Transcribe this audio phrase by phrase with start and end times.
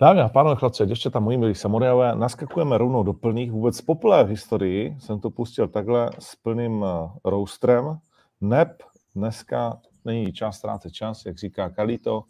[0.00, 3.52] Dámy a pánové, chlapci, ještě tam moji milí samurajové, naskakujeme rovnou do plných.
[3.52, 7.98] Vůbec poprvé v historii jsem to pustil takhle s plným eh, roastrem.
[8.40, 8.82] Neb
[9.14, 12.24] dneska není čas ztrácet čas, jak říká Kalito.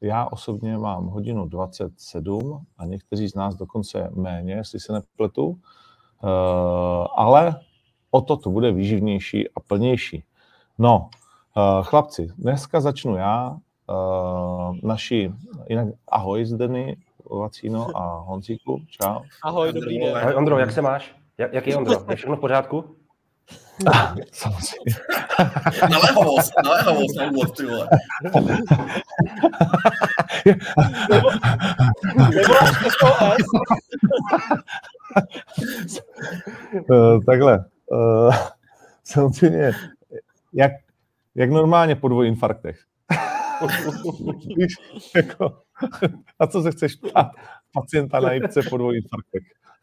[0.00, 5.46] Já osobně mám hodinu 27 a někteří z nás dokonce méně, jestli se nepletu.
[5.48, 5.58] Uh,
[7.16, 7.60] ale
[8.10, 10.24] o to to bude výživnější a plnější.
[10.78, 11.10] No,
[11.56, 13.56] uh, chlapci, dneska začnu já.
[14.82, 15.32] Naši,
[15.68, 16.96] jinak ahoj Zdeny,
[17.38, 19.20] Vacíno a Honzíku, čau.
[19.42, 20.16] Ahoj, dobrý den.
[20.16, 21.14] Ahoj Ondro, jak se máš?
[21.38, 22.04] Jak, jak je Ondro?
[22.10, 22.96] Je všechno v pořádku?
[24.32, 24.94] Samozřejmě.
[25.90, 27.88] Naléhavost, naléhavost na úvod, ty vole.
[31.10, 31.30] Nebo,
[32.18, 32.54] nebo
[32.98, 33.46] SOS.
[36.90, 37.64] Uh, takhle.
[37.86, 38.34] Uh,
[39.04, 39.72] samozřejmě,
[40.52, 40.72] jak,
[41.34, 42.80] jak normálně po dvou infarktech.
[44.56, 44.74] Víš,
[45.16, 45.58] jako,
[46.38, 47.30] a co se chceš ptát
[47.74, 49.42] pacienta na jipce po dvou infarktech?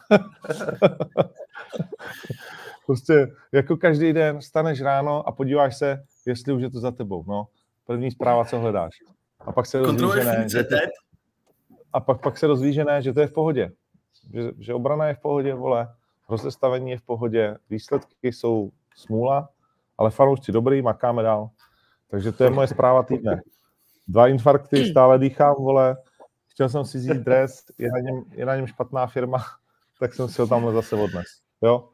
[2.85, 7.23] prostě jako každý den staneš ráno a podíváš se, jestli už je to za tebou.
[7.27, 7.47] No,
[7.85, 8.93] první zpráva, co hledáš.
[9.39, 10.75] A pak se dozvíš, že ne, že to,
[11.93, 13.71] a pak, pak se dozvíš, že ne, že to je v pohodě.
[14.33, 15.87] Že, že obrana je v pohodě, vole,
[16.29, 19.49] rozestavení je v pohodě, výsledky jsou smůla,
[19.97, 21.49] ale fanoušci dobrý, makáme dál.
[22.09, 23.41] Takže to je moje zpráva týdne.
[24.07, 25.97] Dva infarkty, stále dýchám, vole,
[26.47, 29.37] chtěl jsem si vzít dres, je na něm, je na něm špatná firma,
[29.99, 31.25] tak jsem si ho tamhle zase odnes.
[31.61, 31.89] Jo?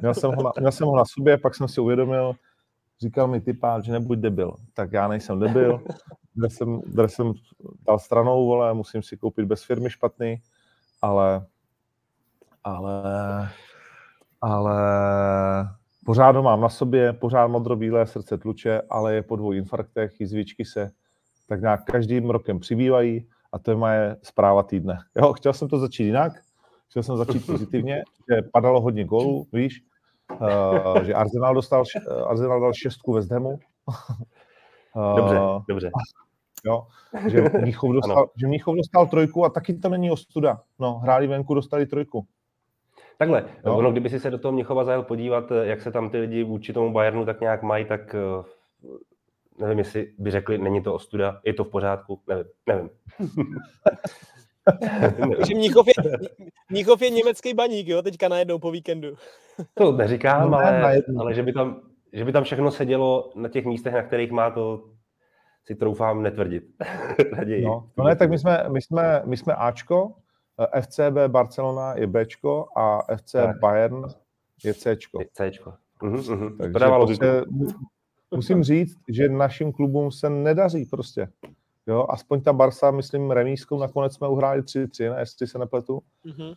[0.00, 2.32] Měl jsem, ho na, měl jsem ho na sobě, pak jsem si uvědomil,
[3.00, 4.56] říkal mi typáč, že nebuď debil.
[4.74, 5.82] Tak já nejsem debil,
[6.36, 7.32] dres jsem, dres jsem
[7.86, 10.42] dal stranou, vole, musím si koupit bez firmy špatný,
[11.02, 11.46] ale,
[12.64, 13.02] ale,
[14.40, 14.74] ale
[16.04, 20.64] pořád ho mám na sobě, pořád modrobílé srdce tluče, ale je po dvou infarktech, jizvičky
[20.64, 20.90] se
[21.50, 24.98] tak nějak každým rokem přibývají a to je moje zpráva týdne.
[25.16, 26.32] Jo, chtěl jsem to začít jinak,
[26.90, 29.82] chtěl jsem začít pozitivně, že padalo hodně gólů, víš,
[30.40, 33.58] uh, že Arsenal dostal, uh, Arsenal dal šestku West Hamu.
[34.96, 35.38] Uh, dobře,
[35.68, 35.90] dobře.
[36.64, 36.86] Jo,
[37.28, 40.60] že Míchov, dostal, že Míchov dostal trojku a taky to není ostuda.
[40.78, 42.26] No, hráli venku, dostali trojku.
[43.18, 43.76] Takhle, jo.
[43.76, 46.72] ono, kdyby si se do toho Měchova zajel podívat, jak se tam ty lidi vůči
[46.72, 48.14] tomu Bayernu tak nějak mají, tak
[49.60, 52.90] nevím, jestli by řekli, není to ostuda, je to v pořádku, nevím, nevím.
[55.36, 55.94] Takže Mníchov je,
[56.70, 59.14] Mníchov je německý baník, jo, teďka najednou po víkendu.
[59.74, 61.80] to neříkám, no, ale, ale že, by tam,
[62.12, 64.84] že by tam všechno sedělo na těch místech, na kterých má to,
[65.64, 66.64] si troufám netvrdit.
[67.64, 70.14] no, no ne, tak my jsme, my jsme, my jsme Ačko,
[70.80, 73.60] FCB Barcelona je Bčko a FC tak.
[73.60, 74.06] Bayern
[74.64, 75.20] je Cčko.
[75.20, 75.74] Je Cčko.
[76.02, 76.58] Mhm, mhm.
[76.58, 77.42] Takže prostě,
[78.30, 81.28] musím říct, že našim klubům se nedaří prostě.
[81.86, 86.02] Jo, aspoň ta Barsa, myslím, remískou nakonec jsme uhráli 3-3, ne, jestli se nepletu.
[86.26, 86.54] Mm-hmm.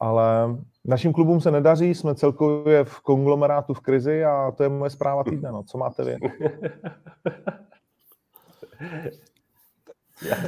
[0.00, 4.90] Ale našim klubům se nedaří, jsme celkově v konglomerátu v krizi a to je moje
[4.90, 5.52] zpráva týdne.
[5.52, 5.62] No.
[5.62, 6.16] Co máte vy?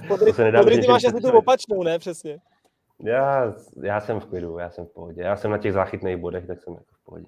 [0.09, 1.99] Podry, podry ty máš asi tu opačnou, ne?
[1.99, 2.39] Přesně.
[2.99, 5.23] Já, já jsem v klidu, já jsem v pohodě.
[5.23, 7.27] Já jsem na těch záchytných bodech, tak jsem jako v pohodě.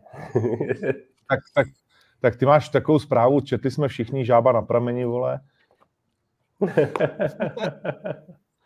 [1.29, 1.67] tak, tak,
[2.25, 5.41] tak ty máš takovou zprávu, četli jsme všichni žába na prameni, vole,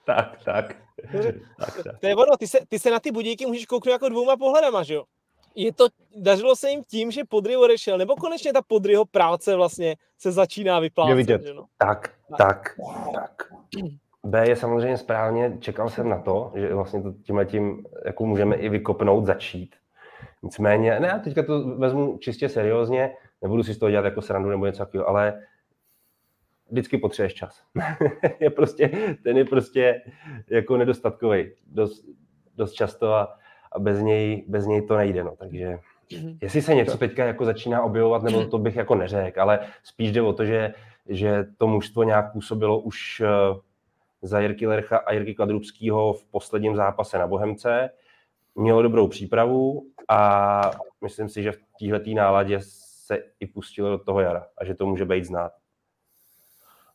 [0.07, 0.77] tak, tak.
[1.59, 1.99] tak, tak.
[2.01, 4.83] To je ono, ty se, ty se na ty budíky můžeš kouknout jako dvouma pohledama,
[4.83, 5.05] že jo?
[5.55, 5.87] Je to,
[6.17, 10.81] dařilo se jim tím, že Podry odešel, nebo konečně ta Podryho práce vlastně se začíná
[10.81, 11.43] vyplácet, je vidět.
[11.43, 11.65] Že no?
[11.79, 12.75] Tak, tak,
[13.15, 13.53] tak.
[14.25, 18.57] B je samozřejmě správně, čekal jsem na to, že vlastně to tímhle tím jako můžeme
[18.57, 19.75] i vykopnout, začít.
[20.43, 24.67] Nicméně, ne, teďka to vezmu čistě seriózně, nebudu si z toho dělat jako srandu nebo
[24.67, 25.43] něco takového, ale
[26.71, 27.63] vždycky potřebuješ čas.
[28.41, 28.91] je prostě,
[29.23, 30.03] ten je prostě
[30.51, 32.05] jako nedostatkový dost,
[32.57, 33.37] dost často a,
[33.73, 35.25] a bez, něj, bez něj to nejde.
[35.25, 35.37] No.
[35.37, 35.79] Takže
[36.11, 36.39] mm-hmm.
[36.43, 40.23] jestli se něco teďka jako začíná objevovat, nebo to bych jako neřekl, ale spíš jde
[40.23, 40.75] o to, že,
[41.09, 43.59] že to mužstvo nějak působilo už uh,
[44.23, 47.91] za Jirky Lercha a Jirky Kladrubského v posledním zápase na Bohemce.
[48.55, 50.71] Mělo dobrou přípravu a
[51.03, 52.61] myslím si, že v této náladě
[53.09, 55.53] se i pustilo do toho jara a že to může být znát.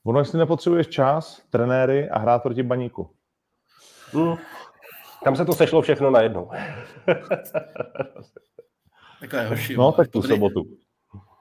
[0.04, 3.10] Ono, jestli nepotřebuješ čas, trenéry a hrát proti baníku.
[4.12, 4.36] Hmm.
[5.24, 6.52] Tam se to sešlo všechno najednou.
[9.20, 9.78] Takhle, hoši.
[9.78, 10.64] No, tak tu podry, sobotu.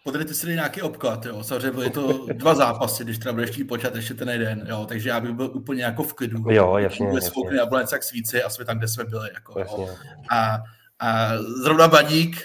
[0.05, 1.45] Podejte si nějaký obklad, jo.
[1.45, 4.87] Samozřejmě byly to dva zápasy, když teda budeš chtít počítat ještě ten jeden, jo.
[4.89, 6.51] Takže já bych byl úplně jako v klidu.
[6.51, 7.07] Jo, jasně.
[7.07, 9.31] Byli spoukli a bylo jak svíci a jsme tam, kde jsme byli.
[9.35, 9.87] Jako, jasně.
[10.31, 10.59] A,
[11.01, 12.37] a zrovna baník,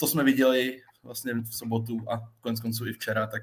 [0.00, 3.42] to jsme viděli vlastně v sobotu a konec konců i včera, tak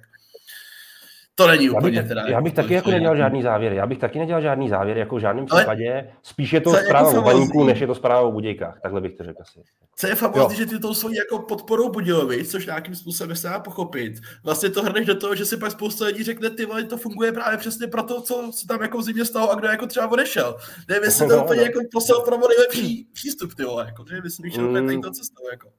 [1.38, 2.22] To není úplně já bych, teda.
[2.28, 3.74] Já bych jako taky jako nedělal žádný závěr.
[3.74, 6.10] Já bych taky nedělal žádný závěr, jako v žádném případě.
[6.24, 8.80] Spíš je to zpráva o baníku, než je to zpráva o budějkách.
[8.82, 9.60] Takhle bych to řekl asi.
[9.96, 13.60] Co je famózní, že ty to jsou jako podporou Budějovic, což nějakým způsobem se dá
[13.60, 14.14] pochopit.
[14.44, 17.32] Vlastně to hrneš do toho, že si pak spousta lidí řekne, ty vole, to funguje
[17.32, 20.12] právě přesně pro to, co se tam jako v zimě stalo a kdo jako třeba
[20.12, 20.58] odešel.
[20.90, 24.82] Nevím, jestli to úplně jako poslal pro nejlepší přístup, ty vole, jako, jestli bych šel
[24.82, 25.02] mm.
[25.02, 25.70] to cestou, jako.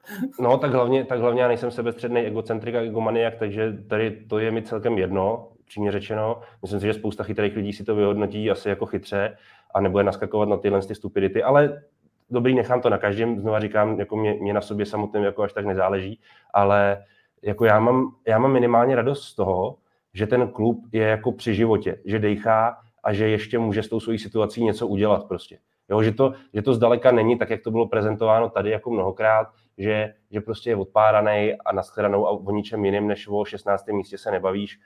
[0.40, 4.50] No, tak hlavně, tak hlavně já nejsem sebestředný egocentrik a egomaniak, takže tady to je
[4.50, 6.40] mi celkem jedno přímě řečeno.
[6.62, 9.36] Myslím si, že spousta chytrých lidí si to vyhodnotí asi jako chytře
[9.74, 11.82] a nebude naskakovat na tyhle ty stupidity, ale
[12.30, 15.52] dobrý, nechám to na každém, znova říkám, jako mě, mě na sobě samotným jako až
[15.52, 16.20] tak nezáleží,
[16.54, 17.04] ale
[17.42, 19.76] jako já mám, já mám minimálně radost z toho,
[20.14, 24.00] že ten klub je jako při životě, že dejchá a že ještě může s tou
[24.00, 25.58] svojí situací něco udělat prostě.
[25.88, 29.48] Jo, že, to, že to zdaleka není tak, jak to bylo prezentováno tady jako mnohokrát,
[29.78, 33.88] že, že prostě je odpáraný a nashledanou a o ničem jiném než o 16.
[33.88, 34.80] místě se nebavíš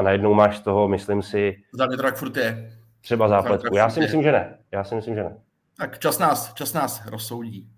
[0.00, 1.62] a najednou máš z toho, myslím si...
[1.72, 2.72] Za Frankfurt je.
[3.00, 3.76] Třeba zápletku.
[3.76, 4.58] Já si myslím, že ne.
[4.72, 5.40] Já si myslím, že ne.
[5.76, 7.68] Tak čas nás, čas nás rozsoudí.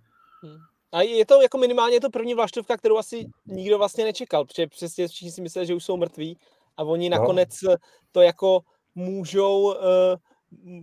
[0.43, 0.57] Hmm.
[0.93, 5.09] A je to jako minimálně to první vlaštovka, kterou asi nikdo vlastně nečekal, protože přesně
[5.09, 6.39] všichni si mysleli, že už jsou mrtví
[6.77, 7.19] a oni no.
[7.19, 7.51] nakonec
[8.13, 8.61] to jako
[8.95, 10.17] můžou eh,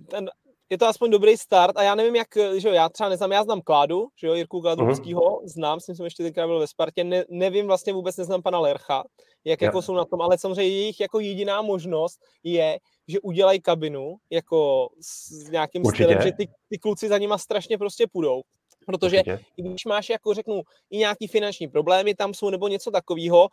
[0.07, 0.29] ten
[0.69, 2.27] je to aspoň dobrý start a já nevím, jak,
[2.57, 5.47] že jo, já třeba neznám, já znám Kládu, že jo, Jirku Kladovskýho, uh-huh.
[5.47, 8.59] znám, s tím jsem ještě tenkrát byl ve Spartě, ne, nevím vlastně vůbec, neznám pana
[8.59, 9.03] Lercha,
[9.45, 9.65] jak ja.
[9.65, 14.89] jako jsou na tom, ale samozřejmě jejich jako jediná možnost je, že udělají kabinu jako
[15.01, 16.03] s nějakým Určitě.
[16.03, 18.41] stylem, že ty, ty kluci za nima strašně prostě půjdou.
[18.85, 19.39] Protože Určitě.
[19.57, 23.47] i když máš, jako řeknu, i nějaký finanční problémy tam jsou nebo něco takového,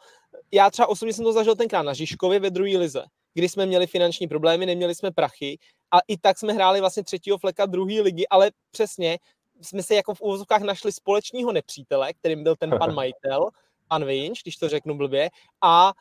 [0.53, 3.05] já třeba osobně jsem to zažil tenkrát na Žižkově ve druhé lize,
[3.37, 5.59] kdy jsme měli finanční problémy, neměli jsme prachy
[5.91, 9.19] a i tak jsme hráli vlastně třetího fleka druhé ligy, ale přesně
[9.61, 13.49] jsme se jako v úvozovkách našli společního nepřítele, kterým byl ten pan majitel,
[13.89, 15.31] pan Vinč, když to řeknu blbě,
[15.63, 15.93] a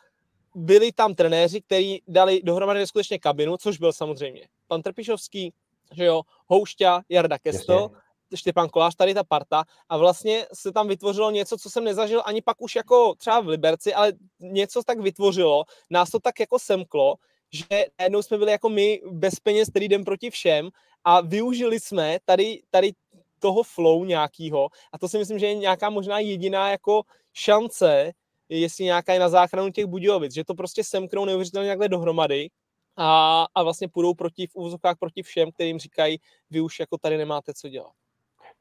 [0.55, 5.53] byli tam trenéři, kteří dali dohromady neskutečně kabinu, což byl samozřejmě pan Trpišovský,
[5.93, 7.91] že jo, Houšťa, Jarda Kesto,
[8.35, 9.63] Štěpán Kolář, tady ta parta.
[9.89, 13.47] A vlastně se tam vytvořilo něco, co jsem nezažil ani pak už jako třeba v
[13.47, 17.15] Liberci, ale něco tak vytvořilo, nás to tak jako semklo,
[17.51, 20.69] že najednou jsme byli jako my bez peněz, který jdem proti všem.
[21.03, 22.91] A využili jsme tady, tady
[23.39, 24.69] toho flow nějakýho.
[24.93, 27.01] A to si myslím, že je nějaká možná jediná jako
[27.33, 28.11] šance,
[28.49, 32.49] jestli nějaká je na záchranu těch Budějovic, že to prostě semknou neuvěřitelně takhle dohromady.
[32.97, 37.17] A, a vlastně půjdou proti, v úvozovkách proti všem, kterým říkají, vy už jako tady
[37.17, 37.93] nemáte co dělat.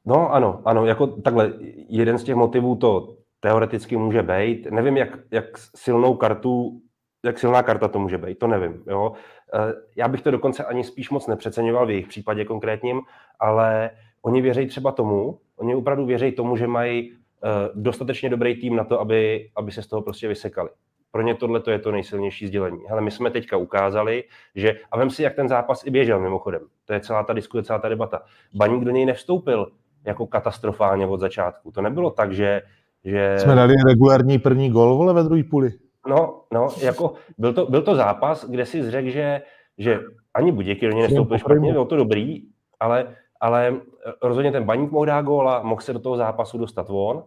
[0.05, 1.53] No ano, ano, jako takhle,
[1.89, 4.67] jeden z těch motivů to teoreticky může být.
[4.71, 6.81] Nevím, jak, jak silnou kartu
[7.25, 8.83] jak silná karta to může být, to nevím.
[8.87, 9.13] Jo?
[9.53, 13.01] Eh, já bych to dokonce ani spíš moc nepřeceňoval v jejich případě konkrétním,
[13.39, 13.91] ale
[14.21, 18.83] oni věří třeba tomu, oni opravdu věří tomu, že mají eh, dostatečně dobrý tým na
[18.83, 20.69] to, aby, aby se z toho prostě vysekali.
[21.11, 22.83] Pro ně tohle je to nejsilnější sdělení.
[22.87, 24.23] Hele, my jsme teďka ukázali,
[24.55, 27.63] že, a vem si, jak ten zápas i běžel mimochodem, to je celá ta diskuse,
[27.63, 28.21] celá ta debata.
[28.53, 29.71] Baník do něj nevstoupil
[30.05, 31.71] jako katastrofálně od začátku.
[31.71, 32.61] To nebylo tak, že,
[33.05, 33.39] že...
[33.39, 35.71] Jsme dali regulární první gol, vole, ve druhé půli.
[36.07, 39.41] No, no, jako byl to, byl to zápas, kde si zřekl, že,
[39.77, 39.99] že
[40.33, 42.43] ani Buděky do něj nestoupil špatně, bylo to dobrý,
[42.79, 43.75] ale, ale
[44.21, 47.23] rozhodně ten baník mohl dát góla, mohl se do toho zápasu dostat von.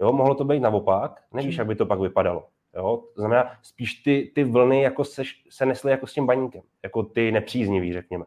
[0.00, 2.44] Jo, mohlo to být naopak, nevíš, jak by to pak vypadalo.
[2.76, 6.62] Jo, to znamená, spíš ty, ty vlny jako se, se nesly jako s tím baníkem,
[6.82, 8.24] jako ty nepříznivý, řekněme.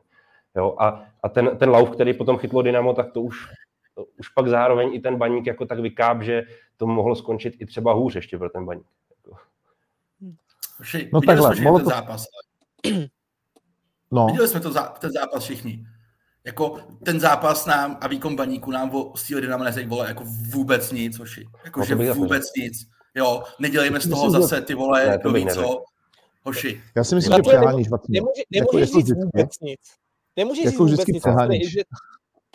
[0.56, 3.48] Jo, a, a ten, ten lauf, který potom chytlo Dynamo, tak to už,
[3.96, 6.44] to už pak zároveň i ten baník jako tak vykáp, že
[6.78, 8.86] to mohlo skončit i třeba hůř ještě pro ten baník.
[10.82, 11.90] Vši, no takhle, jsme ten to...
[11.90, 12.26] zápas.
[14.12, 14.26] No.
[14.26, 15.86] Viděli jsme to za, ten zápas všichni.
[16.44, 20.92] Jako ten zápas nám a výkon baníku nám o Steel Dynamo neřekl, vole, jako vůbec
[20.92, 21.46] nic, hoši.
[21.66, 22.88] Jako, no, že vůbec nic.
[23.16, 25.84] Jo, nedělejme z toho zase ty vole, ne, to ví co.
[26.44, 26.82] Hoši.
[26.96, 27.88] Já si myslím, že přeháníš.
[28.10, 29.80] Nemůže, nemůžeš jako, říct vůbec nic.
[30.38, 31.08] Nemůžeš jako říct vůbec
[31.50, 31.70] nic.
[31.70, 31.82] Že,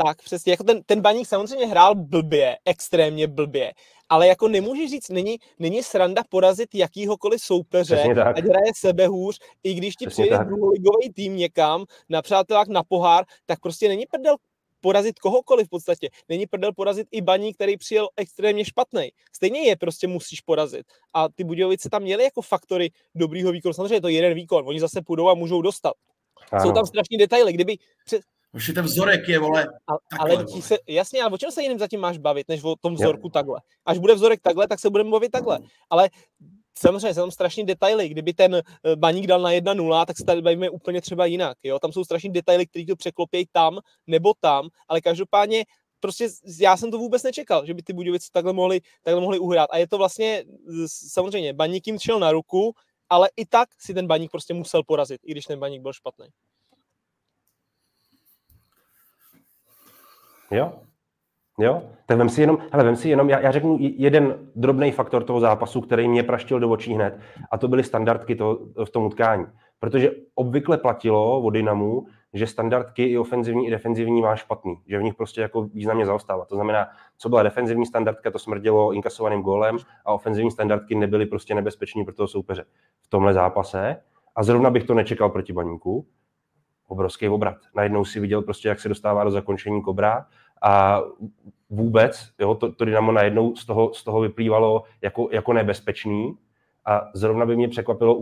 [0.06, 0.52] tak, přesně.
[0.52, 3.72] Jako ten, ten baník samozřejmě hrál blbě, extrémně blbě,
[4.08, 9.74] ale jako nemůžeš říct, není, není sranda porazit jakýhokoliv soupeře, ať hraje sebe hůř, i
[9.74, 14.36] když ti přijde druholigový tým někam na přátelák na pohár, tak prostě není prdel
[14.80, 16.08] porazit kohokoliv v podstatě.
[16.28, 19.08] Není prdel porazit i baník, který přijel extrémně špatný.
[19.32, 20.86] Stejně je prostě musíš porazit.
[21.14, 23.72] A ty Budějovice tam měly jako faktory dobrýho výkonu.
[23.72, 25.92] Samozřejmě je to jeden výkon, oni zase půjdou a můžou dostat.
[26.52, 26.62] Ano.
[26.62, 27.52] Jsou tam strašní detaily.
[27.52, 30.62] Kdyby před, už ten vzorek je, vole, a, takhle, ale vole.
[30.62, 33.30] se, jasně, ale o čem se jiným zatím máš bavit, než o tom vzorku jo.
[33.30, 33.60] takhle.
[33.86, 35.58] Až bude vzorek takhle, tak se budeme bavit takhle.
[35.90, 36.10] Ale
[36.78, 38.08] samozřejmě jsou tam strašní detaily.
[38.08, 41.56] Kdyby ten eh, baník dal na 1-0, tak se tady bavíme úplně třeba jinak.
[41.62, 41.78] Jo?
[41.78, 45.64] Tam jsou strašní detaily, které to překlopějí tam nebo tam, ale každopádně
[46.00, 46.28] prostě
[46.60, 49.70] já jsem to vůbec nečekal, že by ty Budějovice takhle mohli, takhle mohli uhrát.
[49.72, 50.44] A je to vlastně
[50.86, 52.72] samozřejmě, baník jim šel na ruku,
[53.10, 56.26] ale i tak si ten baník prostě musel porazit, i když ten baník byl špatný.
[60.50, 60.80] Jo,
[61.60, 65.24] Jo, tak vem si jenom, hele, vem si jenom, já, já řeknu jeden drobný faktor
[65.24, 69.04] toho zápasu, který mě praštil do očí hned, a to byly standardky to, v tom
[69.04, 69.46] utkání.
[69.78, 75.02] Protože obvykle platilo od Dynamu, že standardky i ofenzivní, i defenzivní má špatný, že v
[75.02, 76.44] nich prostě jako významně zaostává.
[76.44, 81.54] To znamená, co byla defenzivní standardka, to smrdělo inkasovaným gólem a ofenzivní standardky nebyly prostě
[81.54, 82.64] nebezpeční pro toho soupeře
[83.00, 83.96] v tomhle zápase.
[84.36, 86.06] A zrovna bych to nečekal proti Baníku.
[86.88, 87.56] Obrovský obrat.
[87.74, 90.26] Najednou si viděl prostě, jak se dostává do zakončení kobra
[90.62, 91.00] a
[91.70, 96.38] vůbec, jo, to, to Dynamo najednou z toho, z toho vyplývalo jako, jako nebezpečný
[96.84, 98.14] a zrovna by mě překvapilo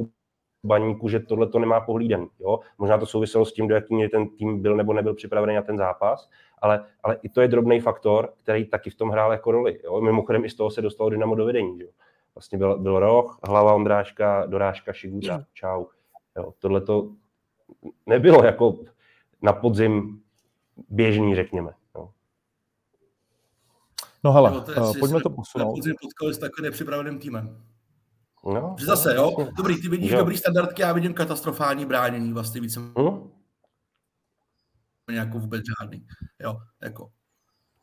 [0.64, 2.26] baníku, že tohle to nemá pohlíden.
[2.40, 2.60] Jo?
[2.78, 5.78] Možná to souviselo s tím, do jaký ten tým byl nebo nebyl připravený na ten
[5.78, 9.80] zápas, ale, ale i to je drobný faktor, který taky v tom hrál jako roli.
[9.84, 10.00] Jo?
[10.00, 11.80] Mimochodem i z toho se dostalo Dynamo do vedení.
[11.80, 11.88] Jo?
[12.34, 15.84] Vlastně byl, byl roh, hlava Ondráška, dorážka Šiguta, čau.
[16.36, 16.52] Jo?
[16.58, 17.10] Tohle to
[18.06, 18.78] nebylo jako
[19.42, 20.20] na podzim
[20.88, 21.72] běžný, řekněme.
[24.26, 25.74] No hele, no, to uh, pojďme to posunout.
[25.74, 27.62] Podzim potkali s takovým nepřipraveným týmem.
[28.44, 30.18] No, že zase, jo, dobrý, ty vidíš jo.
[30.18, 32.80] dobrý standardky, já vidím katastrofální bránění vlastně více.
[32.80, 33.30] Hmm?
[35.10, 36.06] Nějakou vůbec žádný.
[36.40, 37.10] Jo, jako.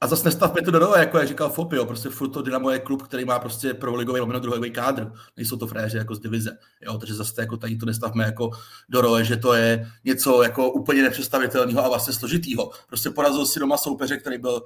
[0.01, 2.69] A zase nestavme to do rohu, jako jak říkal Fopy, jo, prostě furt to Dynamo
[2.69, 6.19] je klub, který má prostě pro ligový lomeno druhý kádr, nejsou to fréři jako z
[6.19, 8.50] divize, jo, takže zase jako tady to nestavme jako
[8.89, 12.72] do rohe, že to je něco jako úplně nepředstavitelného a vlastně složitýho.
[12.88, 14.62] Prostě porazil si doma soupeře, který byl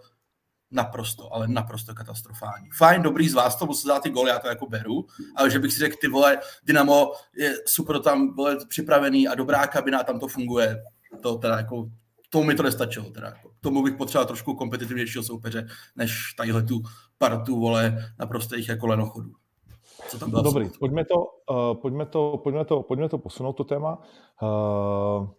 [0.72, 2.70] naprosto, ale naprosto katastrofální.
[2.78, 5.06] Fajn, dobrý z vás, to musí dát ty goly, já to jako beru,
[5.36, 9.68] ale že bych si řekl, ty vole, Dynamo je super tam vole, připravený a dobrá
[9.68, 10.84] kabina, tam to funguje,
[11.22, 11.90] to teda jako,
[12.30, 13.52] tomu mi to nestačilo, teda jako.
[13.62, 16.82] Tomu bych potřeboval trošku kompetitivnějšího soupeře, než tadyhle tu
[17.18, 19.32] partu, vole, naprostých jako lenochodů.
[20.08, 23.64] Co tam bylo Dobrý, pojďme to, uh, pojďme, to, pojďme, to, pojďme to posunout, to
[23.64, 24.02] téma.
[24.42, 25.30] Uh,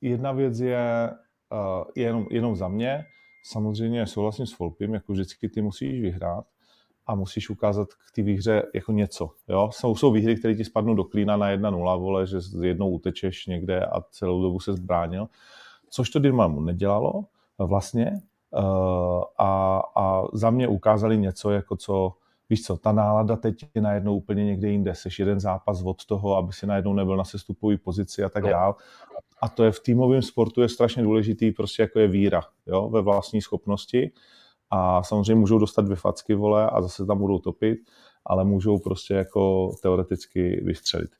[0.00, 1.10] jedna věc je
[1.52, 3.04] uh, jenom, jenom za mě,
[3.42, 6.44] samozřejmě souhlasím s Volpim, jako vždycky ty musíš vyhrát
[7.06, 9.30] a musíš ukázat k té výhře jako něco.
[9.48, 9.70] Jo?
[9.72, 13.86] Jsou, jsou výhry, které ti spadnou do klína na 1-0, vole, že jednou utečeš někde
[13.86, 15.28] a celou dobu se zbránil.
[15.90, 17.24] Což to Dynamo nedělalo
[17.58, 18.20] vlastně
[18.50, 22.12] uh, a, a za mě ukázali něco, jako co,
[22.50, 24.94] víš co, ta nálada teď je najednou úplně někde jinde.
[24.94, 28.76] Seš jeden zápas od toho, aby si najednou nebyl na sestupové pozici a tak dál
[29.42, 33.02] a to je v týmovém sportu je strašně důležitý, prostě jako je víra jo, ve
[33.02, 34.12] vlastní schopnosti
[34.70, 37.78] a samozřejmě můžou dostat dvě facky, vole, a zase tam budou topit,
[38.26, 41.10] ale můžou prostě jako teoreticky vystřelit.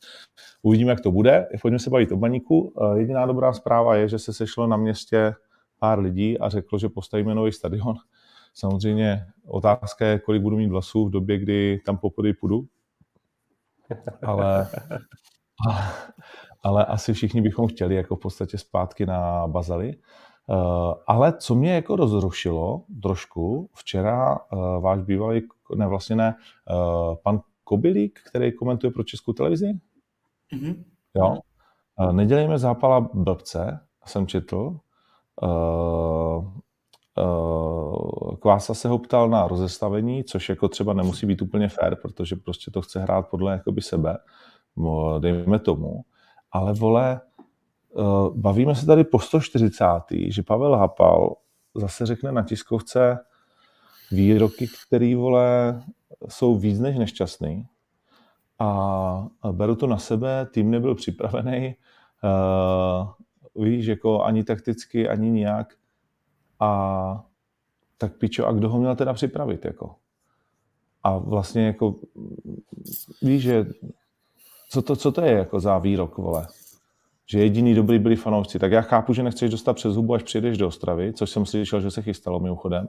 [0.62, 1.49] Uvidíme, jak to bude.
[1.62, 2.75] Pojďme se bavit o baníku.
[2.81, 5.35] Eh, jediná dobrá zpráva je, že se sešlo na městě
[5.79, 7.95] pár lidí a řeklo, že postavíme nový stadion.
[8.55, 12.67] Samozřejmě otázka je, kolik budu mít vlasů v době, kdy tam poprvé půjdu.
[14.23, 14.69] Ale,
[15.67, 15.85] ale
[16.62, 19.97] asi všichni bychom chtěli jako v podstatě zpátky na Bazali.
[20.47, 25.42] Uh, ale co mě jako rozrušilo trošku, včera uh, váš bývalý,
[25.75, 26.35] ne vlastně ne,
[26.71, 29.73] uh, pan Kobilík, který komentuje pro českou televizi,
[30.52, 30.85] mm-hmm.
[31.14, 31.37] jo,
[32.00, 34.78] uh, nedělejme zápala blbce, jsem četl,
[38.40, 42.71] Kvása se ho ptal na rozestavení, což jako třeba nemusí být úplně fair, protože prostě
[42.71, 44.19] to chce hrát podle jakoby sebe,
[45.19, 46.04] dejme tomu
[46.53, 48.01] ale vole, eh,
[48.35, 50.33] bavíme se tady po 140.
[50.33, 51.37] že Pavel Hapal
[51.75, 53.19] zase řekne na tiskovce
[54.11, 55.83] výroky, které vole
[56.29, 57.67] jsou víc než nešťastný
[58.63, 61.75] a beru to na sebe, tým nebyl připravený,
[62.25, 65.75] uh, víš, jako ani takticky, ani nijak
[66.61, 67.25] a
[67.99, 69.95] tak pičo, a kdo ho měl teda připravit, jako?
[71.03, 71.97] A vlastně jako,
[73.23, 73.67] víš, že
[74.73, 76.47] co to, co to je jako za výrok, vole?
[77.26, 78.59] Že jediný dobrý byli fanoušci.
[78.59, 81.81] Tak já chápu, že nechceš dostat přes hubu, až přijdeš do Ostravy, což jsem slyšel,
[81.81, 82.88] že se chystalo mimochodem,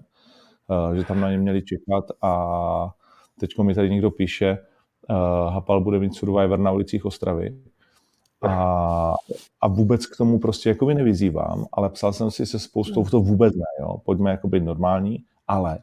[0.90, 2.92] uh, že tam na ně měli čekat a
[3.40, 4.58] teď mi tady někdo píše,
[5.10, 7.58] uh, Hapal bude mít Survivor na ulicích Ostravy.
[8.42, 9.14] A,
[9.62, 13.56] a vůbec k tomu prostě jakoby nevyzývám, ale psal jsem si se spoustou, to vůbec
[13.56, 13.98] ne, jo.
[14.06, 15.80] pojďme jako být normální, ale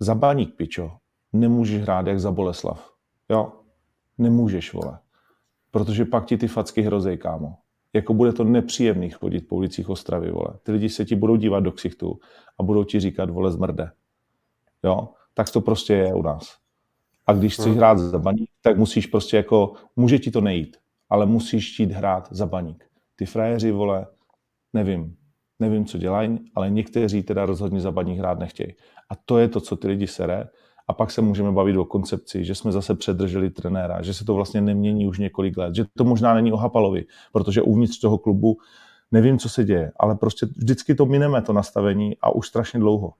[0.00, 0.92] za baník, pičo,
[1.32, 2.90] nemůžeš hrát jak za Boleslav.
[3.30, 3.52] Jo,
[4.18, 4.98] Nemůžeš, vole.
[5.70, 7.56] Protože pak ti ty facky hrozej, kámo.
[7.92, 10.58] Jako bude to nepříjemný chodit po ulicích Ostravy, vole.
[10.62, 12.18] Ty lidi se ti budou dívat do ksichtu
[12.58, 13.90] a budou ti říkat, vole, zmrde.
[14.84, 15.08] Jo?
[15.34, 16.58] Tak to prostě je u nás.
[17.26, 17.76] A když chceš hmm.
[17.76, 20.76] hrát za baník, tak musíš prostě jako, může ti to nejít,
[21.10, 22.84] ale musíš chtít hrát za baník.
[23.16, 24.06] Ty frajeři, vole,
[24.72, 25.16] nevím,
[25.58, 28.74] nevím, co dělají, ale někteří teda rozhodně za baník hrát nechtějí.
[29.10, 30.48] A to je to, co ty lidi sere
[30.88, 34.34] a pak se můžeme bavit o koncepci, že jsme zase předrželi trenéra, že se to
[34.34, 38.56] vlastně nemění už několik let, že to možná není o Hapalovi, protože uvnitř toho klubu
[39.12, 43.12] nevím, co se děje, ale prostě vždycky to mineme, to nastavení a už strašně dlouho.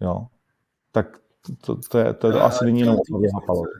[0.00, 0.26] Jo.
[0.92, 1.18] Tak
[1.66, 3.70] to, to, je, to, je to asi není jenom o Hapalovi.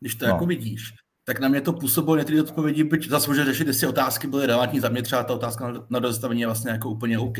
[0.00, 0.32] Když to no.
[0.32, 0.94] jako vidíš,
[1.28, 4.80] tak na mě to působilo některé odpovědi, byť zase může řešit, jestli otázky byly relevantní,
[4.80, 7.36] za mě třeba ta otázka na, na dostavení je vlastně jako úplně OK.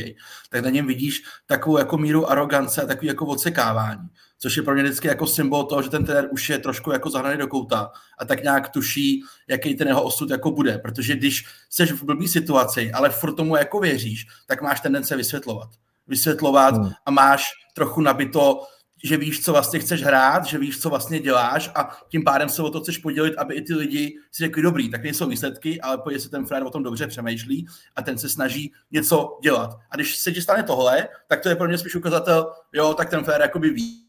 [0.51, 4.75] Tak na něm vidíš takovou jako míru arogance a takový jako odsekávání, což je pro
[4.75, 7.91] mě vždycky jako symbol toho, že ten trenér už je trošku jako zahraný do kouta
[8.19, 12.29] a tak nějak tuší, jaký ten jeho osud jako bude, protože když jsi v blbý
[12.29, 15.69] situaci, ale furt tomu jako věříš, tak máš tendence vysvětlovat.
[16.07, 16.91] Vysvětlovat hmm.
[17.07, 18.63] a máš trochu nabito
[19.05, 22.63] že víš, co vlastně chceš hrát, že víš, co vlastně děláš a tím pádem se
[22.63, 25.99] o to chceš podělit, aby i ty lidi si řekli, dobrý, tak nejsou výsledky, ale
[25.99, 29.71] pojď se ten frér o tom dobře přemýšlí a ten se snaží něco dělat.
[29.91, 33.11] A když se ti stane tohle, tak to je pro mě spíš ukazatel, jo, tak
[33.11, 34.06] ten frér jakoby ví,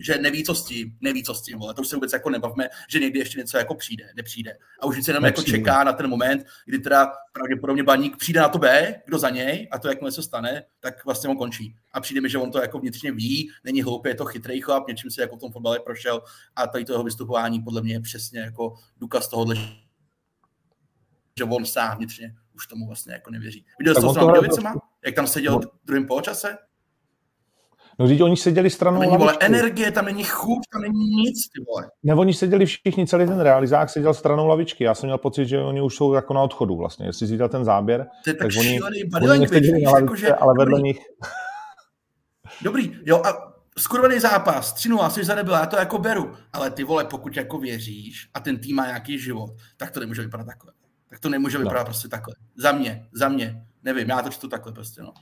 [0.00, 1.74] že neví, co s tím, neví, co s tím, vole.
[1.74, 4.58] To už se vůbec jako nebavme, že někdy ještě něco jako přijde, nepřijde.
[4.80, 8.48] A už se jenom jako čeká na ten moment, kdy teda pravděpodobně baník přijde na
[8.48, 11.76] to B, kdo za něj, a to jakmile se stane, tak vlastně on končí.
[11.92, 14.88] A přijde mi, že on to jako vnitřně ví, není hloupý, je to chytrý chlap,
[14.88, 16.22] něčím se jako v tom fotbale prošel
[16.56, 19.56] a tady to jeho vystupování podle mě je přesně jako důkaz tohohle,
[21.38, 23.66] že on sám vnitřně už tomu vlastně jako nevěří.
[23.78, 24.16] Viděl jsi to s
[25.04, 26.58] jak tam seděl v druhém poločase?
[27.98, 31.48] No, když oni seděli stranou tam není, vole, energie, tam není chuť, tam není nic,
[31.48, 31.90] ty vole.
[32.02, 34.84] Ne, oni seděli všichni, celý ten realizák seděl stranou lavičky.
[34.84, 37.06] Já jsem měl pocit, že oni už jsou jako na odchodu vlastně.
[37.06, 39.60] Jestli jsi viděl ten záběr, to je tak, tak oni, oni na lavičce,
[40.00, 40.98] jako, že, ale vedle nich.
[42.62, 46.84] Dobrý, jo, a skurvený zápas, 3 asi za nebyla, já to jako beru, ale ty
[46.84, 50.72] vole, pokud jako věříš a ten tým má nějaký život, tak to nemůže vypadat takhle.
[51.10, 51.84] Tak to nemůže vypadat no.
[51.84, 52.34] prostě takhle.
[52.56, 55.12] Za mě, za mě, nevím, já to čtu takhle prostě, no.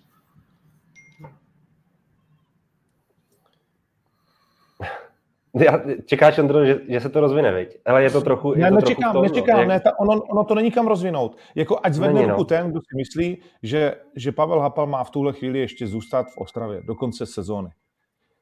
[5.54, 7.78] Já, čekáš, Andro, že, že se to rozvine, viď?
[7.84, 8.54] Ale je to trochu...
[8.54, 9.68] Ne, je to nečekám, trochu nečekám, jak...
[9.68, 11.36] ne, ta, ono, ono, to není kam rozvinout.
[11.54, 12.44] Jako ať zvedne není, ruku no.
[12.44, 16.38] ten, kdo si myslí, že, že Pavel Hapal má v tuhle chvíli ještě zůstat v
[16.38, 17.70] Ostravě do konce sezóny.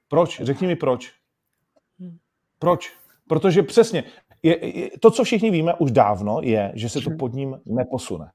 [0.09, 0.41] Proč?
[0.41, 1.13] Řekni mi proč.
[2.59, 2.93] Proč?
[3.29, 4.05] Protože přesně,
[4.43, 8.31] je, je, to, co všichni víme už dávno, je, že se to pod ním neposune.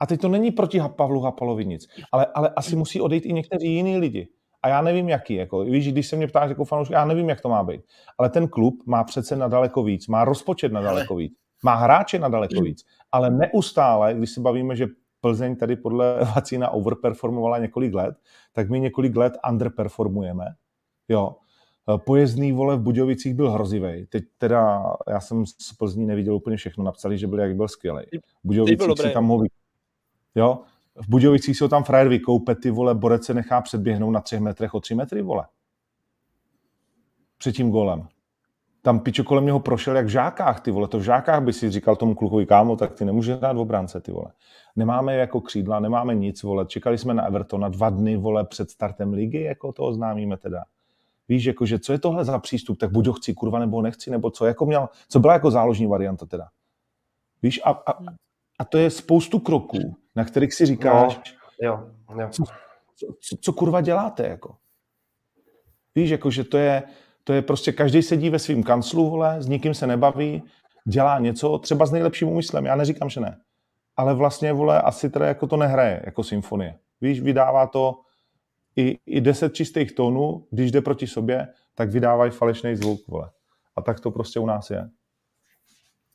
[0.00, 3.74] A teď to není proti Pavlu Hapalovi nic, ale, ale asi musí odejít i někteří
[3.74, 4.28] jiní lidi.
[4.62, 5.34] A já nevím, jaký.
[5.34, 7.80] Jako, víš, když se mě ptáš jako fanoušek, já nevím, jak to má být.
[8.18, 11.32] Ale ten klub má přece na daleko víc, má rozpočet na daleko víc,
[11.64, 12.84] má hráče na daleko víc.
[13.12, 14.86] Ale neustále, když se bavíme, že
[15.20, 18.16] Plzeň tady podle Vacína overperformovala několik let,
[18.52, 20.44] tak my několik let underperformujeme.
[21.08, 21.36] Jo.
[22.06, 24.06] Pojezdný vole v Budějovicích byl hrozivý.
[24.06, 28.02] Teď teda, já jsem z Plzní neviděl úplně všechno, napsali, že byl jak byl skvělý.
[28.44, 29.44] Budějovicích si tam mohl
[30.34, 30.58] Jo,
[31.02, 34.40] v Budějovicích si ho tam frajer vykoupe, ty vole, Borec se nechá předběhnout na třech
[34.40, 35.46] metrech o tři metry, vole.
[37.38, 38.08] Před tím golem.
[38.82, 40.88] Tam pičo kolem něho prošel jak v žákách, ty vole.
[40.88, 44.00] To v žákách by si říkal tomu klukovi, kámo, tak ty nemůže hrát v obránce,
[44.00, 44.32] ty vole.
[44.76, 46.66] Nemáme jako křídla, nemáme nic, vole.
[46.66, 50.62] Čekali jsme na Evertona dva dny, vole, před startem ligy, jako to oznámíme teda.
[51.28, 54.30] Víš, jakože co je tohle za přístup, tak buď ho chci, kurva, nebo nechci, nebo
[54.30, 56.48] co, jako měl, co byla jako záložní varianta teda.
[57.42, 57.92] Víš, a, a,
[58.58, 61.22] a to je spoustu kroků, na kterých si říkáš, no,
[61.62, 62.28] jo, jo.
[62.30, 62.44] Co,
[63.20, 64.56] co, co kurva děláte, jako.
[65.94, 66.82] Víš, jako, že to je,
[67.24, 70.42] to je prostě, každý sedí ve svém kanclu, vole, s nikým se nebaví,
[70.84, 73.38] dělá něco, třeba s nejlepším úmyslem, já neříkám, že ne.
[73.96, 76.78] Ale vlastně, vole, asi teda jako to nehraje, jako symfonie.
[77.00, 78.00] Víš, vydává to
[78.76, 83.30] i, i deset čistých tónů, když jde proti sobě, tak vydávají falešný zvuk, vole.
[83.76, 84.90] A tak to prostě u nás je.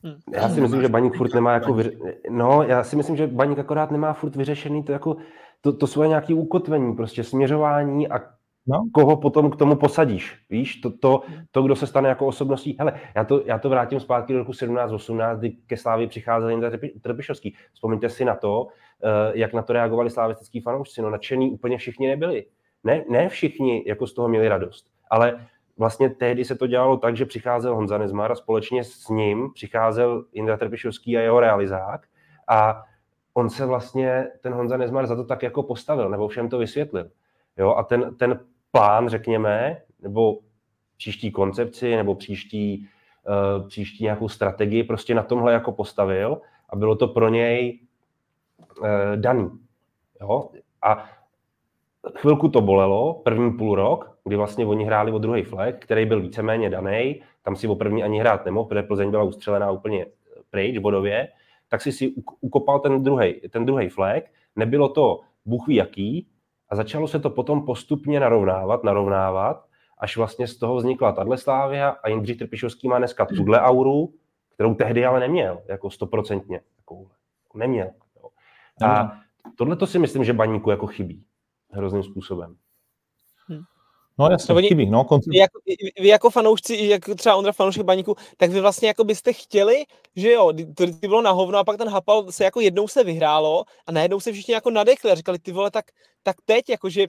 [0.03, 0.15] Hmm.
[0.33, 1.73] Já si myslím, že baník furt nemá jako...
[1.73, 1.91] Vyře...
[2.29, 5.17] No, já si myslím, že baník akorát nemá furt vyřešený to jako...
[5.61, 8.19] To, to svoje nějaké ukotvení, prostě směřování a
[8.67, 8.83] no.
[8.93, 12.75] koho potom k tomu posadíš, víš, to, to, to, kdo se stane jako osobností.
[12.79, 16.71] Hele, já to, já to vrátím zpátky do roku 17-18, kdy ke Slávě přicházel Jindra
[17.01, 17.55] Trpišovský.
[17.73, 18.67] Vzpomeňte si na to,
[19.03, 21.01] eh, jak na to reagovali slavistický fanoušci.
[21.01, 22.45] No nadšený úplně všichni nebyli.
[22.83, 27.17] Ne, ne všichni jako z toho měli radost, ale vlastně tehdy se to dělalo tak,
[27.17, 32.01] že přicházel Honza Nezmar a společně s ním přicházel Indra Trpišovský a jeho realizák
[32.47, 32.83] a
[33.33, 37.09] on se vlastně, ten Honza Nezmar za to tak jako postavil, nebo všem to vysvětlil.
[37.57, 38.39] Jo, a ten, ten
[38.71, 40.39] plán, řekněme, nebo
[40.97, 42.87] příští koncepci, nebo příští,
[43.57, 47.79] uh, příští nějakou strategii prostě na tomhle jako postavil a bylo to pro něj
[48.79, 49.49] uh, daný.
[50.21, 50.49] Jo?
[50.81, 51.09] A
[52.17, 56.21] chvilku to bolelo, první půl rok, kdy vlastně oni hráli o druhý flag, který byl
[56.21, 60.05] víceméně daný, tam si o první ani hrát nemohl, protože Plzeň byla ustřelená úplně
[60.49, 61.27] pryč bodově,
[61.67, 64.23] tak si si ukopal ten druhý ten druhý flag,
[64.55, 66.27] nebylo to bůh ví jaký,
[66.69, 69.65] A začalo se to potom postupně narovnávat, narovnávat,
[69.97, 74.13] až vlastně z toho vznikla tahle Slávia a Jindřich Trpišovský má dneska tuhle auru,
[74.53, 76.61] kterou tehdy ale neměl, jako stoprocentně.
[76.77, 77.07] Jako
[77.55, 77.91] neměl.
[78.15, 78.29] Jo.
[78.87, 79.13] A
[79.55, 81.23] tohle to si myslím, že baníku jako chybí
[81.71, 82.55] hrozným způsobem.
[84.19, 85.03] No jasně, oni, chybí, no.
[85.03, 85.31] Koncept...
[85.31, 85.59] Vy, jako,
[86.01, 89.83] vy jako fanoušci, jako třeba Ondra fanoušek baníku, tak vy vlastně jako byste chtěli,
[90.15, 93.03] že jo, to, to bylo na hovno a pak ten Hapal se jako jednou se
[93.03, 95.85] vyhrálo a najednou se všichni jako nadechli a říkali, ty vole, tak,
[96.23, 97.07] tak teď, jakože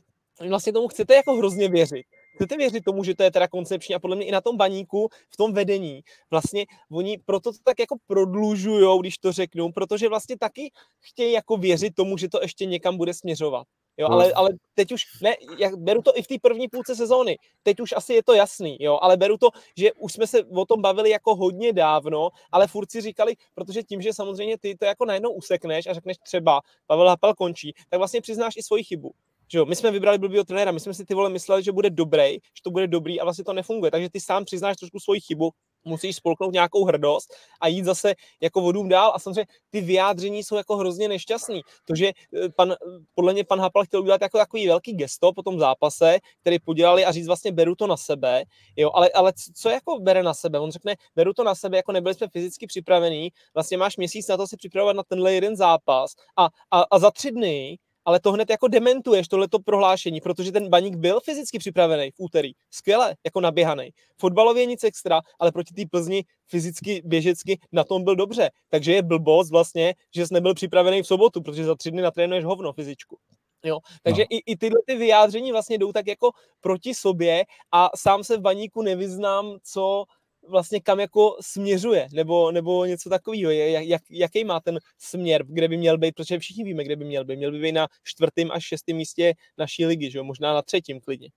[0.49, 2.07] vlastně tomu chcete jako hrozně věřit.
[2.35, 5.09] Chcete věřit tomu, že to je teda koncepční a podle mě i na tom baníku,
[5.31, 10.39] v tom vedení, vlastně oni proto to tak jako prodlužujou, když to řeknu, protože vlastně
[10.39, 13.67] taky chtějí jako věřit tomu, že to ještě někam bude směřovat.
[13.97, 17.39] Jo, ale, ale teď už, ne, jak, beru to i v té první půlce sezóny,
[17.63, 20.67] teď už asi je to jasný, jo, ale beru to, že už jsme se o
[20.67, 24.85] tom bavili jako hodně dávno, ale furt si říkali, protože tím, že samozřejmě ty to
[24.85, 29.15] jako najednou usekneš a řekneš třeba Pavel Hapel končí, tak vlastně přiznáš i svoji chybu.
[29.49, 31.91] Že jo, my jsme vybrali blbýho trenéra, my jsme si ty vole mysleli, že bude
[31.91, 33.91] dobrý, že to bude dobrý a vlastně to nefunguje.
[33.91, 35.51] Takže ty sám přiznáš trošku svoji chybu,
[35.85, 39.13] musíš spolknout nějakou hrdost a jít zase jako vodům dál.
[39.15, 41.63] A samozřejmě ty vyjádření jsou jako hrozně nešťastný.
[41.85, 42.75] To, že eh, pan,
[43.15, 47.05] podle mě pan Hapal chtěl udělat jako takový velký gesto po tom zápase, který podělali
[47.05, 48.45] a říct vlastně beru to na sebe,
[48.77, 50.59] jo, ale, ale co jako bere na sebe?
[50.59, 54.37] On řekne, beru to na sebe, jako nebyli jsme fyzicky připravení, vlastně máš měsíc na
[54.37, 58.33] to si připravovat na tenhle jeden zápas a, a, a za tři dny ale to
[58.33, 62.53] hned jako dementuješ, tohleto prohlášení, protože ten baník byl fyzicky připravený v úterý.
[62.71, 63.91] Skvěle, jako naběhaný.
[64.17, 68.51] Fotbalově nic extra, ale proti té Plzni fyzicky, běžecky na tom byl dobře.
[68.69, 72.45] Takže je blbost vlastně, že jsi nebyl připravený v sobotu, protože za tři dny natrénuješ
[72.45, 73.19] hovno fyzičku.
[73.65, 74.27] Jo, takže no.
[74.31, 78.41] i, i tyhle ty vyjádření vlastně jdou tak jako proti sobě a sám se v
[78.41, 80.05] baníku nevyznám, co
[80.49, 85.69] vlastně kam jako směřuje, nebo, nebo něco takového, jak, jak, jaký má ten směr, kde
[85.69, 87.37] by měl být, protože všichni víme, kde by měl být.
[87.37, 90.25] Měl by být na čtvrtém až šestém místě naší ligy, že jo?
[90.25, 91.29] možná na třetím klidně.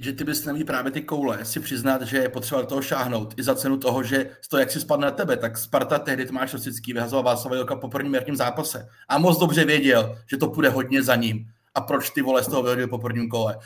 [0.00, 3.34] Že ty bys neměl právě ty koule, si přiznat, že je potřeba do toho šáhnout.
[3.38, 6.52] I za cenu toho, že to, jak si spadne na tebe, tak Sparta tehdy Tomáš
[6.52, 8.88] Rosický vyhazoval Václava Jilka po prvním jarním zápase.
[9.08, 11.44] A moc dobře věděl, že to půjde hodně za ním.
[11.74, 13.58] A proč ty vole z toho vyhodil po prvním kole?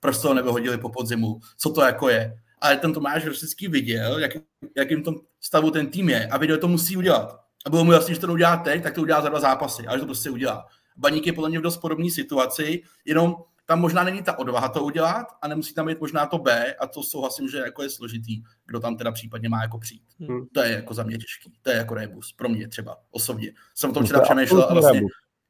[0.00, 2.34] Proč to nevyhodili po podzimu, co to jako je.
[2.60, 4.32] Ale ten Tomáš Rosický viděl, jak,
[4.76, 7.40] jakým tom stavu ten tým je a viděl, to musí udělat.
[7.66, 9.98] A bylo mu jasné, že to udělá teď, tak to udělá za dva zápasy, ale
[9.98, 10.66] že to prostě udělá.
[10.96, 14.84] Baník je podle mě v dost podobné situaci, jenom tam možná není ta odvaha to
[14.84, 18.42] udělat a nemusí tam být možná to B a to souhlasím, že jako je složitý,
[18.66, 20.02] kdo tam teda případně má jako přijít.
[20.20, 20.46] Hmm.
[20.52, 23.52] To je jako za mě těžký, to je jako rebus, pro mě třeba osobně.
[23.74, 25.02] Jsem o tom včera přemýšlel a vlastně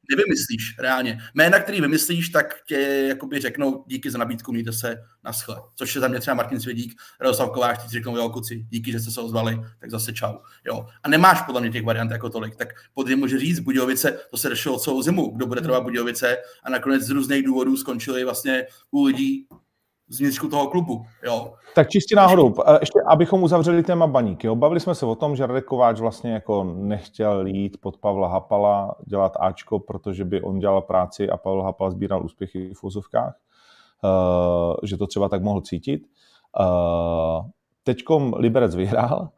[0.09, 1.19] nevymyslíš reálně.
[1.33, 5.55] Jména, který vymyslíš, tak tě jakoby řeknou díky za nabídku, mějte se na schle.
[5.75, 8.99] Což je za mě třeba Martin Svědík, Radoslav Kovář, ti řeknou, jo, kuci, díky, že
[8.99, 10.33] jste se ozvali, tak zase čau.
[10.65, 10.85] Jo.
[11.03, 14.49] A nemáš podle mě těch variant jako tolik, tak pod může říct Budějovice, to se
[14.49, 19.03] řešilo celou zimu, kdo bude trvat Budějovice a nakonec z různých důvodů skončili vlastně u
[19.03, 19.47] lidí
[20.09, 21.05] zvnitřku toho klubu.
[21.23, 21.53] Jo.
[21.75, 24.43] Tak čistě náhodou, ještě abychom uzavřeli téma baník.
[24.43, 24.55] Jo.
[24.55, 28.95] Bavili jsme se o tom, že Radek Kováč vlastně jako nechtěl jít pod Pavla Hapala
[29.05, 33.37] dělat Ačko, protože by on dělal práci a Pavel Hapal sbíral úspěchy v úzovkách,
[34.03, 36.03] uh, že to třeba tak mohl cítit.
[36.59, 37.45] Uh,
[37.83, 39.29] teďkom Liberec vyhrál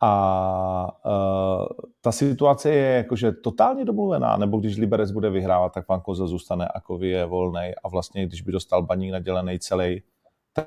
[0.00, 1.66] a uh,
[2.00, 6.68] ta situace je jakože totálně domluvená, nebo když Liberec bude vyhrávat, tak pan Koza zůstane
[6.68, 10.02] a Kovy je volný a vlastně, když by dostal baník nadělený celý,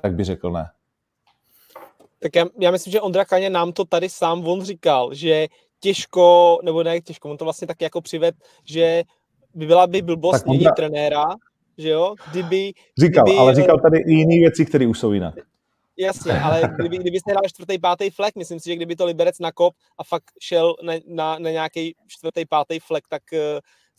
[0.02, 0.70] tak by řekl ne.
[2.18, 5.46] Tak já, já myslím, že Ondra Kaně nám to tady sám on říkal, že
[5.80, 9.02] těžko, nebo ne těžko, on to vlastně tak jako přived, že
[9.54, 10.74] by byla by blbost měnit Ondra...
[10.74, 11.24] trenéra,
[11.78, 12.72] že jo, kdyby...
[12.98, 15.34] Říkal, kdyby, ale říkal tady i jiné věci, které už jsou jinak.
[15.98, 19.38] Jasně, ale kdyby, kdyby se hrál čtvrtý, pátý flek, myslím si, že kdyby to Liberec
[19.38, 23.38] nakop a fakt šel na, na, na nějaký čtvrtý, pátý flek, tak uh,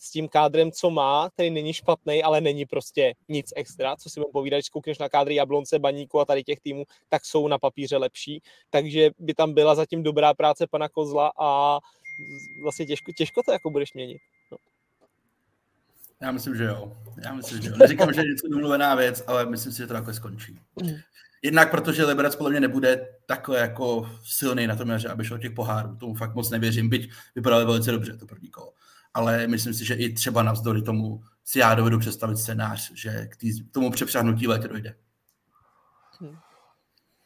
[0.02, 4.20] s tím kádrem, co má, který není špatný, ale není prostě nic extra, co si
[4.20, 7.58] mu povídat, když koukneš na kádry Jablonce, Baníku a tady těch týmů, tak jsou na
[7.58, 11.78] papíře lepší, takže by tam byla zatím dobrá práce pana Kozla a
[12.62, 14.18] vlastně těžko, těžko to jako budeš měnit.
[14.52, 14.58] No.
[16.22, 16.96] Já myslím, že jo.
[17.24, 17.76] Já myslím, že jo.
[17.76, 20.58] Neříkám, že je něco domluvená věc, ale myslím si, že to takhle skončí.
[20.82, 20.96] Mm.
[21.42, 25.52] Jednak protože Liberec podle mě nebude takhle jako silný na tom jaře, aby šel těch
[25.52, 25.96] pohárů.
[25.96, 28.72] Tomu fakt moc nevěřím, byť vypadali velice dobře to první kolo
[29.14, 33.36] ale myslím si, že i třeba navzdory tomu si já dovedu představit scénář, že k,
[33.36, 34.94] tý, tomu přepřáhnutí létě dojde.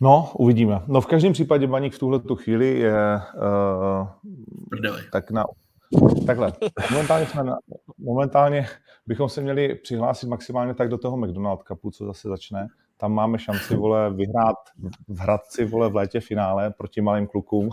[0.00, 0.80] No, uvidíme.
[0.86, 4.08] No v každém případě Baník v tuhle tu chvíli je uh,
[5.12, 5.44] tak na
[6.26, 6.52] Takhle,
[6.90, 7.58] momentálně, jsme na,
[7.98, 8.68] momentálně
[9.06, 13.38] bychom se měli přihlásit maximálně tak do toho McDonald Cupu, co zase začne, tam máme
[13.38, 14.56] šanci, vole, vyhrát
[15.08, 17.70] v Hradci, vole, v létě finále proti malým klukům.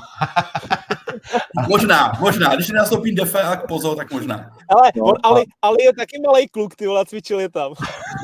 [1.69, 4.35] možná, možná, když nastoupí Defeak, pozor, tak možná.
[4.69, 7.73] Ale, no, on, ale, ale je taky malý kluk, ty vole, cvičil je tam.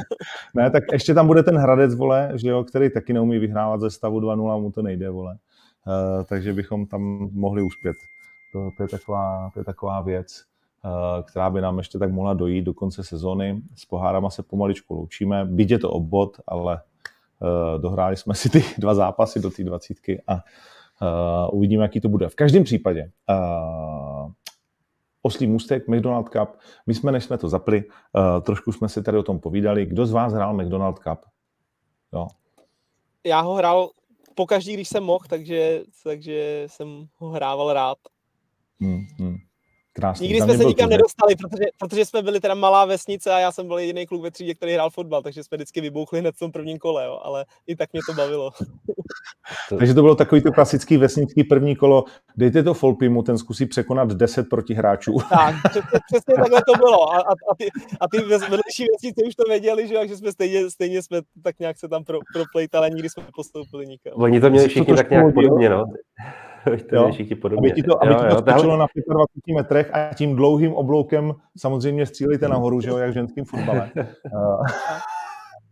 [0.56, 3.90] ne, tak ještě tam bude ten Hradec, vole, že jo, který taky neumí vyhrávat ze
[3.90, 5.38] stavu 2-0, mu to nejde, vole.
[5.88, 7.96] Uh, takže bychom tam mohli uspět.
[8.54, 10.50] To, to, je, taková, to je taková věc.
[10.86, 13.62] Eh, která by nám ještě tak mohla dojít do konce sezóny.
[13.76, 16.82] S pohárama se pomaličku loučíme, byť je to obvod, ale
[17.78, 22.30] dohráli jsme si ty dva zápasy do té dvacítky a uh, uvidíme, jaký to bude.
[22.30, 24.32] V každém případě uh,
[25.22, 26.50] Oslý můstek, McDonald Cup.
[26.88, 29.86] My jsme, než jsme to zapli, uh, trošku jsme si tady o tom povídali.
[29.86, 31.20] Kdo z vás hrál McDonald Cup?
[32.14, 32.28] Jo.
[33.26, 33.90] Já ho hrál
[34.36, 37.98] po každý, když jsem mohl, takže, takže jsem ho hrával rád.
[38.82, 39.38] Hmm, hmm.
[40.00, 40.28] Krásný.
[40.28, 43.68] Nikdy jsme se nikam nedostali, protože, protože jsme byli teda malá vesnice a já jsem
[43.68, 46.52] byl jediný kluk ve třídě, který hrál fotbal, takže jsme vždycky vybouchli hned v tom
[46.52, 48.52] prvním kole, jo, ale i tak mě to bavilo.
[49.80, 52.04] takže to bylo takový to klasický vesnický první kolo,
[52.38, 55.18] dejte to Folpimu, ten zkusí překonat 10 protihráčů.
[55.30, 59.36] tak, přesně, přesně takhle to bylo a, a, a, ty, a ty vedlejší vesnice už
[59.36, 62.90] to věděli, že, že jsme stejně, stejně jsme tak nějak se tam pro, proplejtali, ale
[62.90, 64.14] nikdy jsme postoupili nikam.
[64.16, 65.86] Oni to měli všichni tak nějak podobně, no
[66.90, 67.12] to jo?
[67.12, 67.72] všichni podobně.
[67.72, 70.74] Aby ti to, aby jo, ti to jo, skočilo na 25 metrech a tím dlouhým
[70.74, 73.92] obloukem samozřejmě střílejte nahoru, že jo, jak v ženském fotbale.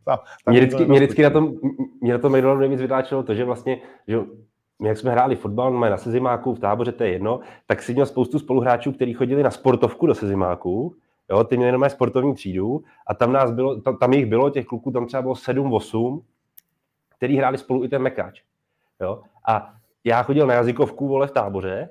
[0.49, 1.53] mě vždycky, mě vždycky na tom,
[2.01, 4.19] mě na tom McDonaldu nejvíc vytáčelo to, že vlastně, že
[4.81, 7.93] my jak jsme hráli fotbal, máme na Sezimáku, v táboře, to je jedno, tak si
[7.93, 10.95] měl spoustu spoluhráčů, kteří chodili na sportovku do Sezimáku,
[11.29, 14.65] jo, ty měli jenom sportovní třídu a tam nás bylo, tam, tam jich bylo, těch
[14.65, 16.21] kluků tam třeba bylo 7-8,
[17.17, 18.41] který hráli spolu i ten mekáč.
[19.01, 19.21] Jo?
[19.47, 19.73] A
[20.07, 21.89] já chodil na jazykovku, vole, v táboře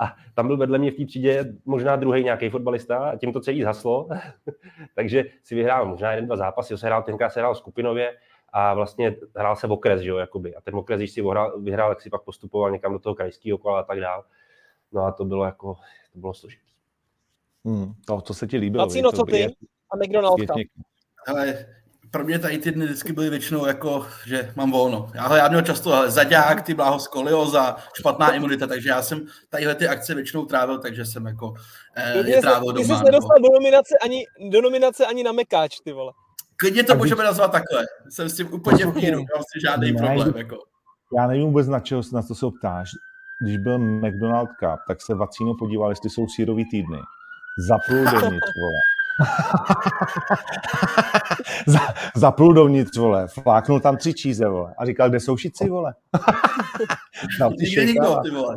[0.00, 3.40] a tam byl vedle mě v té třídě možná druhý nějaký fotbalista a tím to
[3.40, 4.08] celý zhaslo.
[4.94, 8.16] Takže si vyhrál možná jeden, dva zápasy, se hrál, tenkrát se hrál skupinově
[8.52, 10.54] a vlastně hrál se v okres, že jo, jakoby.
[10.54, 13.58] A ten okres, když si vyhrál, vyhrál, tak si pak postupoval někam do toho krajského
[13.58, 14.24] kola a tak dál.
[14.92, 15.76] No a to bylo jako,
[16.12, 16.64] to bylo složité.
[17.64, 18.84] Hmm, to, co se ti líbilo.
[18.84, 19.56] Lacino, co ty?
[19.90, 20.44] A McDonald's.
[21.26, 21.66] Hele,
[22.14, 25.10] pro mě tady ty dny vždycky byly většinou jako, že mám volno.
[25.14, 29.74] Já, já měl často ale zaďák, ty bláho skolioza, špatná imunita, takže já jsem tadyhle
[29.74, 31.54] ty akce většinou trávil, takže jsem jako
[31.96, 32.94] eh, je trávil doma.
[32.94, 36.12] Ty jsi nedostal do nominace, ani, do nominace ani na mekáč, ty vole.
[36.56, 37.84] Klidně to můžeme nazvat takhle.
[38.08, 40.34] Jsem s tím úplně v míru, mám si žádný ne, problém.
[40.36, 40.56] Jako.
[41.18, 42.90] Já nevím vůbec, na, čeho, na co se ptáš.
[43.42, 46.98] Když byl McDonald Cup, tak se Vacíno podíval, jestli jsou sírový týdny.
[47.68, 48.93] Zaplul dovnitř, vole
[52.16, 55.94] Zaplul dovnitř, vole, fláknul tam tři číze, vole, a říkal, kde jsou šici, vole.
[57.38, 58.54] Tam ty Nikde nikdo, ty vole.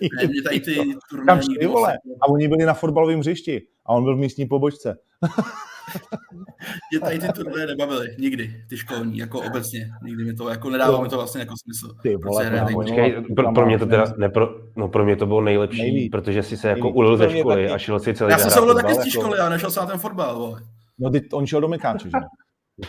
[0.16, 0.74] ne, mě tady ty
[1.10, 1.98] turné vole.
[2.20, 4.98] A oni byli na fotbalovém hřišti a on byl v místní pobočce.
[6.90, 11.02] Mě tady ty turné nebavily, nikdy, ty školní, jako obecně, nikdy mi to, jako nedávalo
[11.02, 11.94] mi to vlastně jako smysl.
[12.02, 15.26] Ty vole, prostě počkej, pro, pro, mě to teda, ne, pro, no pro mě to
[15.26, 16.10] bylo nejlepší, nejvíc.
[16.10, 18.74] protože si se jako ulil ze školy a šel si celý Já jsem se ulil
[18.74, 20.60] taky z té školy a nešel jsem na ten fotbal, vole.
[20.98, 22.18] No ty, on šel do Mekáče, že?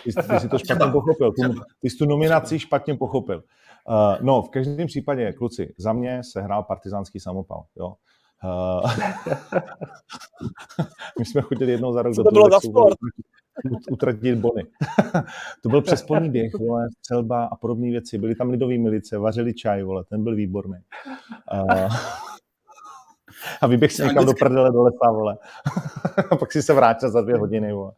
[0.04, 1.42] Ty, ty jsi to špatně pochopil, ty,
[1.82, 3.44] ty jsi tu nominaci špatně pochopil.
[3.90, 7.94] Uh, no, v každém případě, kluci, za mě se hrál partizánský samopal, jo.
[8.44, 8.92] Uh,
[11.20, 12.98] my jsme chodili jednou za rok Co do to bylo za sport?
[13.92, 14.64] utratit bony.
[15.62, 18.18] to byl přespolný běh, vole, střelba a podobné věci.
[18.18, 20.78] Byly tam lidové milice, vařili čaj, vole, ten byl výborný.
[21.54, 21.96] Uh,
[23.62, 25.38] a vyběh si někam do prdele do lesa, vole.
[26.32, 27.92] a pak si se vrátil za dvě hodiny, vole.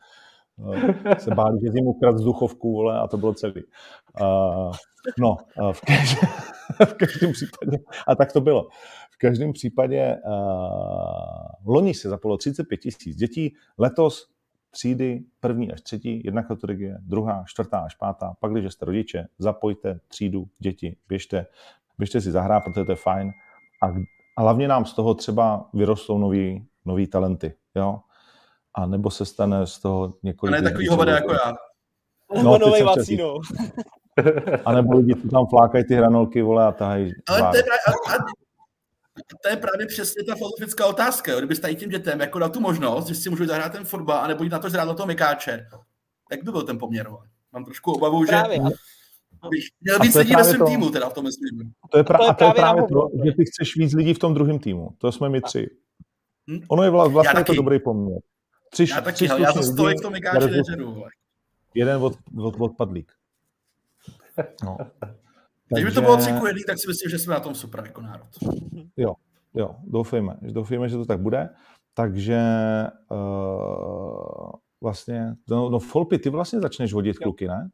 [0.58, 3.64] Uh, se báli, že jim ukradl vzduchovku, vole, a to bylo celý.
[4.22, 4.74] Uh,
[5.20, 6.30] no, uh, v, každém,
[6.86, 8.68] v každém případě, a tak to bylo.
[9.12, 14.36] V každém případě uh, loni se zapolo 35 tisíc dětí, letos
[14.76, 18.34] třídy první až třetí, jedna kategorie, druhá, čtvrtá až pátá.
[18.40, 21.46] Pak, když jste rodiče, zapojte třídu, děti, běžte,
[21.98, 23.32] běžte si zahrát, protože to je fajn.
[23.84, 23.88] A,
[24.38, 28.00] a hlavně nám z toho třeba vyrostou nový, nový talenty, jo?
[28.76, 30.56] A nebo se stane z toho několik...
[30.56, 31.54] A ne takový hovada jako já.
[32.44, 33.42] No, nový vacínou.
[34.66, 37.12] A nebo lidi, co tam flákají ty hranolky, vole, a tahají.
[37.28, 38.18] Ale to je, a, a,
[39.44, 41.32] to je právě přesně ta filozofická otázka.
[41.32, 41.38] Jo.
[41.38, 44.28] Kdybyste tady tím dětem jako dal tu možnost, že si můžu zahrát ten fotbal a
[44.28, 45.68] nebo jít na to zhrát do toho mykáče,
[46.30, 47.06] tak by byl ten poměr.
[47.06, 47.20] Jo.
[47.54, 48.58] Mám trošku obavu, právě.
[48.58, 48.64] že
[49.50, 50.66] bych měl víc lidí ve svém to...
[50.66, 51.72] týmu, teda v tom myslím.
[51.92, 54.14] To je, pra- to je a to je právě to, že ty chceš víc lidí
[54.14, 54.90] v tom druhém týmu.
[54.98, 55.68] To jsme my tři.
[56.52, 56.60] Hm?
[56.68, 58.20] Ono je vlastně to dobrý poměr.
[58.76, 61.04] Tři, já taky, tři já za stojek to mykáče nežeru.
[61.76, 63.12] Jeden od, od, odpadlík.
[64.64, 64.78] No.
[65.00, 65.16] Takže...
[65.82, 68.28] Kdyby to bylo 3 jedný, tak si myslím, že jsme na tom super jako národ.
[68.98, 69.14] Jo,
[69.54, 71.50] jo, doufejme, doufejme, že to tak bude.
[71.94, 72.42] Takže
[73.12, 77.70] uh, vlastně, no, no Folpy, ty vlastně začneš vodit kluky, ne?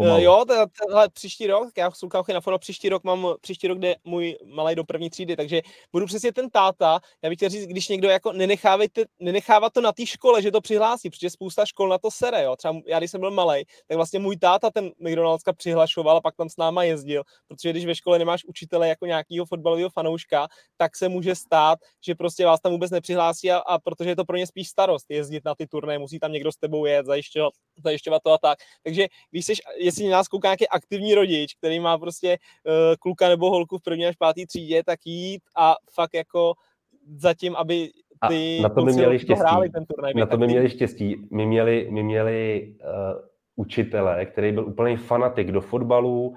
[0.00, 0.16] Pomalu.
[0.16, 0.44] Uh, jo,
[0.80, 4.74] tenhle příští rok, já jsem na fotbal příští rok mám, příští rok jde můj malý
[4.74, 8.32] do první třídy, takže budu přesně ten táta, já bych chtěl říct, když někdo jako
[9.20, 12.56] nenechává to na té škole, že to přihlásí, protože spousta škol na to sere, jo.
[12.56, 16.36] Třeba já, když jsem byl malý, tak vlastně můj táta ten McDonald'ska přihlašoval a pak
[16.36, 20.96] tam s náma jezdil, protože když ve škole nemáš učitele jako nějakého fotbalového fanouška, tak
[20.96, 24.36] se může stát, že prostě vás tam vůbec nepřihlásí a, a protože je to pro
[24.36, 28.22] ně spíš starost jezdit na ty turné, musí tam někdo s tebou jet, zajišťovat, zajišťovat
[28.22, 28.58] to a tak.
[28.82, 33.50] Takže když jsi jestli nás kouká nějaký aktivní rodič, který má prostě uh, kluka nebo
[33.50, 36.54] holku v první až pátý třídě, tak jít a fakt jako
[37.16, 37.90] zatím, aby
[38.28, 39.70] ty a na to my měli štěstí.
[39.72, 41.28] Ten turnaj, na to my měli štěstí.
[41.30, 43.20] My měli, my měli uh,
[43.56, 46.36] učitele, který byl úplný fanatik do fotbalu,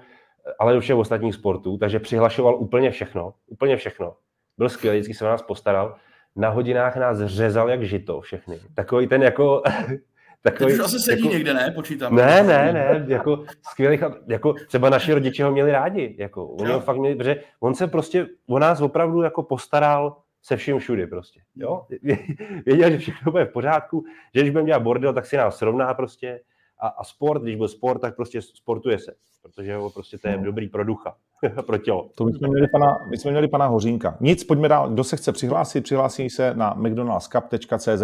[0.58, 4.16] ale do všech ostatních sportů, takže přihlašoval úplně všechno, úplně všechno.
[4.58, 5.96] Byl skvělý, vždycky se o nás postaral.
[6.36, 8.60] Na hodinách nás řezal jak žito všechny.
[8.74, 9.62] Takový ten jako
[10.46, 11.72] Takový, Teď už asi sedí jako, někde, ne?
[11.74, 12.14] Počítám.
[12.14, 16.80] Ne, ne, ne, jako skvělých, jako třeba naši rodiče ho měli rádi, jako on ho
[16.80, 21.40] fakt měli, protože on se prostě o nás opravdu jako postaral se vším všudy prostě,
[21.56, 21.86] jo?
[22.66, 24.04] Věděl, že všechno bude v pořádku,
[24.34, 26.40] že když budeme dělat bordel, tak si nás srovná prostě
[26.80, 30.36] a, a sport, když byl sport, tak prostě sportuje se, protože ho prostě to je
[30.36, 30.44] no.
[30.44, 31.16] dobrý pro ducha,
[31.66, 32.10] pro tělo.
[32.14, 34.16] To my jsme, měli pana, my jsme měli pana Hořínka.
[34.20, 38.02] Nic, pojďme dál, kdo se chce přihlásit, přihlásí se na mcdonaldscup.cz.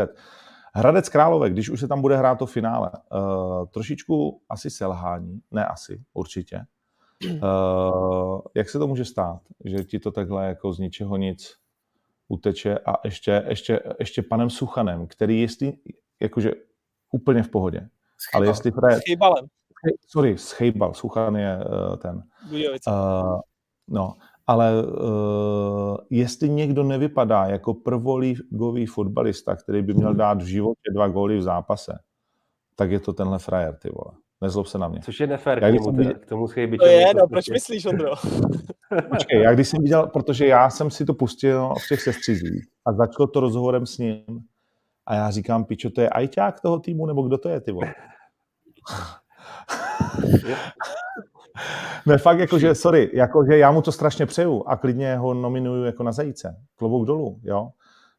[0.74, 5.66] Hradec Králové, když už se tam bude hrát to finále, uh, trošičku asi selhání, ne
[5.66, 6.60] asi, určitě.
[7.42, 11.56] Uh, jak se to může stát, že ti to takhle jako z ničeho nic
[12.28, 15.72] uteče a ještě, ještě, ještě panem Suchanem, který jestli,
[16.20, 16.50] jakože
[17.12, 17.88] úplně v pohodě.
[18.34, 18.98] Ale jestli Fred...
[18.98, 19.46] S Chejbalem.
[20.06, 22.22] Sorry, Schejbal, Suchan je uh, ten.
[22.86, 23.40] Uh,
[23.88, 24.16] no,
[24.50, 30.18] ale uh, jestli někdo nevypadá jako prvolígový fotbalista, který by měl mhm.
[30.18, 31.98] dát v životě dva góly v zápase,
[32.76, 34.18] tak je to tenhle frajer, ty vole.
[34.40, 35.00] Nezlob se na mě.
[35.00, 36.14] Což je nefér k, němu, viděl...
[36.14, 36.46] k tomu
[36.78, 38.10] To je, no, proč myslíš, Ondro?
[39.10, 42.92] Počkej, já když jsem viděl, protože já jsem si to pustil v těch sestřizích a
[42.92, 44.24] začalo to rozhovorem s ním
[45.06, 47.94] a já říkám, pičo, to je ajťák toho týmu, nebo kdo to je, ty vole?
[52.06, 56.02] ne, fakt jakože, sorry, jakože já mu to strašně přeju a klidně ho nominuju jako
[56.02, 56.56] na zajíce.
[56.76, 57.68] Klobouk dolů, jo.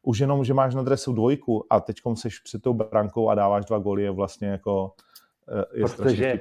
[0.03, 3.65] Už jenom, že máš na dresu dvojku a teďkom seš před tou brankou a dáváš
[3.65, 4.91] dva góly, je vlastně jako
[5.49, 6.39] eh, je Protože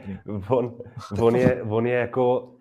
[0.48, 0.74] on,
[1.20, 2.52] on, je, on je jako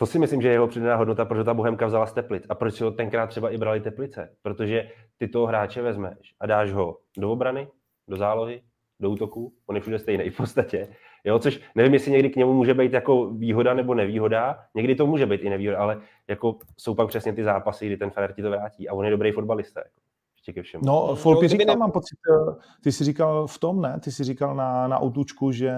[0.00, 2.44] to si myslím, že je jeho přidaná hodnota, protože ta Bohemka vzala z Teplic.
[2.48, 4.30] A proč si ho tenkrát třeba i brali Teplice?
[4.42, 7.68] Protože ty toho hráče vezmeš a dáš ho do obrany,
[8.08, 8.62] do zálohy,
[9.00, 10.88] do útoku, on je všude stejný v podstatě.
[11.24, 14.58] Jo, což nevím, jestli někdy k němu může být jako výhoda nebo nevýhoda.
[14.74, 18.10] Někdy to může být i nevýhoda, ale jako jsou pak přesně ty zápasy, kdy ten
[18.10, 19.80] Ferrer ti to vrátí a on je dobrý fotbalista.
[19.80, 20.00] Jako.
[20.36, 20.84] Ještě ke všemu.
[20.86, 24.00] No, Folpi říkal, mám pocit, eh, ty jsi říkal v tom, ne?
[24.00, 25.74] Ty jsi říkal na, na outučku, že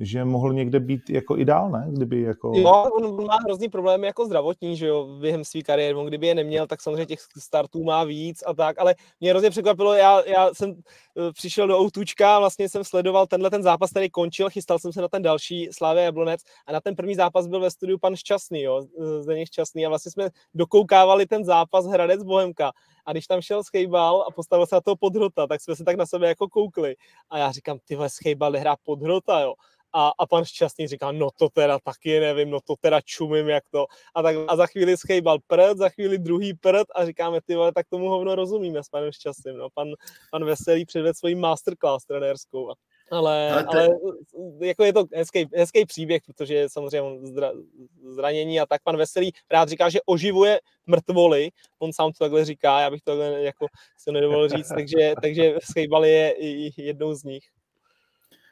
[0.00, 1.86] že mohl někde být jako ideál, ne?
[1.90, 2.52] Kdyby jako...
[2.54, 5.94] Jo, on má hrozný problémy jako zdravotní, že jo, během své kariéry.
[5.94, 9.50] On kdyby je neměl, tak samozřejmě těch startů má víc a tak, ale mě hrozně
[9.50, 14.10] překvapilo, já, já jsem eh, přišel do Outučka, vlastně jsem sledoval tenhle ten zápas, který
[14.10, 17.60] končil, chystal jsem se na ten další Slávě Jablonec a na ten první zápas byl
[17.60, 18.82] ve studiu pan Šťastný, jo,
[19.20, 22.72] Zdeněk Šťastný a vlastně jsme dokoukávali ten zápas Hradec Bohemka
[23.08, 25.96] a když tam šel Schejbal a postavil se na toho podhrota, tak jsme se tak
[25.96, 26.96] na sebe jako koukli
[27.30, 29.54] a já říkám, ty Schejbal nehrá podhrota, jo
[29.92, 33.64] a, a pan Šťastný říká, no to teda taky nevím, no to teda čumím, jak
[33.70, 33.86] to.
[34.14, 37.72] A, tak, a za chvíli schejbal prd, za chvíli druhý prd a říkáme, ty vole,
[37.72, 39.56] tak tomu hovno rozumíme s panem Šťastným.
[39.56, 39.68] No.
[39.74, 39.88] Pan,
[40.30, 42.72] pan Veselý předved svoji masterclass trenérskou.
[43.10, 43.88] Ale, ale, ale
[44.60, 47.52] jako je to hezký, hezký příběh, protože je samozřejmě on zdra,
[48.14, 52.80] zranění a tak pan Veselý rád říká, že oživuje mrtvoly, on sám to takhle říká,
[52.80, 53.66] já bych to takhle jako
[53.98, 56.34] se nedovolil říct, takže, takže Schejbal je
[56.76, 57.44] jednou z nich.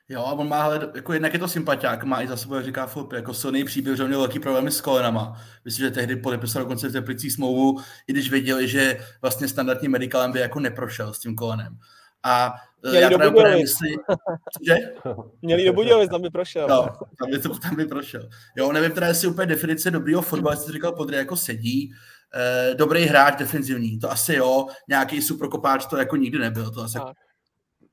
[0.08, 2.64] Jo, a on má, ale jako jednak je to sympatiák, má i za sebou, jak
[2.64, 5.40] říká Filip, jako silný příběh, že měl velký problémy s kolenama.
[5.64, 10.32] Myslím, že tehdy podepisal dokonce v Teplicích smlouvu, i když věděli, že vlastně standardním medicalem
[10.32, 11.78] by jako neprošel s tím kolenem.
[12.26, 13.98] A e, Měli já právě nemyslím,
[14.66, 14.74] že?
[15.42, 16.68] Měli do Budějovic, tam by prošel.
[16.68, 16.82] No,
[17.18, 18.28] tam by, to, tam by prošel.
[18.56, 21.92] Jo, nevím teda, jestli úplně definice dobrýho fotbalistu říkal Podry jako sedí,
[22.34, 26.98] e, dobrý hráč defenzivní, to asi jo, nějaký superkopáč to jako nikdy nebyl, to asi
[26.98, 27.16] tak.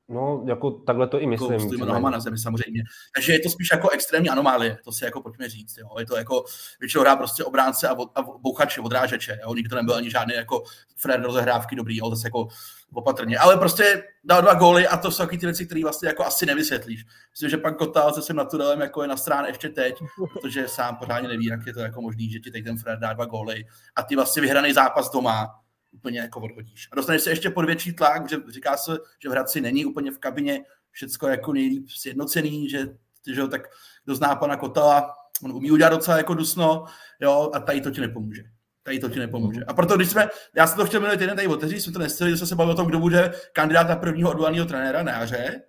[0.08, 1.52] No, jako takhle to i myslím.
[1.52, 2.82] Jako s nohama na zemi samozřejmě.
[3.14, 5.76] Takže je to spíš jako extrémní anomálie, to si jako pojďme říct.
[5.78, 5.88] Jo.
[5.98, 6.44] Je to jako
[6.80, 9.38] většinou hrá prostě obránce a, a bouchače, odrážeče.
[9.42, 9.54] Jo.
[9.54, 10.62] Nikdy to nebyl ani žádný jako
[10.96, 12.10] Fred rozehrávky dobrý, jo.
[12.10, 12.48] zase jako
[12.92, 13.38] opatrně.
[13.38, 16.46] Ale prostě dal dva góly a to jsou taky ty věci, které vlastně jako asi
[16.46, 17.04] nevysvětlíš.
[17.30, 19.94] Myslím, že pan Kotal se svým naturelem jako je na straně ještě teď,
[20.32, 23.12] protože sám pořádně neví, jak je to jako možný, že ti teď ten Fred dá
[23.12, 23.64] dva góly
[23.96, 25.63] a ty vlastně vyhraný zápas doma
[25.94, 26.88] úplně jako odhodíš.
[26.92, 30.10] A dostaneš se ještě pod větší tlak, že říká se, že v Hradci není úplně
[30.10, 32.86] v kabině všecko jako nejlíp sjednocený, že,
[33.34, 33.62] že tak
[34.04, 36.84] kdo zná pana Kotala, on umí udělat docela jako dusno,
[37.20, 38.42] jo, a tady to ti nepomůže.
[38.82, 39.64] Tady to ti nepomůže.
[39.64, 42.30] A proto, když jsme, já jsem to chtěl minulý týden tady otevřít, jsme to nestihli,
[42.30, 45.62] že jsme se bavili o tom, kdo bude kandidát na prvního odvolaného trenéra na jaře,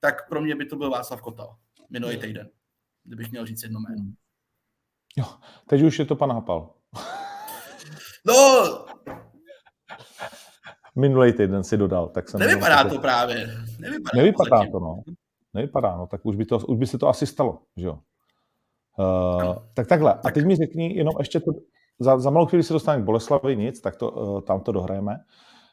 [0.00, 1.56] tak pro mě by to byl Václav Kotal
[1.90, 2.50] minulý týden,
[3.04, 4.04] kdybych měl říct jedno jméno.
[5.16, 5.24] Jo,
[5.68, 6.74] teď už je to pan Hapal.
[8.26, 8.34] No,
[10.96, 12.40] Minulý týden si dodal, tak jsem...
[12.40, 13.46] Nevypadá to právě.
[13.80, 15.02] Nevypadá, nevypadá to, to, no.
[15.54, 16.06] Nevypadá, no.
[16.06, 17.98] Tak už by, to, už by se to asi stalo, že jo.
[18.98, 20.14] Uh, tak takhle.
[20.14, 21.52] A teď mi řekni jenom ještě to,
[21.98, 25.16] za, za malou chvíli se dostaneme k Boleslavi, nic, tak to, uh, tam to dohrajeme.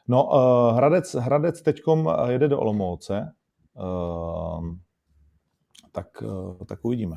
[0.08, 3.32] No, uh, Hradec, Hradec teďkom jede do Olomouce,
[3.74, 4.64] uh,
[5.92, 7.16] tak, uh, tak uvidíme.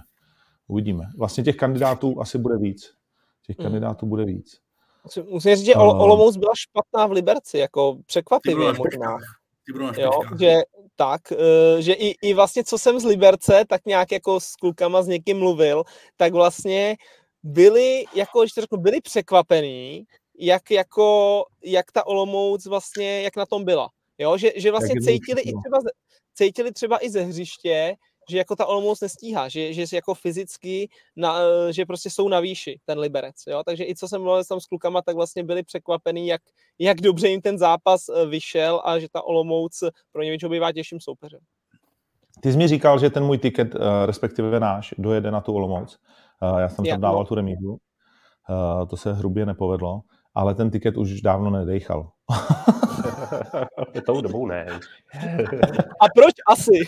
[0.67, 1.03] Uvidíme.
[1.17, 2.93] Vlastně těch kandidátů asi bude víc.
[3.47, 3.65] Těch hmm.
[3.65, 4.64] kandidátů bude víc.
[5.29, 9.17] Musím říct, že Ol- Olomouc byla špatná v Liberci, jako překvapivě možná.
[10.01, 10.53] Jo, že
[10.95, 15.03] tak, eh, že i, i vlastně, co jsem z Liberce, tak nějak jako s klukama
[15.03, 15.83] s někým mluvil,
[16.17, 16.95] tak vlastně
[17.43, 20.03] byli, jako, když to řeknu, byli překvapení,
[20.39, 23.89] jak, jako, jak ta Olomouc vlastně, jak na tom byla.
[24.17, 25.77] Jo, že, že vlastně cítili i třeba,
[26.33, 27.95] cítili třeba i ze hřiště,
[28.29, 31.35] že jako ta Olomouc nestíhá, že, že jako fyzicky, na,
[31.71, 34.65] že prostě jsou na výši, ten Liberec, jo, takže i co jsem mluvil tam s
[34.65, 36.41] klukama, tak vlastně byli překvapení, jak,
[36.79, 40.99] jak dobře jim ten zápas eh, vyšel a že ta Olomouc pro ně bývá těžším
[40.99, 41.39] soupeřem.
[42.41, 45.97] Ty jsi mi říkal, že ten můj tiket, eh, respektive náš, dojede na tu Olomouc.
[46.43, 47.25] Eh, já jsem tam dával no.
[47.25, 47.77] tu remízu.
[48.89, 50.01] To se hrubě nepovedlo,
[50.35, 52.09] ale ten tiket už dávno nedejchal.
[54.05, 54.67] Tou dobou ne.
[56.01, 56.79] A proč asi?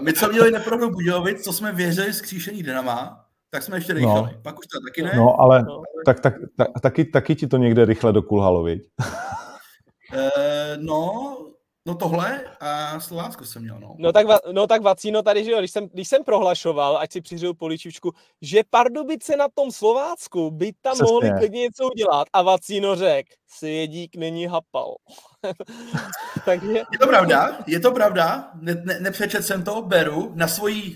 [0.00, 4.30] My, co měli nepravdu Budějovic, co jsme věřili z kříšení Dynama, tak jsme ještě nechali.
[4.32, 4.40] No.
[4.42, 5.12] Pak už to taky ne.
[5.16, 5.82] No, ale no.
[6.06, 8.82] Tak, tak, tak, taky, taky ti to někde rychle dokulhalo, viď?
[10.14, 10.18] Uh,
[10.76, 11.36] no,
[11.86, 13.94] No tohle a Slovácko jsem měl, no.
[13.98, 17.20] No tak, no tak Vacíno tady, že jo, když jsem, když jsem prohlašoval, ať si
[17.20, 18.12] přihřil poličičku,
[18.42, 21.12] že Pardubice na tom Slovácku by tam Přesně.
[21.12, 24.94] mohli klidně něco udělat a Vacíno řekl, svědík není hapal.
[26.44, 26.82] Takže...
[26.92, 30.94] Je to pravda, je to pravda, ne, ne, nepřečet jsem to, beru na svoji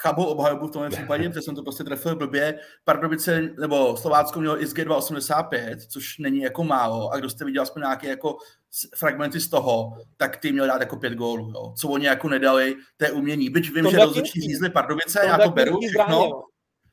[0.00, 2.58] chabou obhajobu v tomhle případě, protože jsem to prostě trefil blbě.
[2.84, 7.10] Pardubice nebo Slovácko mělo XG 2,85, což není jako málo.
[7.10, 8.36] A kdo jste viděl aspoň nějaké jako
[8.96, 11.52] fragmenty z toho, tak ty měl dát jako pět gólů.
[11.54, 11.74] Jo.
[11.76, 13.50] Co oni jako nedali, to je umění.
[13.50, 16.42] Byť vím, to že rozhodčí řízli Pardubice, já to beru všechno,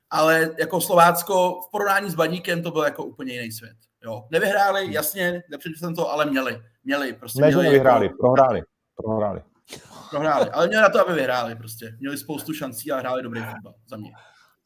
[0.10, 3.78] ale jako Slovácko v porovnání s Baníkem to byl jako úplně jiný svět.
[4.04, 4.28] Jo.
[4.32, 6.62] Nevyhráli, jasně, nepřečetl jsem to, ale měli.
[6.84, 8.18] Měli, prostě ne, měli nevyhráli, jako...
[8.18, 8.62] prohráli,
[8.96, 9.42] prohráli.
[10.10, 11.98] Prohráli, ale měli na to, aby vyhráli prostě.
[12.00, 14.12] Měli spoustu šancí a hráli dobrý fotbal za mě.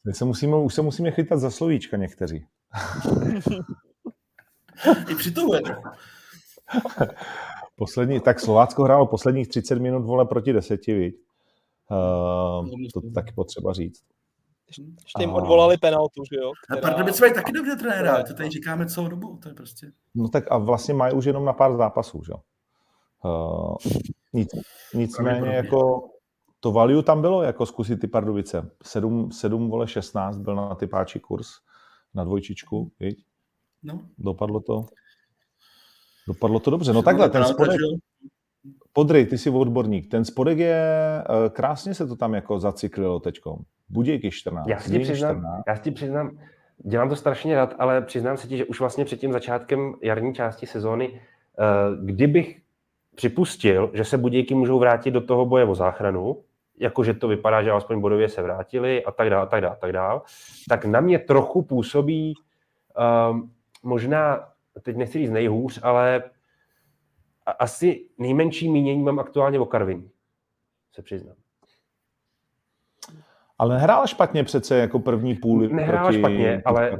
[0.04, 2.46] Teď se musíme, už se musíme chytat za slovíčka někteří.
[5.08, 5.60] I při tohle.
[7.76, 11.16] Poslední, tak Slovácko hrálo posledních 30 minut vole proti deseti, viď?
[11.90, 14.02] Uh, to taky potřeba říct.
[14.78, 16.52] Ještě jim odvolali penaltu, že jo?
[16.64, 16.88] Která...
[16.88, 19.92] A Pardubice mají taky dobře trenéra, to tady říkáme celou dobu, to je prostě...
[20.14, 22.38] No tak a vlastně mají už jenom na pár zápasů, že jo?
[23.24, 23.76] Uh,
[24.32, 24.48] nic,
[24.94, 26.08] nicméně jako
[26.60, 28.70] to value tam bylo, jako zkusit ty Pardubice.
[28.82, 31.48] 7, 7 vole 16 byl na typáči kurz
[32.14, 33.24] na dvojčičku, viď?
[33.82, 34.00] No.
[34.18, 34.86] Dopadlo to.
[36.28, 36.92] Dopadlo to dobře.
[36.92, 37.80] No takhle, ten spodek,
[38.92, 40.10] Podry, ty jsi odborník.
[40.10, 40.84] Ten spodek je,
[41.20, 43.56] eh, krásně se to tam jako zacyklilo teďkom.
[43.88, 44.68] Budějky 14.
[44.68, 45.62] Já si, přiznám, 14.
[45.68, 46.38] já si přiznám,
[46.84, 50.34] dělám to strašně rád, ale přiznám se ti, že už vlastně před tím začátkem jarní
[50.34, 51.64] části sezóny, eh,
[52.04, 52.61] kdybych
[53.14, 56.42] připustil, že se Budějky můžou vrátit do toho boje o záchranu,
[56.78, 59.76] jakože to vypadá, že aspoň bodově se vrátili a tak dále, a tak dále, a
[59.76, 60.20] tak dále,
[60.68, 62.34] tak na mě trochu působí
[63.30, 63.52] um,
[63.82, 64.48] možná,
[64.82, 66.22] teď nechci říct nejhůř, ale
[67.58, 70.10] asi nejmenší mínění mám aktuálně o Karviní,
[70.92, 71.36] se přiznám.
[73.58, 75.68] Ale nehrál špatně přece jako první půl.
[75.68, 76.18] Nehrál proti...
[76.18, 76.98] špatně, ale,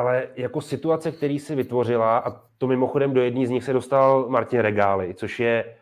[0.00, 4.28] ale jako situace, který si vytvořila, a to mimochodem do jedné z nich se dostal
[4.28, 5.76] Martin Regály, což je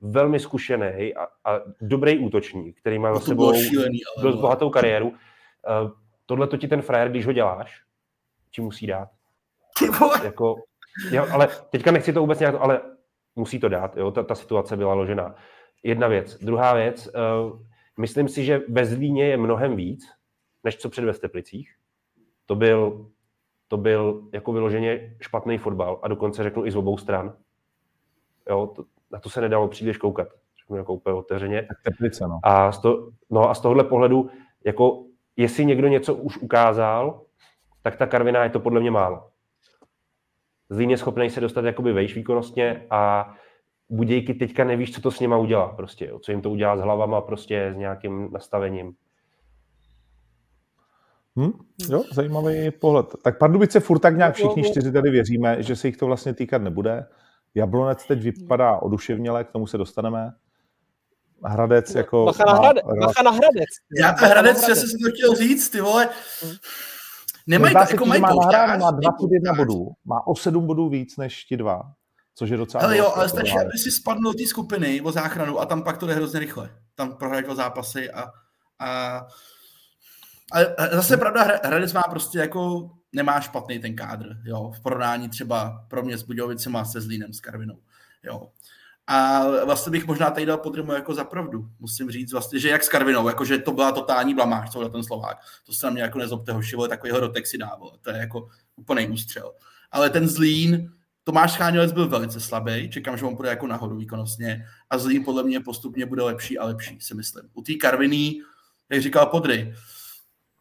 [0.00, 5.08] velmi zkušený a, a dobrý útočník, který má za sebou šílený, ale dost bohatou kariéru.
[5.08, 5.14] Uh,
[6.26, 7.82] tohle to ti ten frajer, když ho děláš,
[8.50, 9.08] ti musí dát.
[10.24, 10.56] Jako,
[11.10, 12.80] jo, ale teďka nechci to vůbec nějak, ale
[13.36, 15.34] musí to dát, jo, ta, ta situace byla ložená.
[15.82, 16.38] Jedna věc.
[16.38, 17.60] Druhá věc, uh,
[17.98, 20.04] myslím si, že ve Zlíně je mnohem víc,
[20.64, 21.74] než co před Vesteplicích.
[22.46, 23.10] To byl,
[23.70, 27.34] to byl jako vyloženě špatný fotbal a dokonce řeknu i z obou stran.
[28.48, 30.28] Jo, to, na to se nedalo příliš koukat,
[30.60, 31.68] řeknu jako úplně otevřeně.
[31.84, 32.40] Teplice, no.
[32.42, 34.30] A z, to, no a z tohohle pohledu,
[34.64, 35.04] jako
[35.36, 37.22] jestli někdo něco už ukázal,
[37.82, 39.30] tak ta Karviná je to podle mě málo.
[40.70, 43.32] Zlín je schopný se dostat jakoby vejš výkonnostně a
[43.88, 46.18] Budějky teďka nevíš, co to s nima udělá prostě, jo.
[46.18, 48.94] co jim to udělá s hlavama prostě, s nějakým nastavením.
[51.40, 51.50] Hm?
[51.88, 53.06] Jo, zajímavý pohled.
[53.22, 56.62] Tak Pardubice furt tak nějak všichni čtyři tady věříme, že se jich to vlastně týkat
[56.62, 57.06] nebude.
[57.54, 60.32] Jablonec teď vypadá oduševněle, k tomu se dostaneme.
[61.44, 62.24] Hradec jako...
[62.24, 63.68] Bacha na, hrade, bacha na Hradec.
[63.98, 66.08] Já to Hradec, že jsem to chtěl říct, ty vole.
[67.46, 68.34] Nemají to, jako mají má
[68.78, 71.82] má dva pod jedna bodů, má o sedm bodů víc než ti dva,
[72.34, 72.84] což je docela...
[72.84, 75.98] Ale jo, ale stačí, aby si spadl do té skupiny o záchranu a tam pak
[75.98, 76.70] to jde hrozně rychle.
[76.94, 78.24] Tam prohrají dva zápasy a,
[78.78, 79.20] a
[80.50, 85.84] ale zase pravda, Hradec má prostě jako, nemá špatný ten kádr, jo, v porovnání třeba
[85.88, 87.78] pro mě s Budějovicema, se Zlínem, s Karvinou,
[88.22, 88.48] jo.
[89.06, 91.68] A vlastně bych možná tady dal podrymu jako za pravdu.
[91.78, 95.04] Musím říct vlastně, že jak s Karvinou, jako že to byla totální blamáž, co ten
[95.04, 95.38] Slovák.
[95.66, 97.92] To se na mě jako nezlobte hoši, takovýho rotek si dával.
[98.02, 99.52] To je jako úplný ústřel.
[99.92, 100.92] Ale ten Zlín,
[101.24, 105.42] Tomáš Cháňovec byl velice slabý, čekám, že on bude jako nahoru výkonnostně a Zlín podle
[105.42, 107.44] mě postupně bude lepší a lepší, si myslím.
[107.54, 108.40] U té Karviny,
[108.90, 109.74] jak říkal Podry,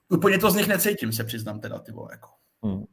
[0.09, 2.29] úplně to z nich necítím, se přiznám teda, ty vole, jako.
[2.63, 2.85] Hmm.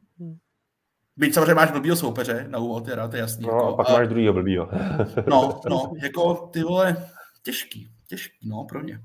[1.17, 3.47] Byť samozřejmě máš blbýho soupeře na úvod, teda, to je jasný.
[3.47, 3.93] No, jako, a pak a...
[3.93, 4.69] máš druhýho blbýho.
[5.27, 7.09] no, no, jako ty vole,
[7.43, 8.99] těžký, těžký, no, pro mě.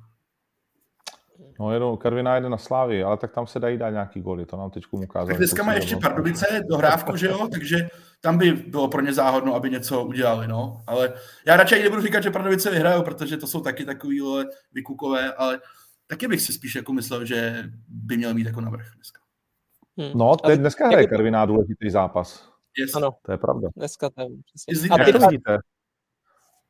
[1.61, 4.57] No, jenom Karviná jede na Slávy, ale tak tam se dají dát nějaký goly, to
[4.57, 5.29] nám teď ukázalo.
[5.29, 7.89] Tak dneska má ještě Pardubice, dohrávku, že jo, takže
[8.21, 10.83] tam by bylo pro ně záhodno, aby něco udělali, no.
[10.87, 11.13] Ale
[11.47, 14.23] já radši nebudu říkat, že Pardubice vyhrajou, protože to jsou taky takový
[14.73, 15.61] vykukové, ale
[16.13, 19.21] taky bych si spíš jako myslel, že by měl mít jako navrh dneska.
[19.97, 20.11] Hmm.
[20.15, 22.49] No, teď dneska hraje Karviná důležitý zápas.
[22.79, 22.95] Yes.
[22.95, 23.17] Ano.
[23.23, 23.69] To je pravda.
[23.77, 24.29] Dneska to je.
[24.91, 25.59] A ty, vidíte?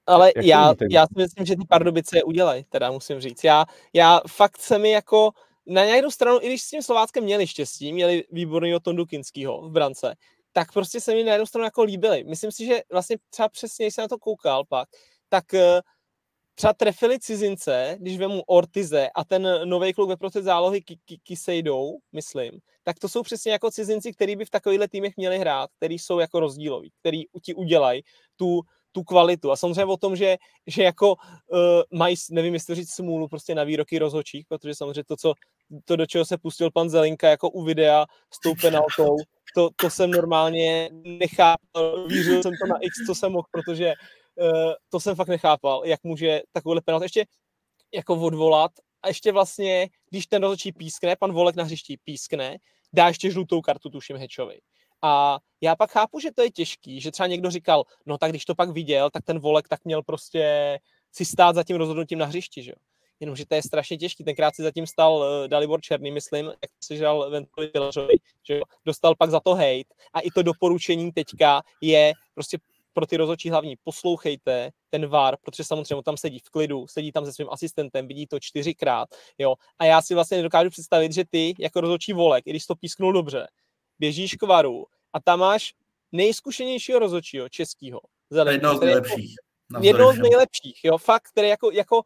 [0.06, 3.44] Ale já, já si myslím, že ty Pardubice je udělají, teda musím říct.
[3.44, 5.30] Já, já fakt se mi jako
[5.66, 9.72] na nějakou stranu, i když s tím Slováckem měli štěstí, měli výborného Tondu Kinskýho v
[9.72, 10.14] brance,
[10.52, 12.24] tak prostě se mi na jednu stranu jako líbili.
[12.24, 14.88] Myslím si, že vlastně třeba přesně, když jsem na to koukal pak,
[15.28, 15.80] tak eh,
[16.54, 20.80] třeba trefili cizince, když vemu Ortize a ten nový kluk ve prostřed zálohy
[21.22, 22.50] Kisejdou, myslím,
[22.84, 26.18] tak to jsou přesně jako cizinci, kteří by v takovýchhle týmech měli hrát, který jsou
[26.18, 28.02] jako rozdíloví, který ti udělají
[28.36, 28.60] tu,
[28.92, 29.50] tu kvalitu.
[29.50, 30.36] A samozřejmě o tom, že,
[30.66, 31.58] že jako uh,
[31.98, 35.34] mají, nevím, jestli říct smůlu prostě na výroky rozhočích, protože samozřejmě to, co,
[35.84, 39.16] to, do čeho se pustil pan Zelinka jako u videa s tou penaltou,
[39.54, 43.92] to, to jsem normálně nechápal, vířil jsem to na X, co jsem mohl, protože
[44.88, 47.24] to jsem fakt nechápal, jak může takovouhle penaltu ještě
[47.94, 48.72] jako odvolat
[49.02, 52.56] a ještě vlastně, když ten rozhodčí pískne, pan Volek na hřišti pískne,
[52.92, 54.60] dá ještě žlutou kartu, tuším, Hečovi.
[55.02, 58.44] A já pak chápu, že to je těžký, že třeba někdo říkal, no tak když
[58.44, 60.78] to pak viděl, tak ten Volek tak měl prostě
[61.12, 62.76] si stát za tím rozhodnutím na hřišti, že jo.
[63.20, 64.24] Jenomže to je strašně těžký.
[64.24, 67.70] Tenkrát si zatím stal uh, Dalibor Černý, myslím, jak si žal Ventovi
[68.48, 68.60] že.
[68.86, 69.94] Dostal pak za to hate.
[70.12, 72.58] A i to doporučení teďka je prostě
[72.92, 77.12] pro ty rozhodčí hlavní, poslouchejte ten VAR, protože samozřejmě on tam sedí v klidu, sedí
[77.12, 79.54] tam se svým asistentem, vidí to čtyřikrát, jo.
[79.78, 83.12] A já si vlastně nedokážu představit, že ty jako rozhodčí volek, i když to písknul
[83.12, 83.46] dobře,
[83.98, 85.74] běžíš k VARu a tam máš
[86.12, 88.00] nejzkušenějšího rozhodčího českého.
[88.50, 89.34] Jedno z nejlepších.
[89.80, 92.02] Jedno z nejlepších, jo, fakt, který jako, jako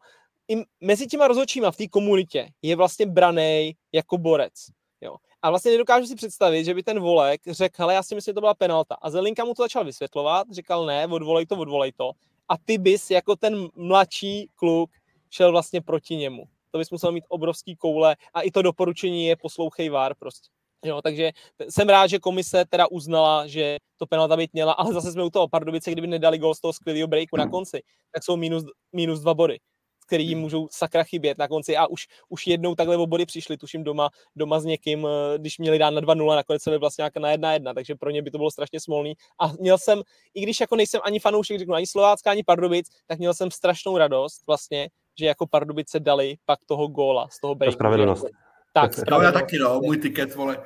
[0.47, 4.53] i mezi těma rozhodčíma v té komunitě je vlastně branej jako borec.
[5.01, 5.15] Jo.
[5.41, 8.35] A vlastně nedokážu si představit, že by ten Volek řekl, hele, já si myslím, že
[8.35, 8.95] to byla penalta.
[9.01, 12.11] A Zelinka mu to začal vysvětlovat, říkal, ne, odvolej to, odvolej to.
[12.49, 14.89] A ty bys jako ten mladší kluk
[15.29, 16.43] šel vlastně proti němu.
[16.71, 20.49] To bys musel mít obrovský koule a i to doporučení je poslouchej VAR prostě.
[20.85, 21.31] Jo, takže
[21.69, 25.29] jsem rád, že komise teda uznala, že to penalta být měla, ale zase jsme u
[25.29, 27.83] toho Pardubice, kdyby nedali gol z toho skvělého breaku na konci,
[28.13, 28.63] tak jsou minus,
[28.93, 29.59] minus dva body
[30.07, 33.57] který jim můžou sakra chybět na konci a už, už jednou takhle o body přišli,
[33.57, 37.17] tuším doma, doma s někým, eh, když měli dát na 2-0, nakonec se vlastně nějak
[37.17, 39.13] na 1-1, takže pro ně by to bylo strašně smolný.
[39.39, 40.01] A měl jsem,
[40.33, 43.97] i když jako nejsem ani fanoušek, řeknu, ani Slovácka, ani Pardubic, tak měl jsem strašnou
[43.97, 44.89] radost vlastně,
[45.19, 47.73] že jako Pardubice dali pak toho góla z toho breaku.
[47.73, 48.25] Spravedlnost.
[48.73, 49.07] Tak, spravedlnost.
[49.11, 50.57] No já taky, no, můj tiket, vole.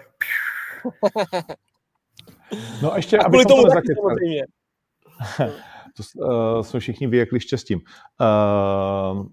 [2.81, 4.45] no a ještě, a aby tomu to taky samozřejmě.
[5.97, 7.79] to uh, jsme všichni vyjekli štěstím.
[8.21, 9.25] Uh,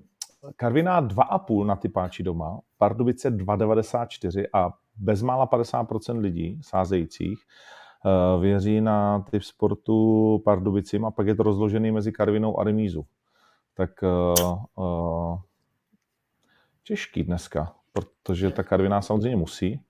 [0.57, 7.39] Karviná 2,5 na typáči doma, Pardubice 2,94 a bezmála 50% lidí sázejících
[8.05, 13.07] uh, věří na typ sportu Pardubicím a pak je to rozložený mezi Karvinou a Remízu.
[13.75, 15.39] Tak uh, uh,
[16.83, 19.81] těžký dneska, protože ta Karviná samozřejmě musí.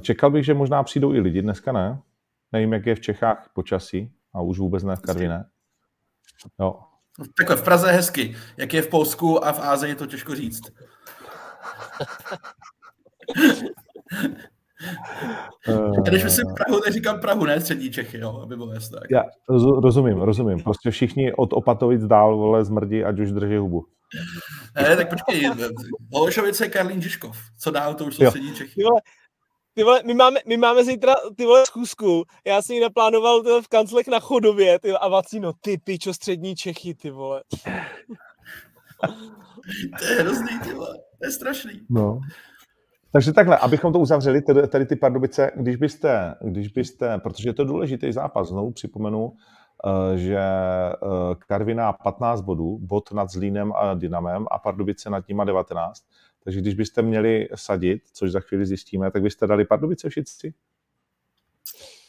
[0.00, 2.02] Čekal bych, že možná přijdou i lidi, dneska ne.
[2.52, 5.44] Nevím, jak je v Čechách počasí a už vůbec ne v Karviné.
[6.60, 6.74] Jo.
[7.36, 8.36] Takhle v Praze je hezky.
[8.56, 10.60] Jak je v Polsku a v Ázii, je to těžko říct.
[16.02, 19.00] Když myslím Prahu, tak říkám Prahu, ne střední Čechy, jo, aby bylo jasné.
[19.10, 19.22] Já
[19.82, 20.62] rozumím, rozumím.
[20.62, 23.86] Prostě všichni od Opatovic dál, vole, zmrdí, ať už drží hubu.
[24.76, 25.50] Ne, tak počkej,
[26.12, 27.36] Holešovice, Karlín Žižkov.
[27.58, 28.30] Co dál, to už jsou jo.
[28.30, 28.82] střední Čechy.
[28.82, 29.00] Vole,
[29.74, 32.24] ty vole, my, máme, my máme zítra ty vole schůzku.
[32.46, 36.56] Já jsem ji naplánoval tyhle, v kanclech na chodově ty, a Vacino, ty pičo střední
[36.56, 37.42] Čechy, ty vole.
[39.98, 40.98] to je hrozný, ty vole.
[41.18, 41.80] To je strašný.
[41.90, 42.20] No.
[43.12, 47.52] Takže takhle, abychom to uzavřeli, tady, tady ty Pardubice, když byste, když byste, protože je
[47.52, 49.32] to důležitý zápas, znovu připomenu,
[49.86, 50.96] eh, že eh,
[51.48, 56.02] Karviná 15 bodů, bod nad Zlínem a Dynamem a Pardubice nad nima 19.
[56.44, 60.54] Takže když byste měli sadit, což za chvíli zjistíme, tak byste dali Pardubice všichni?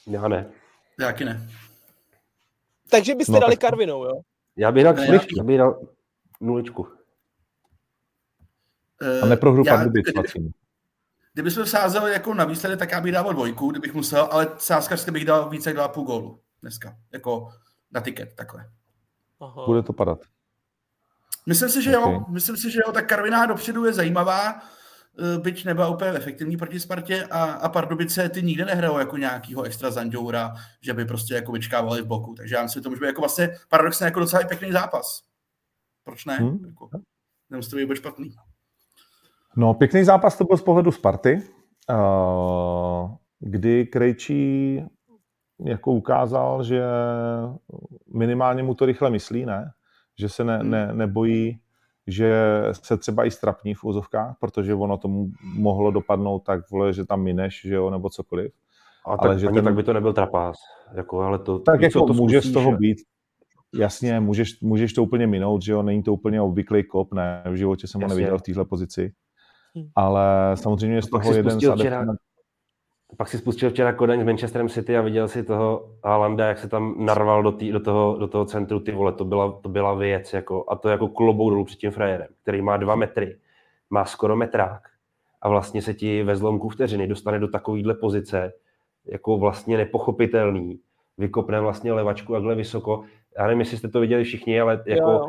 [0.08, 0.52] Já ne.
[1.00, 1.50] Jaký ne.
[2.90, 3.60] Takže byste no, dali tak...
[3.60, 4.22] Karvinou, jo?
[4.56, 5.88] Já bych dal, ne, já bych dal
[6.42, 6.88] nuličku.
[9.22, 10.12] A neprohru Pardubice.
[11.34, 15.26] Kdybychom sázeli jako na výsledek, tak já bych dával dvojku, kdybych musel, ale sázkařské bych
[15.26, 17.50] dal více jak 2,5 gólu dneska, jako
[17.92, 18.70] na tiket, takhle.
[19.40, 19.66] Aha.
[19.66, 20.20] Bude to padat.
[21.46, 22.14] Myslím si, že okay.
[22.14, 26.58] jo, myslím si, že jo, tak Karviná dopředu je zajímavá, eh, byť nebyla úplně efektivní
[26.58, 31.34] proti Spartě a, a Pardubice ty nikdy nehrajou jako nějakýho extra zanděura, že by prostě
[31.34, 32.34] jako vyčkávali v bloku.
[32.34, 35.22] Takže já myslím, že to může být jako vlastně paradoxně jako docela pěkný zápas.
[36.04, 36.36] Proč ne?
[36.36, 36.66] Hmm.
[36.66, 36.90] Jako,
[37.50, 38.36] nemusí to být špatný.
[39.56, 41.42] No, pěkný zápas to byl z pohledu Sparty,
[41.90, 41.96] eh,
[43.40, 44.84] kdy Krejčí
[45.66, 46.84] jako ukázal, že
[48.14, 49.72] minimálně mu to rychle myslí, ne?
[50.20, 50.98] Že se ne, ne, hmm.
[50.98, 51.60] nebojí,
[52.08, 52.34] že
[52.72, 57.22] se třeba i strapní v úzovkách, protože ono tomu mohlo dopadnout tak, vole, že tam
[57.22, 58.52] mineš, že jo, nebo cokoliv.
[59.06, 59.64] A ale tak, že ten...
[59.64, 60.58] tak by to nebyl trapás.
[60.96, 62.98] Jako, ale to, tak jako to může z toho být.
[63.76, 67.56] Jasně, můžeš, můžeš to úplně minout, že jo, není to úplně obvyklý kop, ne, v
[67.56, 69.14] životě jsem ho neviděl v téhle pozici.
[69.78, 69.90] Hm.
[69.96, 72.06] Ale samozřejmě z toho jeden včera,
[73.18, 76.70] pak si spustil včera Kodaň s Manchesterem City a viděl si toho Haalanda, jak se
[76.70, 79.94] tam narval do, tý, do, toho, do toho centru, ty vole, to byla, to byla
[79.94, 83.38] věc, jako, a to jako klobou dolů před tím frajerem, který má dva metry,
[83.90, 84.82] má skoro metrák
[85.42, 88.54] a vlastně se ti ve zlomku vteřiny dostane do takovýhle pozice,
[89.06, 90.80] jako vlastně nepochopitelný,
[91.18, 93.04] vykopne vlastně levačku takhle vysoko.
[93.38, 95.20] Já nevím, jestli jste to viděli všichni, ale jako jo,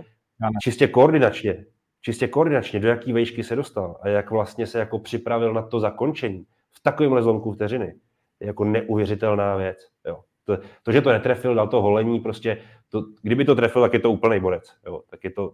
[0.43, 0.51] jo.
[0.63, 1.65] čistě koordinačně,
[2.01, 5.81] čistě koordinačně, do jaký vejšky se dostal a jak vlastně se jako připravil na to
[5.81, 6.47] zakončení
[6.85, 7.95] takovémhle zlomku vteřiny,
[8.41, 9.79] je jako neuvěřitelná věc.
[10.07, 10.21] Jo.
[10.45, 12.59] To, to, že to netrefil, dal to holení, prostě,
[12.89, 14.77] to, kdyby to trefil, tak je to úplný borec.
[14.87, 15.03] Jo.
[15.11, 15.53] Tak, je to,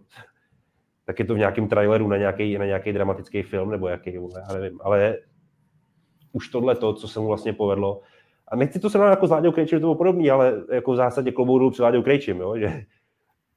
[1.05, 4.53] tak je to v nějakém traileru na nějaký, na nějaký dramatický film, nebo jaký, já
[4.53, 4.79] nevím.
[4.83, 5.17] Ale
[6.31, 8.01] už tohle to, co se mu vlastně povedlo,
[8.47, 11.31] a nechci to srovnat jako s Láďou Krejčem, to bylo podobný, ale jako v zásadě
[11.31, 12.83] klobouk dolů při Láďou Krejčem, jo, že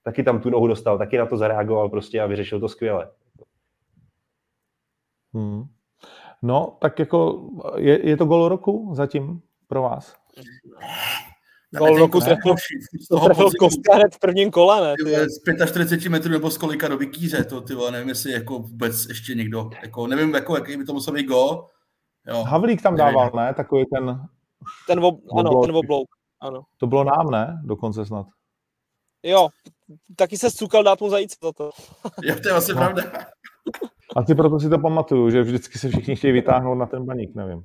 [0.02, 3.10] taky tam tu nohu dostal, taky na to zareagoval prostě a vyřešil to skvěle.
[5.34, 5.64] Hmm.
[6.44, 10.14] No, tak jako je, je to gol roku zatím pro vás?
[11.70, 12.54] Gol roku trefil,
[13.24, 14.94] trefil Kostka hned v prvním kole, ne?
[15.04, 15.30] Ty.
[15.30, 19.34] Z 45 metrů nebo z kolika do vykýře, to ty nevím, jestli jako vůbec ještě
[19.34, 21.66] někdo, jako nevím, jako, jaký by to musel být gol.
[22.26, 22.42] Jo.
[22.42, 23.54] Havlík tam dával, ne?
[23.54, 24.20] Takový ten...
[24.86, 26.08] Ten, ob, ano, ten oblouk,
[26.40, 26.62] ano.
[26.78, 27.60] To bylo nám, ne?
[27.64, 28.26] Dokonce snad.
[29.22, 29.48] Jo,
[30.16, 31.70] taky se cukal dát mu zajíc za to.
[32.22, 32.80] jo, to je vlastně no.
[32.80, 33.02] pravda.
[34.16, 37.64] Asi proto si to pamatuju, že vždycky se všichni chtějí vytáhnout na ten baník, nevím.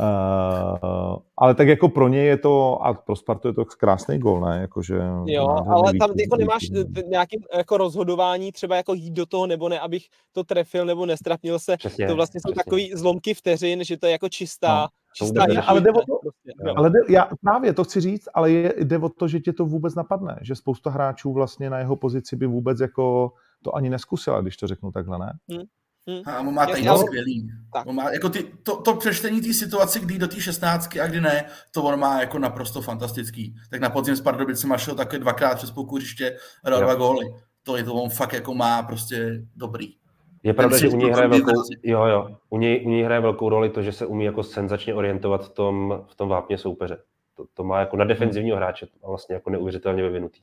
[0.00, 4.40] Uh, ale tak jako pro ně je to, a pro Spartu je to krásný gol,
[4.40, 4.60] ne?
[4.60, 4.94] Jako, že
[5.26, 6.62] jo, ale tam jako nemáš
[7.06, 11.58] nějaký jako rozhodování, třeba jako jít do toho nebo ne, abych to trefil nebo nestrapnil
[11.58, 11.76] se.
[11.76, 12.54] Přesně, to vlastně přesně.
[12.54, 16.00] jsou takový zlomky vteřin, že to je jako čistá, no, čistá ne, ale, jde o
[16.00, 19.40] to, prostě, ale jde, já právě to chci říct, ale je, jde o to, že
[19.40, 23.32] tě to vůbec napadne, že spousta hráčů vlastně na jeho pozici by vůbec jako
[23.62, 25.32] to ani neskusila, když to řeknu takhle, ne?
[25.50, 25.62] Hmm.
[26.06, 26.22] Hmm.
[26.26, 27.50] A on má tady no, skvělý.
[27.72, 27.86] Tak.
[27.86, 31.20] On má, jako ty, to, to přečtení té situace, kdy do té šestnáctky a kdy
[31.20, 31.44] ne,
[31.74, 33.54] to on má jako naprosto fantastický.
[33.70, 37.26] Tak na podzim s Pardubicem šel také dvakrát přes půlku hřiště a dal dva góly.
[37.62, 39.94] To je to on fakt jako má prostě dobrý.
[40.42, 41.50] Je pravda, že u něj hraje velkou,
[41.82, 44.94] jo, jo, u něj, u něj hraje velkou roli to, že se umí jako senzačně
[44.94, 46.98] orientovat v tom, v tom vápně soupeře.
[47.36, 50.40] To, to má jako na defenzivního hráče vlastně jako neuvěřitelně vyvinutý.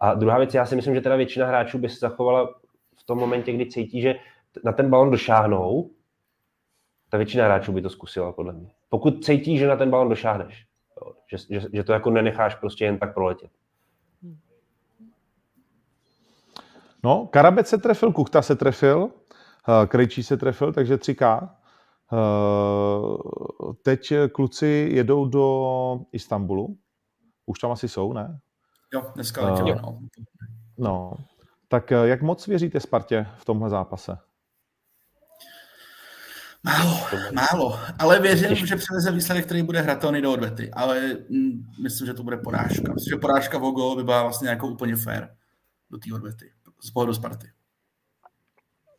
[0.00, 2.54] A druhá věc, já si myslím, že teda většina hráčů by se zachovala
[2.96, 4.14] v tom momentě, kdy cítí, že
[4.64, 5.90] na ten balon došáhnou,
[7.10, 8.70] ta většina hráčů by to zkusila, podle mě.
[8.88, 10.66] Pokud cítíš, že na ten balon došáhneš,
[11.00, 13.50] jo, že, že, že to jako nenecháš prostě jen tak proletět.
[17.04, 19.10] No, Karabec se trefil, Kuchta se trefil,
[19.68, 21.48] eh, Krejčí se trefil, takže 3K.
[22.12, 22.16] Eh,
[23.82, 26.76] teď kluci jedou do Istanbulu.
[27.46, 28.38] Už tam asi jsou, ne?
[28.94, 29.98] Jo, dneska letěl, uh, no.
[30.78, 31.12] no.
[31.68, 34.18] Tak jak moc věříte Spartě v tomhle zápase?
[36.64, 37.00] Málo,
[37.32, 42.14] málo, ale věřím, že přiveze výsledek, který bude hratelný do odvety, ale mm, myslím, že
[42.14, 42.92] to bude porážka.
[42.94, 45.28] Myslím, že porážka Vogo by byla vlastně jako úplně fair
[45.90, 47.46] do té odvety, z pohledu Sparty.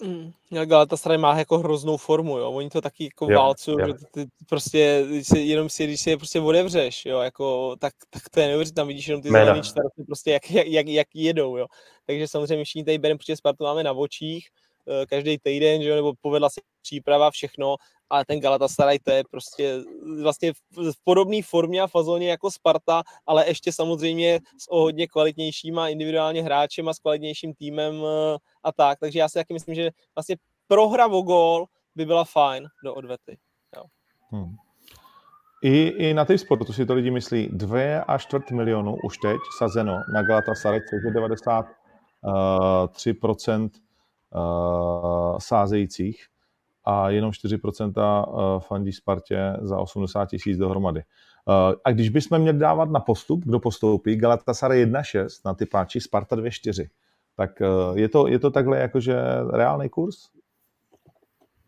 [0.03, 0.31] Mm,
[0.65, 2.51] Galatasaray má jako hroznou formu, jo.
[2.51, 6.17] Oni to taky jako válcují, že ty prostě, když si, jenom si, když si je
[6.17, 10.03] prostě odevřeš, jo, jako, tak, tak to je neuvěřitelné, tam vidíš jenom ty zelený čtverky,
[10.05, 11.67] prostě jak, jak, jak, jak, jedou, jo.
[12.05, 14.47] Takže samozřejmě všichni tady bereme, protože Spartu máme na očích,
[15.09, 17.75] každý týden, že nebo povedla se příprava, všechno,
[18.09, 19.79] ale ten Galatasaray to je prostě
[20.21, 25.89] vlastně v podobné formě a fazóně jako Sparta, ale ještě samozřejmě s o hodně kvalitnějšíma
[25.89, 28.99] individuálně hráčem a s kvalitnějším týmem eh, a tak.
[28.99, 30.35] Takže já si taky myslím, že vlastně
[30.67, 31.65] prohra o gól
[31.95, 33.37] by byla fajn do odvety.
[33.77, 33.83] Jo.
[34.29, 34.55] Hmm.
[35.63, 39.99] I, I na sportu si to lidi myslí, 2 až čtvrt milionu už teď sazeno
[40.13, 43.69] na Galatasaray, což je 93%
[44.35, 46.27] uh, sázejících
[46.85, 50.99] a jenom 4% eh, fandí Spartě za 80 tisíc dohromady.
[50.99, 56.01] Eh, a když bychom měli dávat na postup, kdo postoupí, Galatasaray 1,6 na ty páči,
[56.01, 56.89] Sparta 2,4.
[57.35, 57.61] Tak
[57.93, 59.15] je to, je to takhle jakože
[59.53, 60.15] reálný kurz?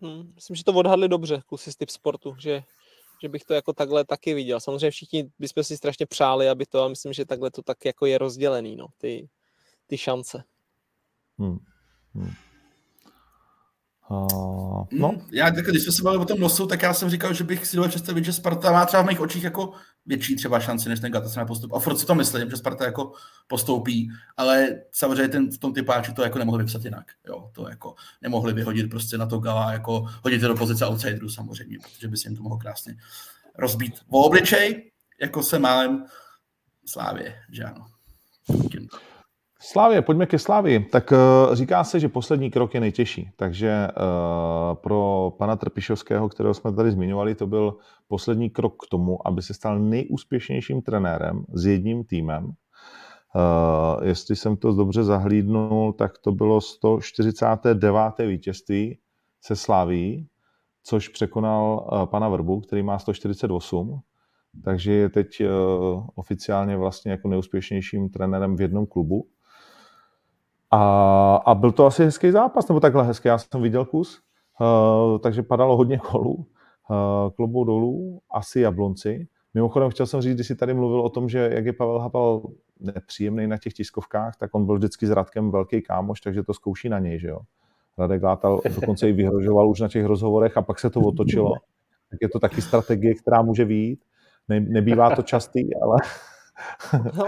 [0.02, 2.64] Hmm, myslím, že to odhadli dobře, kluci z typ sportu, že,
[3.22, 4.60] že bych to jako takhle taky viděl.
[4.60, 8.06] Samozřejmě všichni bychom si strašně přáli, aby to, a myslím, že takhle to tak jako
[8.06, 9.30] je rozdělený, no, ty,
[9.88, 10.44] ty šance.
[11.38, 11.58] Hmm.
[12.14, 12.32] Hmm.
[14.10, 15.08] Uh, no.
[15.08, 17.44] Hmm, já, jako, když jsme se bavili o tom nosu, tak já jsem říkal, že
[17.44, 19.74] bych si dovedl představit, že Sparta má třeba v mých očích jako
[20.06, 21.74] větší třeba šanci, než ten Galatasaray postup.
[21.74, 23.12] A furt si to myslím, že Sparta jako
[23.48, 27.06] postoupí, ale samozřejmě ten, v tom typáči to jako nemohli vypsat jinak.
[27.28, 31.78] Jo, to jako nemohli vyhodit prostě na to Gala, jako hodit do pozice outsiderů samozřejmě,
[31.80, 32.98] protože by si jim to mohlo krásně
[33.58, 34.92] rozbít v obličej,
[35.22, 36.06] jako se málem
[36.86, 37.86] Slávě, že ano.
[39.68, 40.80] Slávě, pojďme ke Slávě.
[40.80, 46.54] Tak uh, říká se, že poslední krok je nejtěžší, takže uh, pro pana Trpišovského, kterého
[46.54, 51.66] jsme tady zmiňovali, to byl poslední krok k tomu, aby se stal nejúspěšnějším trenérem s
[51.66, 52.46] jedním týmem.
[52.46, 52.52] Uh,
[54.08, 58.28] jestli jsem to dobře zahlídnul, tak to bylo 149.
[58.28, 59.00] vítězství
[59.42, 60.28] se Slaví,
[60.84, 64.02] což překonal pana Vrbu, který má 148
[64.64, 65.42] takže je teď
[66.16, 69.28] oficiálně vlastně jako neúspěšnějším trenérem v jednom klubu.
[70.72, 73.28] A, a byl to asi hezký zápas, nebo takhle hezký.
[73.28, 74.20] Já jsem viděl kus,
[74.62, 76.46] uh, takže padalo hodně kolů, uh,
[77.36, 79.28] klobou dolů, asi jablonci.
[79.54, 82.42] Mimochodem chtěl jsem říct, když jsi tady mluvil o tom, že jak je Pavel Hapal
[82.80, 86.90] nepříjemný na těch tiskovkách, tak on byl vždycky s Radkem velký kámoš, takže to zkouší
[86.90, 87.40] na něj, že jo.
[87.98, 91.54] Radek Látal dokonce i vyhrožoval už na těch rozhovorech a pak se to otočilo.
[92.10, 94.00] Tak je to taky strategie, která může výjít.
[94.48, 95.98] Ne, nebývá to častý, ale...
[97.18, 97.26] No,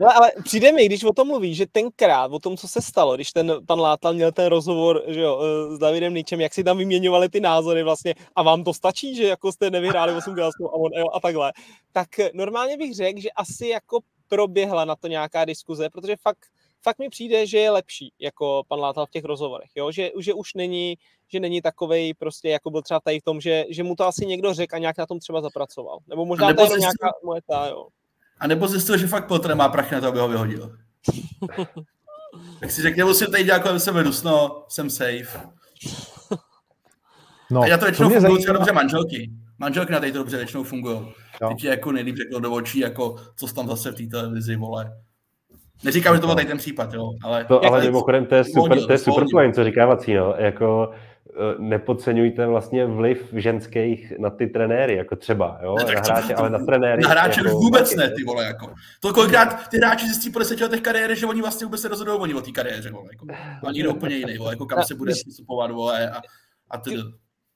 [0.00, 3.14] No ale přijde mi, když o tom mluví, že tenkrát, o tom, co se stalo,
[3.14, 6.64] když ten pan Látal měl ten rozhovor že jo, eh, s Davidem Ničem, jak si
[6.64, 10.68] tam vyměňovali ty názory vlastně a vám to stačí, že jako jste nevyhráli 8 glasů
[10.70, 11.52] a on jo, a takhle,
[11.92, 16.46] tak normálně bych řekl, že asi jako proběhla na to nějaká diskuze, protože fakt,
[16.82, 19.92] fakt mi přijde, že je lepší jako pan Látal v těch rozhovorech, jo?
[19.92, 20.94] Že, že už není,
[21.28, 24.26] že není takovej prostě, jako byl třeba tady v tom, že, že mu to asi
[24.26, 25.98] někdo řekl a nějak na tom třeba zapracoval.
[26.06, 27.88] Nebo možná to je nějaká moje ta, jo.
[28.40, 30.76] A nebo zjistil, že fakt Potter nemá prachy na to, aby ho vyhodil.
[32.60, 35.40] tak si řekne, musím tady dělat kolem sebe dusno, jsem safe.
[37.50, 38.52] No, a já to většinou fungují zajímá...
[38.52, 39.30] dobře manželky.
[39.58, 41.00] Manželky na to dobře většinou fungují.
[41.48, 44.92] Ty ti jako nejlíp řeknou do očí, jako co tam zase v té televizi, vole.
[45.84, 47.44] Neříkám, že to byl tady ten případ, jo, ale...
[47.44, 50.34] To, ale mimochodem, to je super, to je super point, co říká Vací, no.
[50.38, 50.90] Jako,
[51.58, 56.58] nepodceňujte vlastně vliv ženských na ty trenéry, jako třeba, jo, ne, na hráče, ale na
[56.58, 57.02] trenéry.
[57.02, 58.72] Na hráče jako, vůbec ne, ty vole, jako.
[59.00, 62.18] To kolikrát ty hráči zjistí po deseti letech kariéry, že oni vlastně vůbec se rozhodují
[62.18, 63.26] oni o té kariéře, vole, jako.
[63.66, 66.20] A někdo úplně jiný, vole, jako kam se bude vystupovat, vole, a,
[66.70, 66.96] a ty.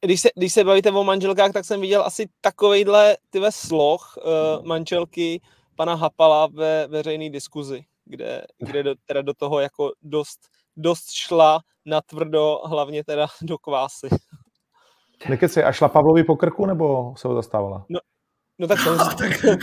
[0.05, 4.67] Když se, když se bavíte o manželkách, tak jsem viděl asi takovejhle tyhle sloh uh,
[4.67, 5.41] manželky
[5.77, 11.61] pana Hapala ve veřejné diskuzi, kde, kde do, teda do toho jako dost dost šla
[11.87, 14.09] na tvrdo, hlavně teda do kvásy.
[15.29, 17.85] Nekeci, a šla Pavlovi po krku, nebo se ho zastávala?
[17.89, 18.01] No,
[18.59, 19.37] no tak samozřejmě.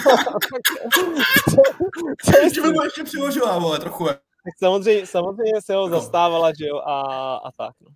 [2.44, 4.06] Ještě by ještě přiložila, vole, trochu.
[4.06, 6.00] Tak samozřejmě, samozřejmě se ho no.
[6.00, 7.02] zastávala, že jo, a,
[7.36, 7.88] a tak, no.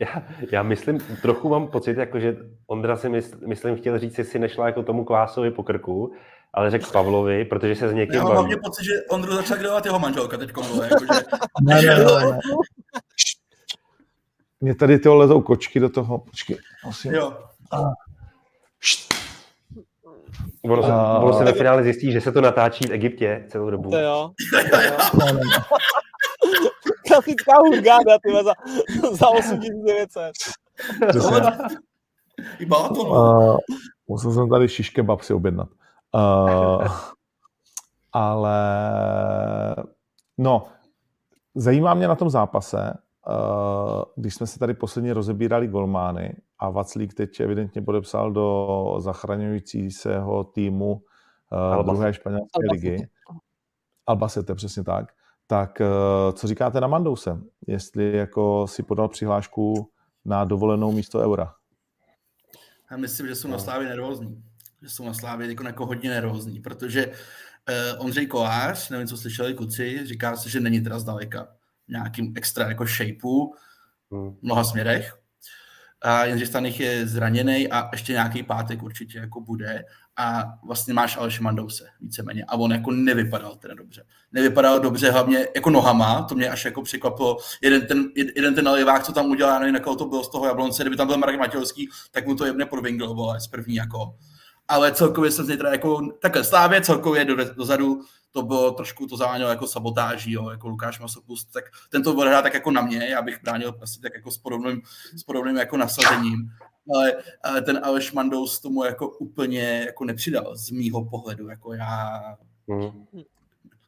[0.00, 0.22] Já,
[0.52, 2.36] já myslím, trochu mám pocit, jako že
[2.66, 6.12] Ondra si mysl, myslím chtěl říct, jestli nešla jako tomu Kvásovi po krku,
[6.54, 9.86] ale řekl Pavlovi, protože se s někým Já mám hlavně pocit, že Ondru začal dělat
[9.86, 11.20] jeho manželka teď mluví, jakože...
[11.62, 12.38] ne, ne, ne, ne.
[14.60, 16.58] Mě tady ty lezou kočky do toho, počkej.
[16.88, 17.08] Asi.
[17.08, 17.32] Jo.
[20.64, 23.70] Ono se, uh, ono se ve finále zjistí, že se to natáčí v Egyptě celou
[23.70, 23.90] dobu.
[23.90, 24.30] To jo.
[27.20, 28.52] Klasická hurgáda, ty za,
[29.12, 30.32] za 8900.
[32.58, 33.56] I to, uh,
[34.08, 35.68] musel jsem tady šiš kebab si objednat.
[36.14, 36.86] Uh,
[38.12, 38.56] ale
[40.38, 40.66] no,
[41.54, 42.98] zajímá mě na tom zápase,
[43.28, 50.44] uh, když jsme se tady posledně rozebírali golmány a Vaclík teď evidentně podepsal do zachraňujícího
[50.44, 51.02] týmu
[51.76, 53.08] uh, druhé španělské ligy.
[54.06, 55.19] Albacete, přesně tak.
[55.50, 57.38] Tak uh, co říkáte na Mandouse?
[57.66, 59.90] Jestli jako si podal přihlášku
[60.24, 61.54] na dovolenou místo eura?
[62.90, 64.44] Já myslím, že jsou na Slávě nervózní.
[64.82, 67.14] Že jsou na Slávě jako, jako hodně nervózní, protože uh,
[68.04, 71.48] Ondřej Kolář, nevím, co slyšeli kluci, říká se, že není teda zdaleka
[71.88, 73.54] nějakým extra jako shapeu
[74.10, 75.18] v mnoha směrech.
[76.02, 79.84] A Jindřich Stanich je zraněný a ještě nějaký pátek určitě jako bude
[80.20, 84.04] a vlastně máš Aleš Mandouse víceméně a on jako nevypadal teda dobře.
[84.32, 87.36] Nevypadal dobře hlavně jako nohama, to mě až jako překvapilo.
[87.62, 88.04] Jeden ten,
[88.36, 91.16] jeden ten nalivák, co tam udělal, nevím, to bylo z toho Jablonce, kdyby tam byl
[91.16, 94.14] Marek Matějovský, tak mu to podvingl, vole, z první jako.
[94.68, 98.00] Ale celkově jsem z něj teda jako, takhle Slávě celkově do, dozadu
[98.32, 102.42] to bylo trošku, to zavánělo jako sabotáží, jo, jako Lukáš Masopust, tak ten to odehrál
[102.42, 104.82] tak jako na mě, já bych bránil asi tak jako s podobným,
[105.16, 106.50] s podobným jako nasazením,
[106.94, 112.20] ale, ale ten Aleš Mandous tomu jako úplně jako nepřidal z mýho pohledu, jako já...
[112.66, 113.24] Mm.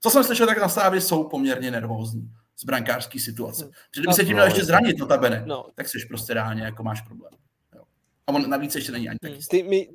[0.00, 3.64] Co jsem slyšel, tak na stávě jsou poměrně nervózní z brankářské situace.
[3.64, 4.96] Protože kdyby se tím měl ještě zranit,
[5.44, 5.66] no.
[5.74, 7.32] tak jsi prostě reálně jako máš problém.
[7.74, 7.82] Jo.
[8.26, 9.38] A on navíc ještě není ani taky.
[9.50, 9.88] Ty, my,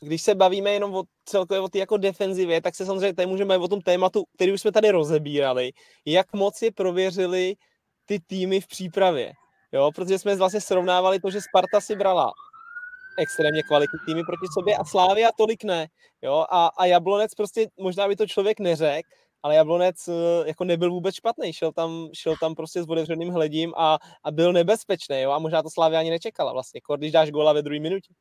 [0.00, 3.58] když se bavíme jenom o celkově o té jako defenzivě, tak se samozřejmě tady můžeme
[3.58, 5.72] o tom tématu, který už jsme tady rozebírali,
[6.04, 7.56] jak moc je prověřili
[8.06, 9.32] ty týmy v přípravě.
[9.72, 12.32] Jo, protože jsme vlastně srovnávali to, že Sparta si brala
[13.18, 15.86] extrémně kvalitní týmy proti sobě a Slávia tolik ne.
[16.22, 19.08] Jo, a, a Jablonec prostě, možná by to člověk neřekl,
[19.42, 20.12] ale Jablonec eh,
[20.48, 24.52] jako nebyl vůbec špatný, šel tam, šel tam prostě s otevřeným hledím a, a byl
[24.52, 28.14] nebezpečný, jo, a možná to Slávia ani nečekala vlastně, když dáš góla ve druhé minutě.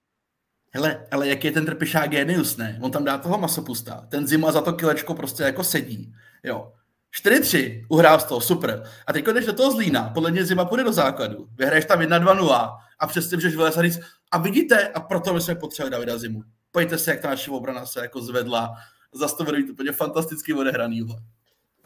[0.71, 2.79] Hele, ale jak je ten trpišák genius, ne?
[2.81, 4.07] On tam dá toho masopusta.
[4.09, 6.13] Ten zima za to kilečko prostě jako sedí.
[6.43, 6.73] Jo.
[7.25, 8.83] 4-3, uhrál z toho, super.
[9.07, 11.47] A teď jdeš do toho Zlína, podle mě zima půjde do základu.
[11.57, 13.99] Vyhraješ tam 1-2-0 a přesně můžeš vylez a říct,
[14.31, 16.41] a vidíte, a proto my jsme potřebovali Davida Zimu.
[16.71, 18.75] Pojďte se, jak ta naše obrana se jako zvedla.
[19.13, 21.07] Zas to bude být úplně fantasticky odehraný.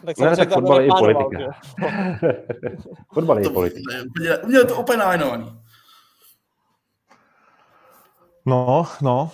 [0.05, 1.51] Tak, ne, tak fotbal je i politika.
[3.13, 3.81] fotbal je i politika.
[4.43, 5.59] Uměl to úplně nalajnovaný.
[8.45, 9.31] No, no.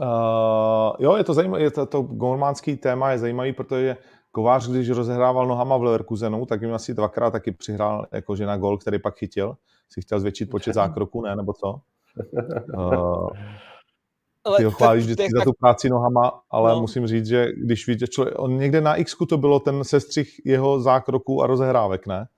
[0.00, 3.96] Uh, jo, je to zajímavé, je to, to golmánský téma je zajímavý, protože
[4.34, 8.78] Kovář, když rozehrával nohama v Leverkusenu, tak jim asi dvakrát taky přihrál jakože na gol,
[8.78, 9.56] který pak chytil.
[9.88, 11.74] Si chtěl zvětšit počet zákroků, ne, nebo co?
[14.46, 16.80] Uh, ty ho chválíš vždycky za tu práci nohama, ale no.
[16.80, 20.80] musím říct, že když vidíte člověk, on někde na x to bylo ten sestřih jeho
[20.80, 22.28] zákroků a rozehrávek, ne?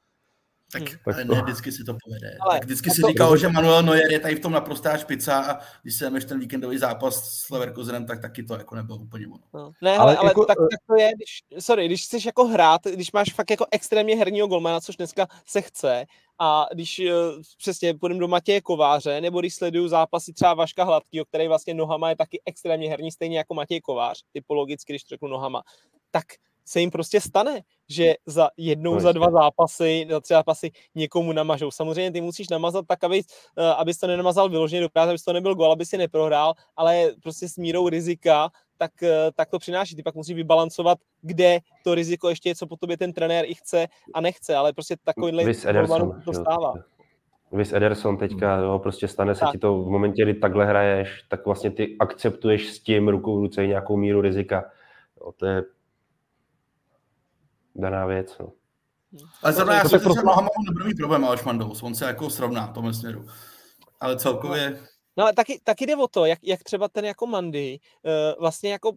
[0.72, 0.98] Tak, hmm.
[1.06, 2.36] ale ne vždycky si to povede.
[2.40, 3.08] Ale, tak vždycky si to...
[3.08, 6.40] říkal, že Manuel Neuer je tady v tom naprostá špica a když se jdeš ten
[6.40, 9.42] víkendový zápas s Leverkusenem, tak taky to jako nebylo úplně ono.
[9.54, 9.72] No.
[9.82, 13.12] Ne, ale, ale jako, tak, tak, to je, když, sorry, když chceš jako hrát, když
[13.12, 16.04] máš fakt jako extrémně herního golmana, což dneska se chce,
[16.38, 21.24] a když uh, přesně půjdeme do Matěje Kováře, nebo když sleduju zápasy třeba Vaška Hladkýho,
[21.24, 25.28] který vlastně nohama je taky extrémně herní, stejně jako Matěj Kovář, typologicky, když to řeknu
[25.28, 25.62] nohama,
[26.10, 26.24] tak
[26.66, 31.32] se jim prostě stane, že za jednou, no, za dva zápasy, za tři zápasy někomu
[31.32, 31.70] namažou.
[31.70, 33.22] Samozřejmě ty musíš namazat tak, aby,
[33.56, 37.10] eh, abys to nenamazal vyloženě do práce, abys to nebyl gol, aby si neprohrál, ale
[37.22, 39.96] prostě s mírou rizika, tak, eh, tak to přináší.
[39.96, 43.54] Ty pak musíš vybalancovat, kde to riziko ještě je, co po tobě ten trenér i
[43.54, 45.44] chce a nechce, ale prostě takovýhle
[46.26, 46.74] dostává.
[47.52, 49.52] Vys Ederson teďka, jo, prostě stane se tak.
[49.52, 53.40] ti to v momentě, kdy takhle hraješ, tak vlastně ty akceptuješ s tím rukou v
[53.40, 54.70] ruce nějakou míru rizika.
[55.20, 55.62] Jo, to je
[57.78, 58.36] daná věc.
[58.40, 58.52] No.
[59.42, 62.66] Ale zrovna já jsem prostě Nohama nebudu mít problém, Aleš Mandous, on se jako srovná
[62.66, 63.26] v tomhle směru.
[64.00, 64.80] Ale celkově...
[65.16, 68.72] No ale taky, taky jde o to, jak, jak třeba ten jako Mandy uh, vlastně
[68.72, 68.92] jako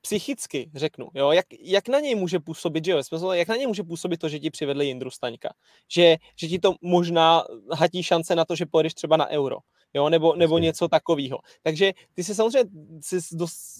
[0.00, 3.82] psychicky řeknu, jo, jak, jak na něj může působit, že jo, jak na něj může
[3.82, 5.48] působit to, že ti přivedli Jindru Staňka,
[5.90, 9.56] že, že ti to možná hatí šance na to, že pojedeš třeba na euro,
[9.94, 11.38] jo, nebo, nebo něco takového.
[11.62, 12.70] Takže ty si samozřejmě
[13.00, 13.20] si,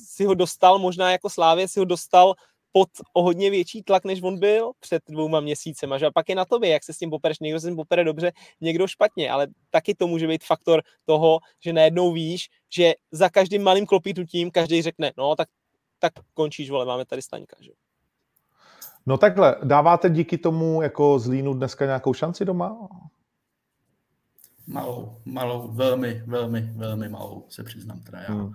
[0.07, 2.35] si ho dostal, možná jako Slávě si ho dostal
[2.77, 5.99] pod o hodně větší tlak, než on byl před dvouma měsícema.
[5.99, 6.07] Že?
[6.07, 7.39] A pak je na tobě, jak se s tím popereš.
[7.39, 11.39] Někdo se s tím popere dobře, někdo špatně, ale taky to může být faktor toho,
[11.65, 15.49] že najednou víš, že za každým malým klopítnutím každý řekne, no tak,
[15.99, 17.57] tak končíš, vole, máme tady staňka.
[17.61, 17.71] Že?
[19.07, 22.89] No takhle, dáváte díky tomu jako zlínu dneska nějakou šanci doma?
[24.67, 28.35] Malou, malou, velmi, velmi, velmi malou, se přiznám teda já.
[28.35, 28.53] Hmm.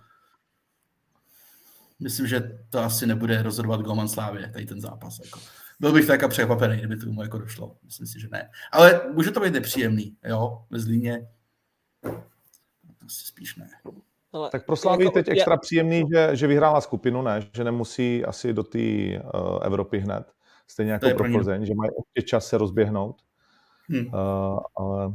[2.02, 5.20] Myslím, že to asi nebude rozhodovat Goman Slávě, tady ten zápas.
[5.26, 5.40] Jako.
[5.80, 7.76] Byl bych tak překvapený, kdyby to tomu jako došlo.
[7.84, 8.50] Myslím si, že ne.
[8.72, 11.28] Ale může to být nepříjemný, jo, ve Zlíně.
[13.06, 13.70] Asi spíš ne.
[14.34, 15.34] Ale tak pro Slávy jako, teď já...
[15.34, 17.50] extra příjemný, že, že vyhrála skupinu, ne?
[17.56, 20.34] Že nemusí asi do té uh, Evropy hned.
[20.68, 23.22] Stejně jako pro Plzeň, že mají ještě čas se rozběhnout.
[23.90, 24.06] Hmm.
[24.06, 25.14] Uh, ale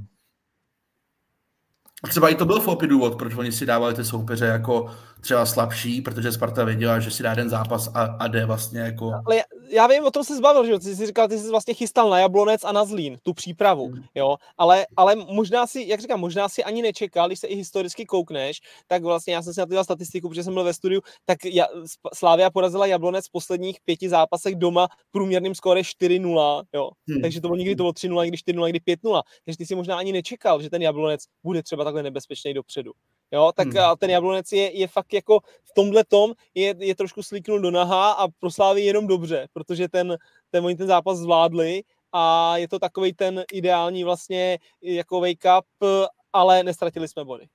[2.04, 5.46] a třeba i to byl Fopy důvod, proč oni si dávali ty soupeře jako třeba
[5.46, 9.12] slabší, protože Sparta věděla, že si dá jeden zápas a, a jde vlastně jako...
[9.26, 11.74] Ale já, já vím, o tom se zbavil, že ty jsi říkal, ty jsi vlastně
[11.74, 14.02] chystal na Jablonec a na Zlín, tu přípravu, mm.
[14.14, 18.06] jo, ale, ale možná si, jak říkám, možná si ani nečekal, když se i historicky
[18.06, 21.66] koukneš, tak vlastně já jsem si na statistiku, protože jsem byl ve studiu, tak ja,
[22.14, 27.22] Slávia porazila Jablonec v posledních pěti zápasech doma průměrným skóre 4-0, jo, hmm.
[27.22, 29.98] takže to bylo nikdy to bylo 3-0, někdy 4-0, někdy 5-0, takže ty si možná
[29.98, 32.92] ani nečekal, že ten Jablonec bude třeba takhle nebezpečný dopředu.
[33.32, 33.96] Jo, tak hmm.
[33.98, 38.12] ten Jablonec je, je fakt jako v tomhle tom je, je trošku slíknul do naha
[38.12, 40.16] a prosláví jenom dobře, protože ten,
[40.50, 45.88] ten, oni ten zápas zvládli a je to takový ten ideální vlastně jako wake up,
[46.32, 47.46] ale nestratili jsme body.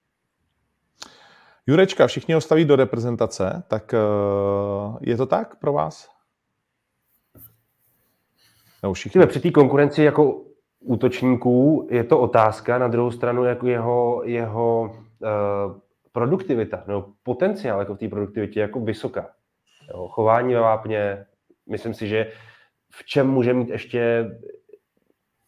[1.67, 6.09] Jurečka, všichni ho staví do reprezentace, tak uh, je to tak pro vás?
[8.83, 9.27] No, všichni.
[9.27, 10.41] Při té konkurenci jako
[10.79, 14.95] útočníků je to otázka, na druhou stranu jako jeho, jeho
[16.11, 19.29] produktivita, nebo potenciál jako v té produktivitě jako vysoká.
[19.89, 21.25] Jo, chování ve vápně,
[21.69, 22.31] myslím si, že
[22.93, 24.31] v čem může mít ještě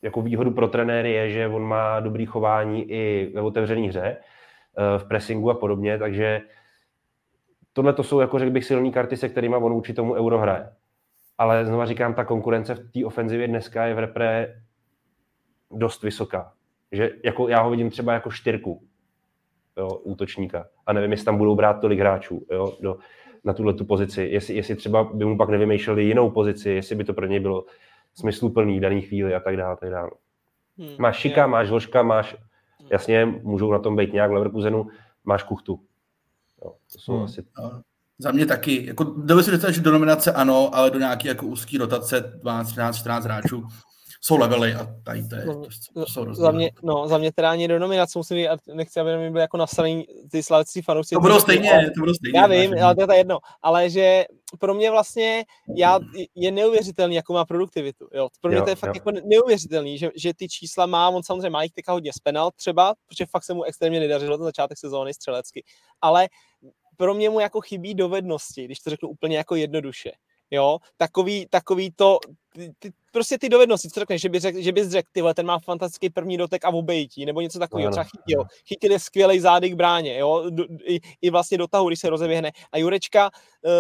[0.01, 5.01] jako výhodu pro trenéry je, že on má dobrý chování i ve otevřené hře, uh,
[5.01, 6.41] v pressingu a podobně, takže
[7.73, 10.69] tohle to jsou, jako řekl bych, silné karty, se kterými on určitě tomu euro hraje.
[11.37, 14.61] Ale znova říkám, ta konkurence v té ofenzivě dneska je v repre
[15.71, 16.53] dost vysoká.
[16.91, 18.87] Že jako já ho vidím třeba jako čtyřku
[19.77, 20.67] jo, útočníka.
[20.85, 22.97] A nevím, jestli tam budou brát tolik hráčů jo, do,
[23.43, 24.21] na tuhle tu pozici.
[24.21, 27.65] Jestli, jestli třeba by mu pak nevymýšleli jinou pozici, jestli by to pro něj bylo
[28.13, 29.77] smysluplný v dané chvíli a tak dále.
[29.79, 30.11] Tak dále.
[30.77, 31.47] Hmm, máš Šika, je.
[31.47, 32.35] máš Vlška, máš,
[32.91, 34.87] jasně, můžou na tom být nějak v Leverkusenu,
[35.23, 35.79] máš Kuchtu.
[36.63, 37.23] Jo, to jsou hmm.
[37.23, 37.43] asi...
[38.17, 38.85] Za mě taky.
[38.85, 42.67] Jako, dovedu si dostat, že do nominace ano, ale do nějaké jako úzký rotace 12,
[42.67, 43.63] 13, 14 hráčů
[44.25, 46.45] jsou levely a tady to, je, no, to, to jsou rozdíly.
[46.45, 49.41] Za mě, no, za mě teda ani do nominace musím být, nechci, aby mi byly
[49.41, 51.15] jako nastavený ty slavecí fanoušci.
[51.15, 52.39] To budou stejně, to budou stejně.
[52.39, 53.39] Já vím, ale to je to jedno.
[53.61, 54.25] Ale že
[54.59, 55.45] pro mě vlastně
[55.77, 55.99] já,
[56.35, 58.07] je neuvěřitelný, jako má produktivitu.
[58.13, 58.29] Jo.
[58.41, 58.93] Pro mě jo, to je fakt jo.
[58.95, 62.51] jako neuvěřitelný, že, že ty čísla má, on samozřejmě má jich teďka hodně z penal
[62.55, 65.63] třeba, protože fakt se mu extrémně nedařilo ten začátek sezóny střelecky,
[66.01, 66.27] ale
[66.97, 70.11] pro mě mu jako chybí dovednosti, když to řeknu úplně jako jednoduše
[70.53, 72.17] jo, takový, takový to,
[72.53, 75.45] ty, ty, prostě ty dovednosti, co řekneš, že, by řek, že bys řekl, tyhle, ten
[75.45, 79.73] má fantastický první dotek a obejití, nebo něco takového, třeba chytil, chytil je skvělý zádek
[79.73, 80.51] bráně, jo,
[80.83, 82.51] i, i vlastně do tahu, když se rozeběhne.
[82.71, 83.71] A Jurečka uh,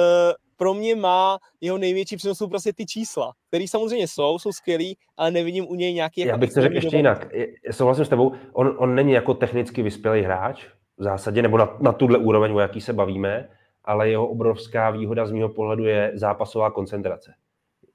[0.57, 4.97] pro mě má jeho největší přínos jsou prostě ty čísla, které samozřejmě jsou, jsou skvělý,
[5.17, 6.21] ale nevidím u něj nějaký...
[6.21, 7.27] Já jako bych to řekl ještě jinak.
[7.71, 10.65] Souhlasím s tebou, on, on není jako technicky vyspělý hráč,
[10.97, 13.49] v zásadě, nebo na, na tuhle úroveň, o jaký se bavíme,
[13.83, 17.33] ale jeho obrovská výhoda z mého pohledu je zápasová koncentrace.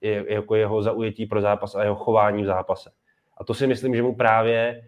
[0.01, 2.91] Je, jako jeho zaujetí pro zápas a jeho chování v zápase.
[3.37, 4.83] A to si myslím, že mu právě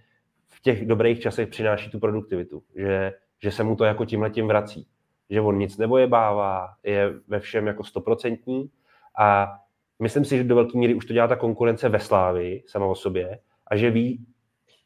[0.49, 4.87] v těch dobrých časech přináší tu produktivitu, že, že se mu to jako tím vrací.
[5.31, 8.71] Že on nic nebojebává, je ve všem jako stoprocentní
[9.19, 9.53] a
[9.99, 12.95] myslím si, že do velké míry už to dělá ta konkurence ve Slávi sama o
[12.95, 14.27] sobě a že ví,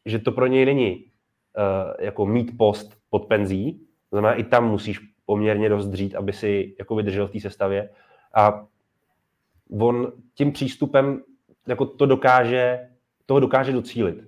[0.07, 5.14] že to pro něj není uh, jako mít post pod penzí, znamená i tam musíš
[5.27, 7.91] poměrně dost dřít, aby si jako vydržel v té sestavě.
[8.35, 8.67] A
[9.81, 11.23] on tím přístupem
[11.67, 12.89] jako to dokáže,
[13.27, 14.25] toho dokáže docílit.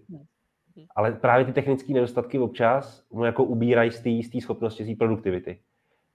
[0.97, 5.61] Ale právě ty technické nedostatky občas mu jako ubírají z té schopnosti, z té produktivity.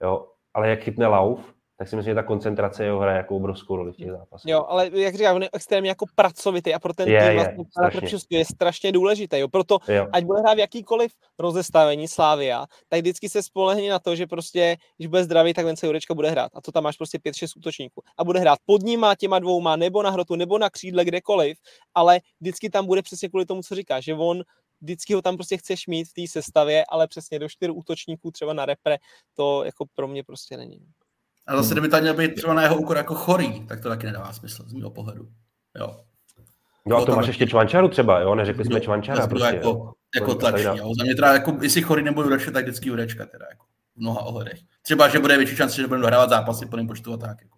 [0.02, 0.28] Jo?
[0.54, 3.92] Ale jak chytne lauf, tak si myslím, že ta koncentrace jeho hraje jako obrovskou roli
[3.92, 4.52] v těch zápasech.
[4.52, 7.34] Jo, ale jak říkám, on je extrémně jako pracovitý a pro ten je, tým je,
[7.36, 8.38] vlastně strašně.
[8.38, 9.40] je strašně důležitý.
[9.40, 9.48] Jo.
[9.48, 10.08] Proto, jo.
[10.14, 14.78] ať bude hrát v jakýkoliv rozestavení Slávia, tak vždycky se spolehne na to, že prostě,
[14.98, 16.52] když bude zdravý, tak Vence Jurečka bude hrát.
[16.56, 18.02] A to tam máš prostě 5-6 útočníků.
[18.18, 21.58] A bude hrát pod nima, těma dvouma, nebo na hrotu, nebo na křídle, kdekoliv,
[21.94, 24.44] ale vždycky tam bude přesně kvůli tomu, co říká, že on
[24.82, 28.54] vždycky ho tam prostě chceš mít v té sestavě, ale přesně do čtyř útočníků třeba
[28.54, 28.98] na repre,
[29.34, 30.80] to jako pro mě prostě není.
[31.52, 34.06] A zase, kdyby tam měl být třeba na jeho úkor jako chorý, tak to taky
[34.06, 35.28] nedává smysl z mého pohledu.
[35.80, 36.00] Jo.
[36.86, 38.36] Jo, a to máš ještě čvančaru třeba, jo?
[38.36, 39.92] Neřekli jsme čvančara prostě, jako, jo.
[40.16, 40.92] jako tlačí, jo.
[40.98, 44.22] Za mě teda, jako, jestli chorý nebo Jurečka, tak vždycky Jurečka teda, jako v mnoha
[44.22, 44.60] ohledech.
[44.82, 47.38] Třeba, že bude větší šance, že budeme dohrávat zápasy po počtu a tak.
[47.42, 47.58] Jako.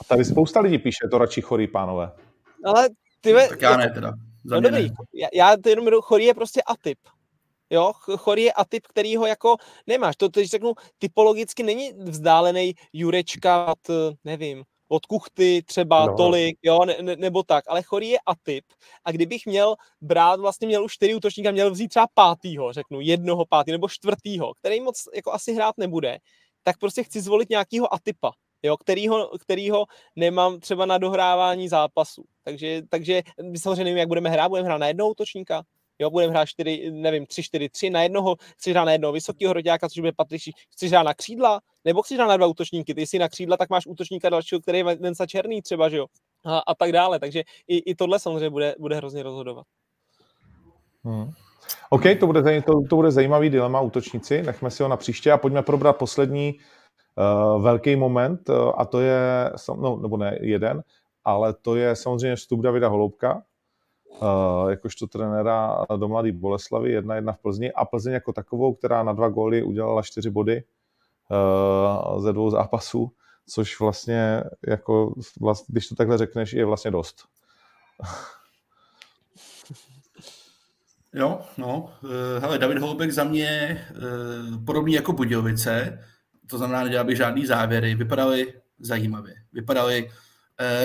[0.00, 2.12] A tady spousta lidí píše, to radši chorý, pánové.
[2.64, 2.88] Ale
[3.20, 4.12] ty ve, tak já ne teda.
[4.44, 6.98] Za no dobrý, já, já to jenom chorý je prostě atyp.
[7.70, 9.56] Jo, Chory je atyp, který ho jako
[9.86, 10.16] nemáš.
[10.16, 13.78] To, když řeknu, typologicky není vzdálený Jurečka od,
[14.24, 16.16] nevím, od kuchty třeba no.
[16.16, 18.64] tolik, jo, ne, ne, nebo tak, ale Chorý je atyp
[19.04, 23.46] a kdybych měl brát, vlastně měl už čtyři útočníka, měl vzít třeba pátýho, řeknu, jednoho
[23.46, 26.18] pátý nebo čtvrtýho, který moc jako asi hrát nebude,
[26.62, 29.84] tak prostě chci zvolit nějakýho atypa, jo, kterýho, kterýho
[30.16, 32.24] nemám třeba na dohrávání zápasu.
[32.44, 33.22] Takže, takže
[33.58, 35.62] samozřejmě nevím, jak budeme hrát, budeme hrát na jednoho útočníka,
[35.98, 39.98] Jo, budeme hrát 4, nevím, 3-4-3 na jednoho, chceš hrát na jednoho vysokého hroťáka, což
[39.98, 43.28] bude Patriši, chceš hrát na křídla, nebo chceš hrát na dva útočníky, ty jsi na
[43.28, 46.06] křídla, tak máš útočníka dalšího, který je Venca Černý třeba, že jo,
[46.44, 49.66] a, a tak dále, takže i, i tohle samozřejmě bude, bude hrozně rozhodovat.
[51.04, 51.30] Hmm.
[51.90, 55.38] OK, to bude, to, to bude zajímavý dilema útočníci, nechme si ho na příště a
[55.38, 60.82] pojďme probrat poslední uh, velký moment uh, a to je, no, nebo ne jeden,
[61.24, 63.42] ale to je samozřejmě vstup Davida Holoubka,
[64.08, 69.02] uh, jakožto trenéra do Mladé Boleslavy, jedna jedna v Plzni a Plzeň jako takovou, která
[69.02, 70.64] na dva góly udělala čtyři body
[72.14, 73.12] uh, ze dvou zápasů,
[73.48, 77.24] což vlastně, jako, vlast, když to takhle řekneš, je vlastně dost.
[81.14, 83.80] Jo, no, uh, hele, David Holubek za mě
[84.66, 86.04] podobný jako Budějovice,
[86.50, 90.10] to znamená, nedělal by žádný závěry, vypadaly zajímavě, vypadaly,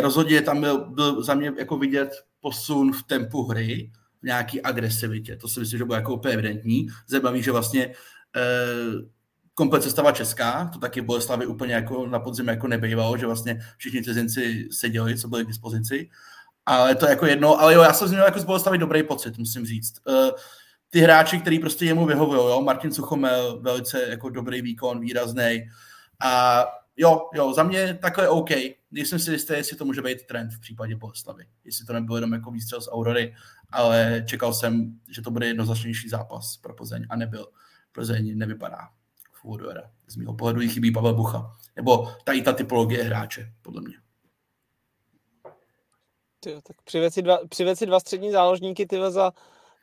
[0.01, 3.91] rozhodně tam byl, byl za mě jako vidět posun v tempu hry,
[4.21, 5.37] v nějaký agresivitě.
[5.37, 6.87] To si myslím, že bylo jako úplně evidentní.
[7.07, 7.87] Zajímavý, že vlastně
[8.35, 8.41] eh,
[9.53, 14.03] komplet sestava česká, to taky Boleslavy úplně jako na podzim jako nebejvalo, že vlastně všichni
[14.03, 16.09] cizinci seděli, co byli k dispozici.
[16.65, 19.65] Ale to jako jedno, ale jo, já jsem něho jako z Boleslavy dobrý pocit, musím
[19.65, 19.93] říct.
[20.09, 20.31] Eh,
[20.89, 25.69] ty hráči, který prostě jemu vyhovují, jo, Martin Suchomel, velice jako dobrý výkon, výrazný.
[26.23, 26.65] A
[26.97, 28.49] jo, jo, za mě takhle OK.
[28.91, 31.45] Nejsem si jistý, jestli to může být trend v případě Boleslavy.
[31.63, 33.35] Jestli to nebyl jenom jako výstřel z Aurory,
[33.69, 37.47] ale čekal jsem, že to bude jednoznačnější zápas pro Plzeň a nebyl.
[37.91, 38.89] Plzeň nevypadá
[39.31, 39.65] v úvodu
[40.07, 41.57] Z mého pohledu jí chybí Pavel Bucha.
[41.75, 43.95] Nebo ta i ta typologie hráče, podle mě.
[46.39, 49.31] Tyjo, tak přived si dva, přived si dva střední záložníky ty za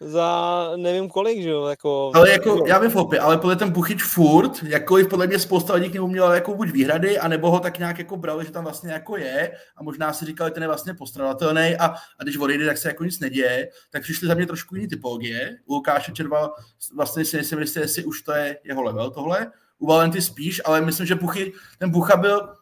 [0.00, 2.12] za nevím kolik, že jo, jako...
[2.14, 5.90] Ale jako, já vím flopy, ale podle ten Buchyč furt, jakkoliv podle mě spousta lidí
[5.90, 8.92] k němu měla jako buď výhrady, anebo ho tak nějak jako brali, že tam vlastně
[8.92, 11.86] jako je a možná si říkali, ten je vlastně postradatelný a,
[12.18, 15.56] a když odejde, tak se jako nic neděje, tak přišly za mě trošku jiný typologie.
[15.66, 16.50] U Lukáše Červa
[16.96, 20.80] vlastně si nejsem jistý, jestli už to je jeho level tohle, u Valenty spíš, ale
[20.80, 22.54] myslím, že Buchy, ten Bucha byl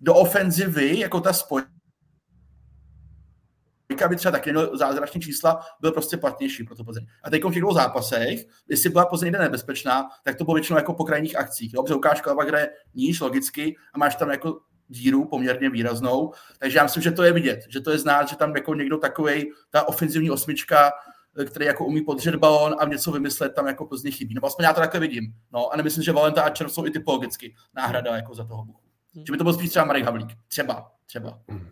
[0.00, 1.32] do ofenzivy, jako ta
[4.00, 7.06] spoj aby třeba taky měl zázrační čísla, byl prostě platnější pro to Plzeň.
[7.24, 10.94] A teď v těch dvou zápasech, jestli byla Plzeň nebezpečná, tak to bylo většinou jako
[10.94, 11.74] po krajních akcích.
[11.74, 11.82] Jo?
[11.82, 16.32] Protože Lukáš Kalva hraje níž logicky a máš tam jako díru poměrně výraznou.
[16.58, 18.98] Takže já myslím, že to je vidět, že to je znát, že tam jako někdo
[18.98, 20.92] takový, ta ofenzivní osmička,
[21.46, 24.34] který jako umí podržet balón a něco vymyslet, tam jako Plzně chybí.
[24.34, 25.34] No vlastně já to takhle vidím.
[25.52, 28.82] No a nemyslím, že Valenta a Červ jsou i typologicky náhrada jako za toho Buchu.
[29.14, 29.26] Hmm.
[29.26, 30.28] Že by to byl spíš třeba Marek Havlík.
[30.48, 31.38] Třeba, třeba.
[31.48, 31.70] Hmm.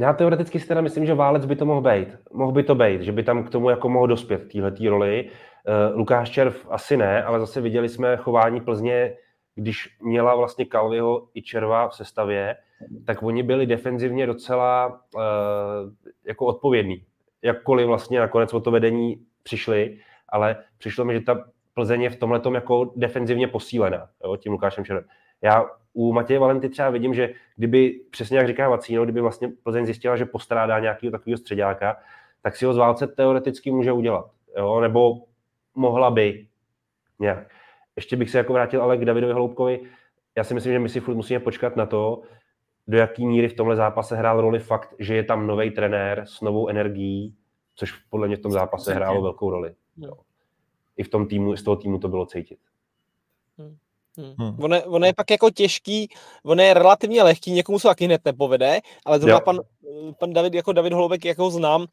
[0.00, 2.08] Já teoreticky si teda myslím, že Válec by to mohl být.
[2.32, 5.30] Mohl by to být, že by tam k tomu jako mohl dospět téhle roli.
[5.30, 9.16] Uh, Lukáš Červ asi ne, ale zase viděli jsme chování Plzně,
[9.54, 12.56] když měla vlastně Kalviho i Červa v sestavě,
[13.06, 15.22] tak oni byli defenzivně docela uh,
[16.26, 17.04] jako odpovědní.
[17.42, 21.44] Jakkoliv vlastně nakonec o to vedení přišli, ale přišlo mi, že ta
[21.74, 25.04] Plzeň je v tomhle jako defenzivně posílená jo, tím Lukášem Červem.
[25.42, 25.66] Já
[25.98, 30.16] u Matěje Valenty třeba vidím, že kdyby, přesně jak říká Vacíno, kdyby vlastně Plzeň zjistila,
[30.16, 31.96] že postrádá nějakého takového středáka,
[32.42, 34.30] tak si ho z válce teoreticky může udělat.
[34.56, 34.80] Jo?
[34.80, 35.22] Nebo
[35.74, 36.46] mohla by
[37.18, 37.50] nějak.
[37.96, 39.80] Ještě bych se jako vrátil ale k Davidovi Hloubkovi.
[40.36, 42.22] Já si myslím, že my si furt musíme počkat na to,
[42.88, 46.40] do jaký míry v tomhle zápase hrál roli fakt, že je tam nový trenér s
[46.40, 47.34] novou energií,
[47.74, 49.74] což podle mě v tom zápase hrálo velkou roli.
[49.96, 50.12] Jo.
[50.96, 52.58] I v tom týmu, z toho týmu to bylo cítit.
[54.18, 54.34] Hmm.
[54.38, 54.64] Hmm.
[54.64, 56.08] Ono, ono je pak jako těžký,
[56.44, 59.60] ono je relativně lehký, někomu se taky hned nepovede, ale zrovna pan,
[60.18, 61.86] pan David, jako David Holoubek, jak ho znám,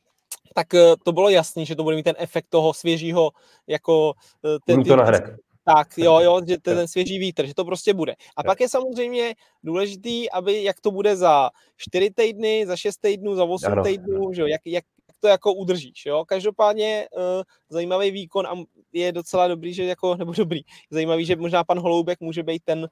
[0.53, 3.31] tak eh, to bylo jasný, že to bude mít ten efekt toho svěžího,
[3.67, 4.13] jako
[4.45, 7.93] eh, ten, to ten, tak, jo, jo, že ten, ten svěží vítr, že to prostě
[7.93, 8.15] bude.
[8.37, 13.35] A pak je samozřejmě důležitý, aby jak to bude za 4 týdny, za 6 týdnů,
[13.35, 13.83] za 8 ano.
[13.83, 14.85] týdnů, že jo, jak, jak
[15.19, 16.25] to jako udržíš, jo.
[16.25, 18.53] Každopádně uh, zajímavý výkon a
[18.93, 22.87] je docela dobrý, že jako, nebo dobrý, zajímavý, že možná pan Holoubek může být ten,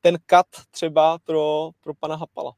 [0.00, 2.52] ten kat třeba pro, pro pana Hapala.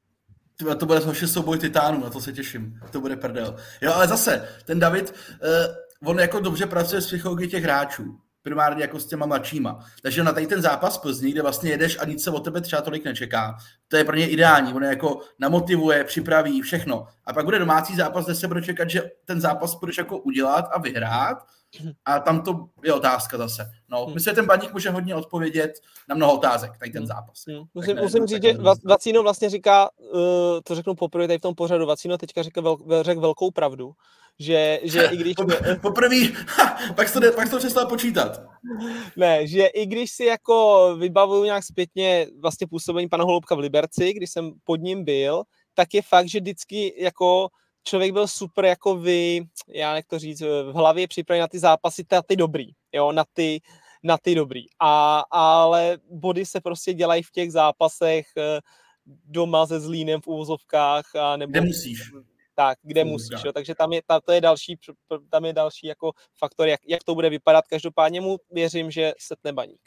[0.79, 2.81] To bude hoši souboj titánů, na to se těším.
[2.93, 3.57] To bude prdel.
[3.83, 8.21] Jo, ale zase, ten David, uh, on jako dobře pracuje s psychologií těch hráčů.
[8.43, 9.85] Primárně jako s těma mladšíma.
[10.03, 12.83] Takže na tady ten zápas Plzni, kde vlastně jedeš a nic se od tebe třeba
[12.83, 13.57] tolik nečeká,
[13.89, 14.75] to je pro ně ideální.
[14.75, 17.07] On je jako namotivuje, připraví všechno.
[17.27, 20.65] A pak bude domácí zápas, kde se bude čekat, že ten zápas budeš jako udělat
[20.73, 21.39] a vyhrát.
[22.05, 23.71] A tam to je otázka zase.
[23.89, 24.15] No, hmm.
[24.15, 27.07] myslím, že ten baník může hodně odpovědět na mnoho otázek, tady ten hmm.
[27.07, 27.45] zápas.
[27.49, 27.65] Hmm.
[27.75, 30.21] Musím, ne, musím říct, že Vacino vlastně říká, uh,
[30.65, 33.93] to řeknu poprvé tady v tom pořadu, Vacino teďka řekl, vel, řekl velkou pravdu,
[34.39, 35.35] že, že i když...
[35.83, 36.17] Poprvé,
[36.97, 38.41] pak to, pak to přestal počítat.
[39.17, 44.13] Ne, že i když si jako vybavuju nějak zpětně vlastně působení pana Holoubka v Liberci,
[44.13, 45.43] když jsem pod ním byl,
[45.75, 47.49] tak je fakt, že vždycky jako
[47.85, 52.07] člověk byl super jako vy, já jak to říct, v hlavě připravený na ty zápasy,
[52.13, 53.61] na ty dobrý, jo, na ty,
[54.03, 54.65] na ty dobrý.
[54.81, 58.61] A, ale body se prostě dělají v těch zápasech eh,
[59.07, 61.15] doma se Zlínem v úvozovkách.
[61.15, 62.13] A nebo, Kde musíš
[62.61, 63.45] tak, kde musíš.
[63.45, 63.53] Jo?
[63.53, 64.79] Takže tam je, ta, to je další,
[65.31, 67.67] tam je další jako faktor, jak, jak to bude vypadat.
[67.67, 69.81] Každopádně mu věřím, že setne baník.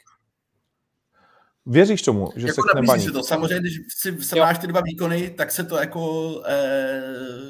[1.66, 3.06] Věříš tomu, že jako se baník?
[3.06, 3.22] Se to.
[3.22, 7.02] Samozřejmě, když si, se máš ty dva výkony, tak se to jako eh,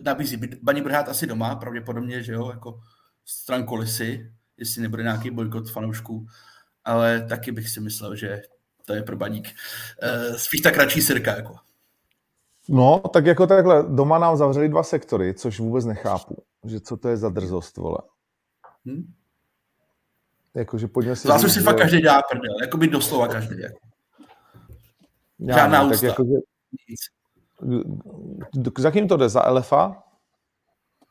[0.02, 0.40] nabízí.
[0.62, 2.80] Baní bude hrát asi doma, pravděpodobně, že jo, jako
[3.24, 6.26] stran kolisy, jestli nebude nějaký bojkot fanoušků.
[6.84, 8.42] Ale taky bych si myslel, že
[8.84, 9.48] to je pro baník
[10.02, 11.36] eh, spíš tak kratší sirka.
[11.36, 11.56] Jako.
[12.68, 17.08] No, tak jako takhle, doma nám zavřeli dva sektory, což vůbec nechápu, že co to
[17.08, 17.98] je za drzost, vole.
[18.86, 19.14] Hmm?
[20.54, 21.28] Jakože pojďme si...
[21.28, 21.60] Zase si že...
[21.60, 23.60] fakt každý dělá prdel, jako by doslova každý.
[23.60, 23.78] Jako.
[25.46, 26.06] Já Žádná ne, ústa.
[26.06, 26.36] Jako, že...
[28.78, 29.28] Za kým to jde?
[29.28, 30.02] Za LFA?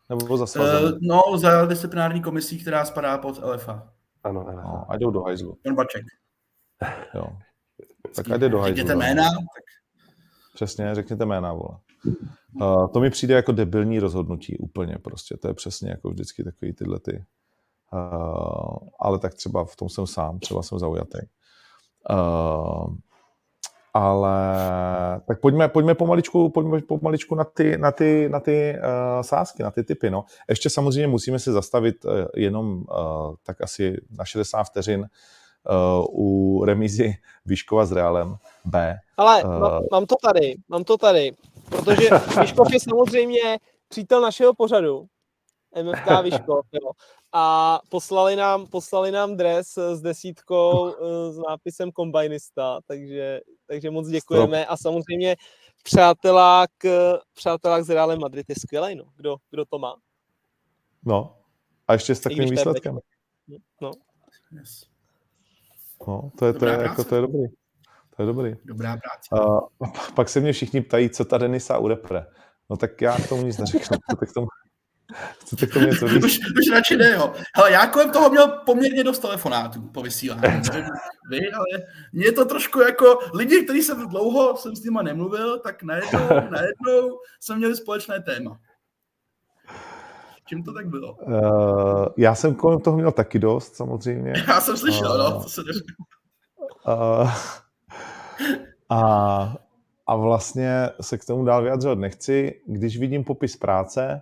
[0.09, 0.83] Nebo za svazem?
[0.83, 3.93] Uh, no, za disciplinární komisí, která spadá pod LFA.
[4.23, 4.61] Ano, LFA.
[4.61, 5.57] No, a jdou do hajzlu.
[5.65, 6.05] Jan Baček.
[7.15, 7.25] Jo.
[8.15, 8.75] Tak a jde do hajzlu.
[8.75, 9.63] Řekněte jména, tak
[10.53, 11.77] Přesně, řekněte jména, vole.
[12.61, 15.37] Uh, to mi přijde jako debilní rozhodnutí úplně prostě.
[15.37, 17.25] To je přesně jako vždycky takový tyhle ty.
[17.93, 21.19] Uh, ale tak třeba v tom jsem sám, třeba jsem zaujatý.
[22.09, 22.95] Uh,
[23.93, 24.37] ale
[25.27, 29.71] tak pojďme, pojďme pomaličku, pojďme pomaličku na ty, na ty, na ty uh, sázky, na
[29.71, 30.09] ty typy.
[30.09, 30.25] No.
[30.49, 36.65] Ještě samozřejmě musíme se zastavit uh, jenom uh, tak asi na 60 vteřin uh, u
[36.65, 37.13] remízy
[37.45, 38.97] Výškova s Realem B.
[39.17, 41.31] Ale uh, mám to tady, mám to tady,
[41.69, 42.09] protože
[42.41, 43.57] Výškov je samozřejmě
[43.87, 45.05] přítel našeho pořadu,
[45.83, 46.91] MFK Výškov, jo.
[47.35, 50.95] A poslali nám, poslali nám dres s desítkou
[51.31, 55.35] s nápisem kombajnista, takže, takže moc děkujeme a samozřejmě
[55.83, 56.69] přátelák,
[57.33, 59.03] přátelák z Realem Madrid je skvělý, no.
[59.15, 59.95] Kdo, kdo to má?
[61.05, 61.37] No,
[61.87, 62.99] a ještě s takovým výsledkem.
[63.81, 63.91] No.
[64.51, 64.85] Yes.
[66.07, 67.43] No, to je, to je, jako, to je dobrý.
[68.15, 68.55] To je dobrý.
[68.65, 69.45] Dobrá práce.
[69.45, 72.25] Uh, pak se mě všichni ptají, co ta Denisa urepre.
[72.69, 73.97] No tak já k tomu nic neřeknu.
[74.03, 74.47] Chcete k tomu,
[75.39, 76.23] chcete k tomu něco říct?
[76.23, 77.33] Už, už radši ne, jo.
[77.55, 80.41] Hele, já kolem toho měl poměrně dost telefonátů po vysílání.
[81.29, 85.83] Vy, ale mě to trošku jako lidi, kteří jsem dlouho jsem s nima nemluvil, tak
[85.83, 88.59] najednou, najednou jsem měli společné téma.
[90.45, 91.13] Čím to tak bylo?
[91.13, 94.33] Uh, já jsem kolem toho měl taky dost, samozřejmě.
[94.47, 95.61] Já jsem slyšel, uh, no, to se
[96.87, 97.31] uh,
[98.89, 99.55] a,
[100.07, 102.61] a vlastně se k tomu dál vyjadřovat nechci.
[102.65, 104.21] Když vidím popis práce,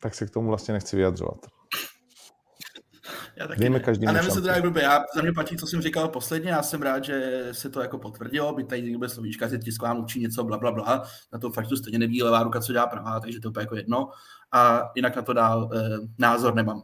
[0.00, 1.38] tak se k tomu vlastně nechci vyjadřovat.
[3.36, 4.82] Já taky Dejme každý A nevím se to jak blbě.
[4.82, 6.50] Já, za mě platí, co jsem říkal posledně.
[6.50, 8.54] Já jsem rád, že se to jako potvrdilo.
[8.54, 11.02] By tady někdo slovíčka, že tisková učí něco, bla, bla, bla.
[11.32, 14.10] Na tom faktu stejně neví levá ruka, co dělá pravá, takže to je jako jedno.
[14.52, 16.82] A jinak na to dál eh, názor nemám.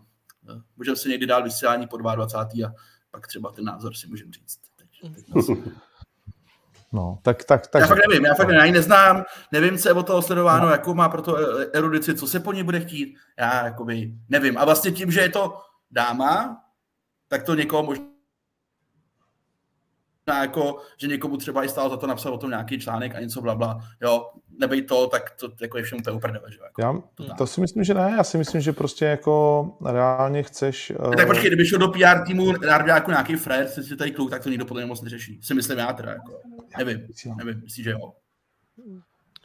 [0.51, 2.69] Eh, můžeme se někdy dál vysílání po 22.
[2.69, 2.73] a
[3.11, 4.59] pak třeba ten názor si můžeme říct.
[4.77, 5.27] Teď, teď
[6.95, 7.81] No, tak, tak, tak.
[7.81, 10.67] Já fakt nevím, já fakt nevím, já ji neznám, nevím, co je o toho sledováno,
[10.67, 10.73] no.
[10.73, 11.37] jakou má pro to
[11.73, 14.59] erudici, co se po ní bude chtít, já jakoby nevím.
[14.59, 15.59] A vlastně tím, že je to
[15.91, 16.57] dáma,
[17.29, 18.14] tak to někoho možná
[20.33, 23.43] jako, že někomu třeba i stálo za to napsat o tom nějaký článek a něco
[23.43, 24.31] blabla, jo,
[24.61, 27.61] nebej to, tak to jako je všem úplně uprdele, že jako, Já, to, to, si
[27.61, 30.93] myslím, že ne, já si myslím, že prostě jako reálně chceš...
[30.99, 31.15] Uh...
[31.15, 32.53] Tak počkej, kdyby šel do PR týmu
[32.87, 35.41] jako nějaký frér, si tady kluk, tak to nikdo podle mě moc neřeší.
[35.43, 36.41] Si myslím já teda, jako,
[36.79, 37.07] nevím,
[37.37, 38.13] nevím, myslím, že jo.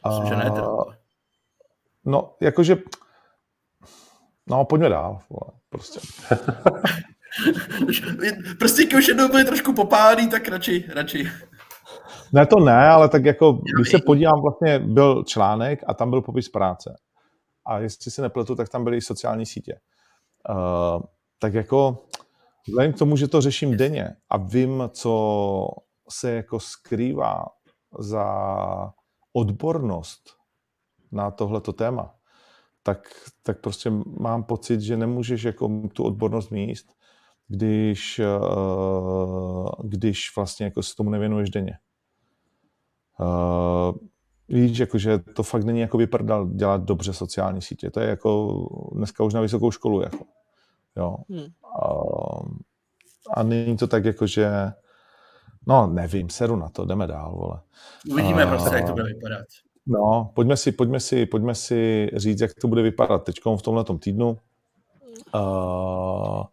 [0.06, 0.28] Myslím, uh...
[0.28, 0.68] že ne teda.
[2.04, 2.76] No, jakože
[4.50, 5.20] No, pojďme dál.
[5.30, 6.00] Vole, prostě.
[8.58, 11.28] prostě už jednou byly trošku popálený, tak radši, radši.
[12.32, 16.22] Ne, to ne, ale tak jako, když se podívám, vlastně byl článek a tam byl
[16.22, 16.96] popis práce.
[17.66, 19.80] A jestli se nepletu, tak tam byly i sociální sítě.
[20.48, 21.02] Uh,
[21.38, 21.98] tak jako,
[22.68, 25.66] vzhledem k tomu, že to řeším denně a vím, co
[26.08, 27.44] se jako skrývá
[27.98, 28.26] za
[29.32, 30.36] odbornost
[31.12, 32.14] na tohleto téma,
[32.82, 33.08] tak,
[33.42, 33.90] tak prostě
[34.20, 36.99] mám pocit, že nemůžeš jako tu odbornost míst
[37.50, 41.78] když, uh, když vlastně jako se tomu nevěnuješ denně.
[43.20, 43.96] Uh,
[44.48, 47.90] víš, jakože to fakt není jako vyprdal dělat dobře sociální sítě.
[47.90, 48.58] To je jako
[48.92, 50.00] dneska už na vysokou školu.
[50.00, 50.24] Jako.
[50.96, 51.16] Jo.
[51.28, 51.46] Hmm.
[51.82, 52.48] Uh,
[53.36, 54.50] a není to tak jako, že
[55.66, 57.60] no nevím, seru na to, jdeme dál, vole.
[58.10, 59.46] Uvidíme uh, prostě, jak to bude vypadat.
[59.86, 63.84] No, pojďme si, pojďme si, pojďme si říct, jak to bude vypadat teď v tomhle
[63.98, 64.38] týdnu.
[65.34, 66.44] Uh,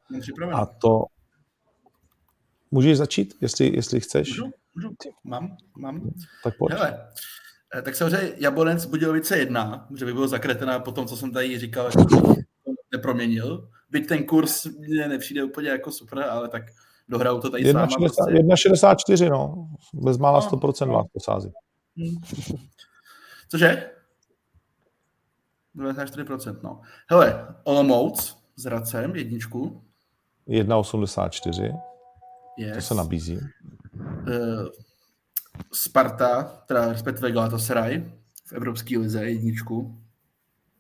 [0.54, 1.04] a to...
[2.72, 4.30] Můžeš začít, jestli, jestli chceš?
[4.30, 4.96] Můžu, můžu.
[5.24, 6.12] Mám, mám.
[6.44, 6.74] Tak pojď.
[6.74, 7.08] Hele,
[7.76, 11.60] eh, tak samozřejmě Jablonec Budějovice 1, že by bylo zakretená po tom, co jsem tady
[11.60, 11.90] říkal,
[12.92, 13.70] neproměnil.
[13.90, 16.64] Byť ten kurz mě nepřijde úplně jako super, ale tak
[17.10, 19.30] dohrajou to tady 1,64, prostě.
[19.30, 19.68] no.
[19.94, 20.94] Bez mála no, 100% no.
[20.94, 21.52] vás posází.
[21.98, 22.16] Hmm.
[23.50, 23.92] Cože?
[25.76, 26.82] 94%, no.
[27.10, 29.84] Hele, Olomouc s Racem, jedničku.
[30.48, 31.80] 1,84.
[32.58, 32.76] Yes.
[32.76, 33.38] To se nabízí.
[33.38, 34.68] Uh,
[35.74, 38.12] Sparta, teda respektive Galatasaray
[38.46, 40.02] v Evropské lize, jedničku.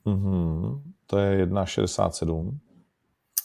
[0.05, 0.81] Mm-hmm.
[1.07, 2.57] To je 1,67.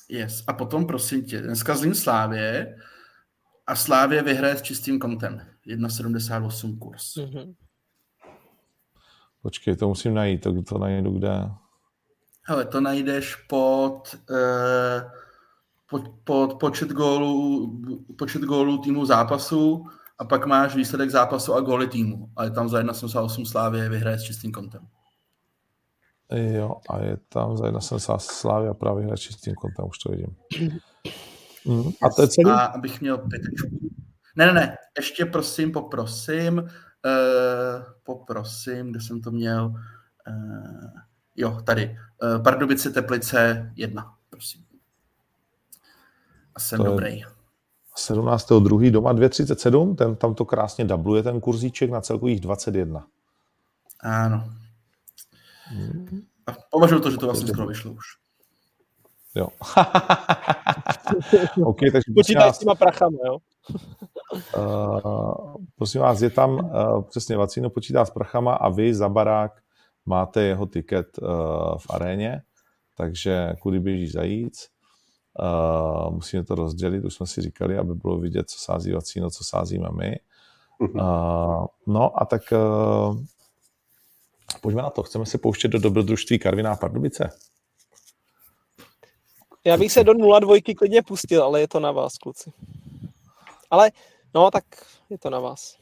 [0.09, 0.45] Yes.
[0.47, 2.79] A potom, prosím tě, dneska zlým Slávě
[3.67, 5.47] a Slávě vyhraje s čistým kontem.
[5.67, 7.17] 1,78 kurz.
[7.17, 7.55] Mm-hmm.
[9.43, 11.51] Počkej, to musím najít, to, to najdu kde.
[12.43, 15.11] Hele, to najdeš pod, eh,
[15.91, 17.73] pod, pod počet gólů,
[18.19, 19.87] počet gólů týmu zápasu
[20.19, 22.31] a pak máš výsledek zápasu a góly týmu.
[22.37, 24.87] A je tam za 1,78 Slávě vyhraje s čistým kontem.
[26.31, 30.11] Jo, a je tam za 1,78 Slávě a právě hraje s čistým kontem, už to
[30.13, 30.37] vidím.
[31.65, 32.51] Mm, a to je celý?
[32.51, 33.69] A abych měl pětečku.
[34.37, 36.69] Ne, ne, ne, ještě prosím, poprosím,
[37.07, 39.67] Uh, poprosím, kde jsem to měl.
[40.29, 40.91] Uh,
[41.37, 41.99] jo, tady.
[42.23, 44.65] Uh, Pardubice Teplice 1, prosím.
[46.55, 47.23] A jsem to dobrý.
[47.97, 48.91] 17.2.
[48.91, 53.07] doma 2.37, ten, tam to krásně dubluje ten kurzíček na celkových 21.
[54.01, 54.45] Ano.
[55.65, 56.23] Hmm.
[56.47, 58.05] A považuji to, že to vlastně skoro vyšlo už.
[59.35, 59.49] Jo.
[61.65, 63.39] okay, takže Počítaj s těma prachama, jo?
[64.57, 69.53] uh, prosím vás, je tam uh, přesně Vacíno počítá s prachama a vy za barák
[70.07, 71.29] máte jeho tiket uh,
[71.79, 72.43] v aréně,
[72.97, 74.69] takže kudy běží zajíc.
[75.41, 79.45] Uh, musíme to rozdělit, už jsme si říkali, aby bylo vidět, co sází Vacíno, co
[79.45, 80.17] sázíme my.
[80.81, 83.19] Uh, no a tak uh,
[84.61, 85.03] pojďme na to.
[85.03, 87.31] Chceme se pouštět do dobrodružství Karviná Pardubice?
[89.65, 92.53] Já bych se do 0-2 klidně pustil, ale je to na vás, kluci.
[93.71, 93.91] Ale
[94.35, 94.65] no, tak
[95.11, 95.77] je to na vás.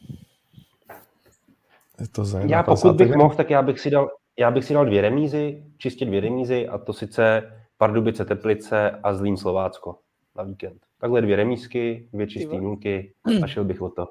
[2.01, 4.85] Je to já pokud bych mohl, tak já bych si dal, já bych si dal
[4.85, 9.99] dvě remízy, čistě dvě remízy, a to sice Pardubice, Teplice a Zlín, Slovácko
[10.37, 10.87] na víkend.
[11.01, 13.13] Takhle dvě remízky, dvě čisté nulky
[13.43, 14.07] a šel bych o to.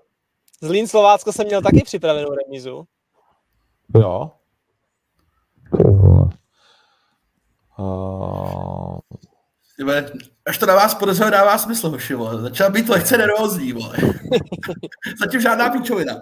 [0.61, 2.83] Zlín, Slovácko jsem měl taky připravenou remízu.
[3.95, 4.31] Jo.
[7.77, 8.99] Uh,
[9.77, 10.11] Tybe,
[10.45, 12.15] až to na vás podezřel, dává smysl, hoši.
[12.37, 13.97] Začal být lehce nervózní, vole.
[15.19, 16.13] Zatím žádná píčovina.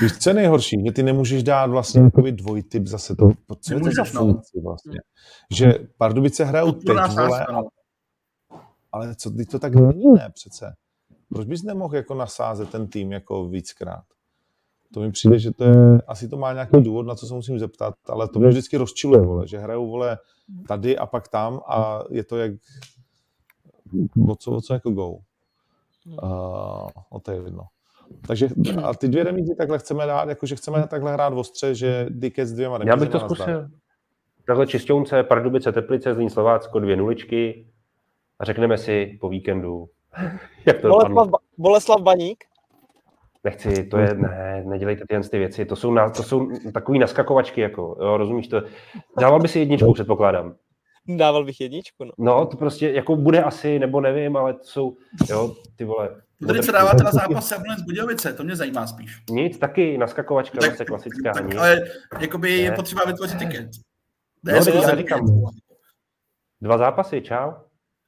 [0.00, 0.76] Víš, co je nejhorší?
[0.86, 3.30] Že ty nemůžeš dát vlastně takový dvojtyp zase to.
[3.60, 4.20] Co je to za no.
[4.20, 5.00] funkci vlastně?
[5.50, 7.64] Že Pardubice hrajou teď, vole, ale,
[8.92, 10.74] ale co, ty to tak není, ne přece.
[11.28, 14.04] Proč bys nemohl jako nasázet ten tým jako víckrát?
[14.94, 17.58] To mi přijde, že to je, asi to má nějaký důvod, na co se musím
[17.58, 20.18] zeptat, ale to mě vždycky rozčiluje, vole, že hrajou, vole,
[20.68, 22.52] tady a pak tam a je to jak,
[24.28, 25.08] o co, o co jako go.
[25.10, 27.66] Uh, o to je jedno.
[28.26, 28.48] Takže
[28.84, 32.52] a ty dvě remízy takhle chceme dát, jakože chceme takhle hrát ostře, že Dickens s
[32.52, 33.68] dvěma remízy Já bych to zkusil.
[34.46, 37.66] Takhle čistěunce, Pardubice, Teplice, Zlín, Slovácko, dvě nuličky
[38.38, 39.88] a řekneme si po víkendu,
[40.66, 41.28] jak to Boleslav,
[41.58, 42.44] Boleslav Baník?
[43.44, 47.60] Nechci, to je, ne, nedělejte tyhle ty věci, to jsou, na, to jsou takový naskakovačky,
[47.60, 48.62] jako, jo, rozumíš to.
[49.20, 50.54] Dával by si jedničku, předpokládám.
[51.08, 52.12] Dával bych jedničku, no.
[52.18, 54.96] No, to prostě, jako bude asi, nebo nevím, ale to jsou,
[55.30, 56.22] jo, ty vole.
[56.46, 59.22] Tady se dáváte na zápas Jablonec Budějovice, to mě zajímá spíš.
[59.30, 61.32] Nic, taky naskakovačka, tak, zase klasická.
[61.32, 61.56] Tak, nic.
[61.56, 61.82] ale
[62.20, 63.70] jakoby je potřeba vytvořit tiket.
[64.42, 65.26] Ne, no, já říkám.
[66.60, 67.52] Dva zápasy, čau.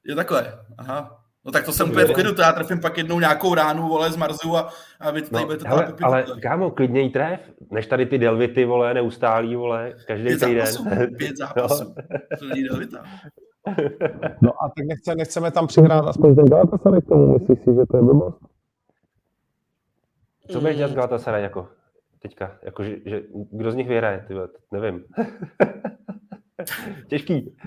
[0.05, 1.19] Je takhle, aha.
[1.45, 4.11] No tak to jsem úplně v klidu, to já trefím pak jednou nějakou ránu, vole,
[4.11, 4.69] z Marzu a,
[4.99, 7.39] a vy tady no, budete hele, Ale kámo, klidně jí tref,
[7.71, 10.65] než tady ty delvity, vole, neustálí, vole, každý pět týden.
[10.65, 11.95] Zápasů, pět zápasů,
[12.91, 12.99] no.
[14.41, 17.85] No a tak nechce, nechceme tam přihrát aspoň ten Galatasaray k tomu, myslíš si, že
[17.85, 18.39] to je blbost?
[20.49, 21.67] Co budeš dělat s Galatasaray jako
[22.19, 22.57] teďka?
[22.63, 24.33] Jako, že, že, kdo z nich vyhraje, ty
[24.71, 25.03] nevím.
[27.07, 27.57] Těžký.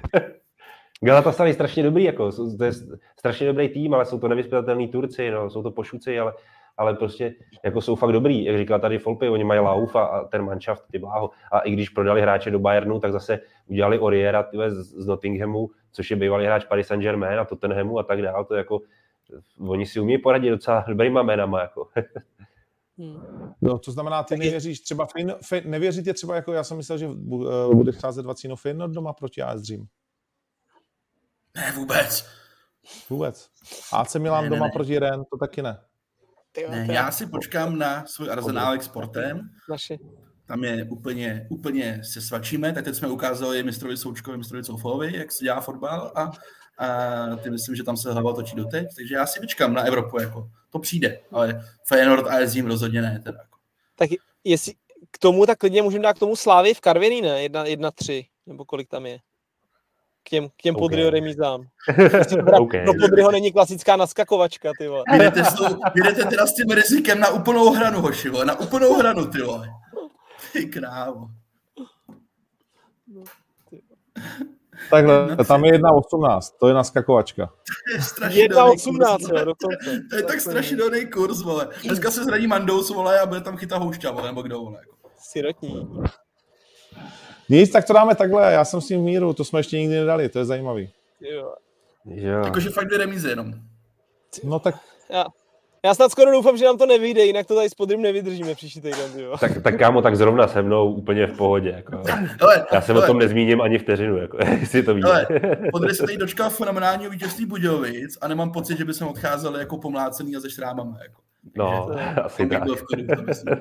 [1.04, 2.72] Galatasaray je strašně dobrý, jako, to je
[3.18, 6.32] strašně dobrý tým, ale jsou to nevyspětatelní Turci, no, jsou to pošuci, ale,
[6.76, 7.34] ale prostě
[7.64, 10.84] jako jsou fakt dobrý, jak říkal tady Folpy, oni mají Lauf a, a ten manšaft,
[10.90, 11.30] ty bláho.
[11.52, 15.70] A i když prodali hráče do Bayernu, tak zase udělali Oriera tyhle, z, z Nottinghamu,
[15.92, 18.80] což je bývalý hráč Paris Saint-Germain a Tottenhamu a tak dále, to jako,
[19.58, 21.88] oni si umí poradit docela dobrýma jménama, jako.
[22.98, 23.54] Hmm.
[23.62, 27.06] No, to znamená, ty nevěříš třeba, fin, fin, nevěříte třeba, jako já jsem myslel, že
[27.08, 29.86] uh, bude vcházet Vacino Feyenoord doma proti AS Dream.
[31.56, 32.26] Ne, vůbec.
[33.10, 33.48] Vůbec.
[33.92, 34.72] AC Milan ne, doma ne, ne.
[34.72, 35.78] proti Ren, to taky ne.
[36.70, 39.50] Ne, já si počkám na svůj arzenál exportem.
[39.68, 39.98] Naši.
[40.46, 45.32] Tam je úplně, úplně se svačíme, tak teď jsme ukázali mistrovi Součkovi, mistrovi Coufovi, jak
[45.32, 46.30] se dělá fotbal a,
[46.78, 50.20] a ty myslím, že tam se hlava točí doteď, takže já si vyčkám na Evropu,
[50.20, 53.20] jako to přijde, ale Feyenoord a Ezim rozhodně ne.
[53.24, 53.38] Teda.
[53.38, 53.58] Jako.
[53.96, 54.10] Tak
[54.44, 54.74] jestli
[55.10, 57.42] k tomu, tak klidně můžeme dát k tomu Slávy v Karviní, ne?
[57.42, 59.18] Jedna, jedna tři, nebo kolik tam je
[60.22, 60.82] k těm, k těm okay.
[60.82, 61.62] Podryho remízám.
[62.60, 62.84] okay.
[62.84, 65.04] No Podryho není klasická naskakovačka, ty vole.
[65.18, 65.42] Jdete,
[65.94, 68.44] jdete teda s tím rizikem na úplnou hranu, hoši, vole.
[68.44, 69.68] na úplnou hranu, ty vole.
[70.52, 71.28] Ty krávo.
[74.90, 77.50] Takhle, tam je 1,18, to je naskakovačka.
[78.18, 80.02] To je 1,18, jo, dokonce.
[80.10, 81.68] To je tak strašidelný kurz, vole.
[81.84, 84.78] Dneska se zraní Mandous, vole, a bude tam chytat houšťa, vole, nebo kdo, vole.
[84.78, 85.08] Jako.
[85.18, 85.88] Sirotní.
[87.48, 89.94] Nic, tak to dáme takhle, já jsem s ním v míru, to jsme ještě nikdy
[89.94, 90.90] nedali, to je zajímavý.
[91.20, 91.54] Jo.
[92.04, 92.42] jo.
[92.44, 93.54] Jakože fakt dvě remízy jenom.
[94.44, 94.74] No tak...
[95.10, 95.24] Já,
[95.84, 98.80] já snad skoro doufám, že nám to nevyjde, jinak to tady s podrým nevydržíme příští
[98.80, 99.10] týden.
[99.16, 99.36] Jo.
[99.40, 101.70] Tak, tak kámo, tak zrovna se mnou úplně v pohodě.
[101.70, 102.02] Jako.
[102.40, 105.26] Hele, já se o tom nezmíním ani vteřinu, jako, jestli to víte.
[105.72, 109.78] Podry se tady dočkal fenomenálního vítězství Budějovic a nemám pocit, že by se odcházeli jako
[109.78, 110.98] pomlácený a ze šrámama.
[111.02, 111.20] Jako.
[111.56, 112.62] No, to, asi tak.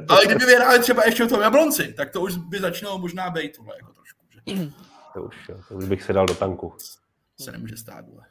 [0.10, 3.58] Ale kdyby vyhráli třeba ještě v tom Jablonci, tak to už by začínalo možná být
[3.58, 4.26] tohle jako trošku.
[4.30, 4.72] Že?
[5.14, 6.74] To už, to už bych se dal do tanku.
[7.40, 8.26] Se nemůže stát, vole.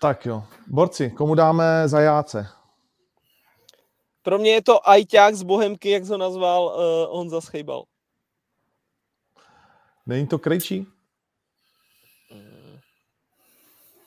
[0.00, 0.44] Tak jo.
[0.66, 2.48] Borci, komu dáme zajáce?
[4.22, 7.84] Pro mě je to ajťák z Bohemky, jak ho nazval uh, Honza Schejbal.
[10.06, 10.86] Není to Krejčí?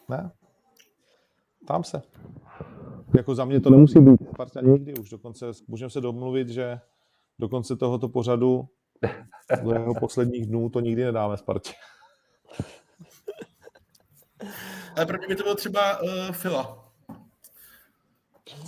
[0.10, 0.32] Ne?
[1.68, 2.02] Tam se.
[3.17, 5.09] Jako za mě to nemusí být Sparta nikdy už.
[5.09, 6.79] Dokonce můžeme se domluvit, že
[7.39, 8.67] do konce tohoto pořadu
[9.63, 11.73] do jeho posledních dnů to nikdy nedáme Spartě.
[14.95, 16.91] Ale pro mě by to bylo třeba uh, Fila.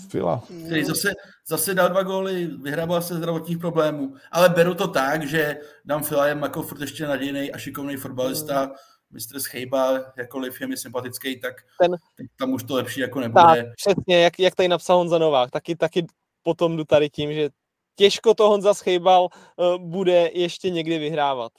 [0.10, 0.44] Fila.
[0.66, 1.12] Který zase,
[1.48, 4.16] zase dal dva góly, vyhrával se zdravotních problémů.
[4.32, 8.66] Ale beru to tak, že Dan Fila je jako furt ještě nadějný a šikovný fotbalista.
[8.66, 8.72] Mm.
[9.12, 11.92] Mistr Schejba, jakkoliv je mi sympatický, tak Ten...
[12.40, 13.44] tam už to lepší jako nebude.
[13.44, 16.06] Tak, přesně, jak, jak tady napsal Honza Novák, taky, taky
[16.44, 17.50] potom jdu tady tím, že
[17.96, 21.52] těžko to Honza Schejbal uh, bude ještě někdy vyhrávat.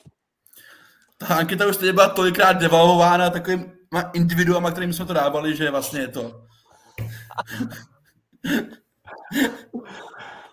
[1.19, 3.73] Ta anketa už teď byla tolikrát devalvována takovým
[4.13, 6.43] individuama, kterým jsme to dávali, že vlastně je to.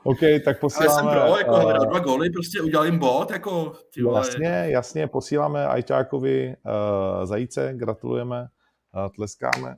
[0.05, 1.11] OK, tak posíláme...
[1.11, 3.73] Ale jsem pro, jako uh, dva góly, prostě udělal jim bod, jako...
[3.93, 4.19] Ty vole.
[4.19, 9.75] Jasně, jasně, posíláme Ajťákovi uh, zajíce, gratulujeme, uh, tleskáme,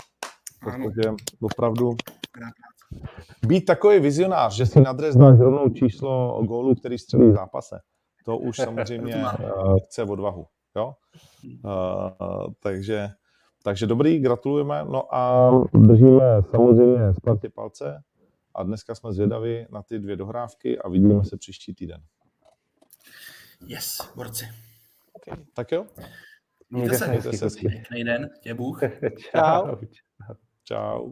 [0.64, 1.96] protože opravdu
[3.48, 7.80] být takový vizionář, že si na dres dáš rovnou číslo gólu, který střelí v zápase,
[8.26, 10.46] to už samozřejmě uh, chce odvahu.
[10.76, 10.94] Jo?
[11.64, 13.10] Uh, takže
[13.64, 14.86] takže dobrý, gratulujeme.
[14.90, 18.04] No a držíme samozřejmě Spartě palce
[18.58, 22.04] a dneska jsme zvědaví na ty dvě dohrávky a vidíme se příští týden.
[23.66, 24.46] Yes, borci.
[25.14, 25.46] Okay.
[25.54, 25.86] Tak jo.
[26.70, 27.08] Mějte se.
[27.08, 27.60] Mějte se.
[27.60, 28.80] Pěkný den, tě Bůh.
[29.32, 29.76] Čau.
[30.64, 31.12] Čau.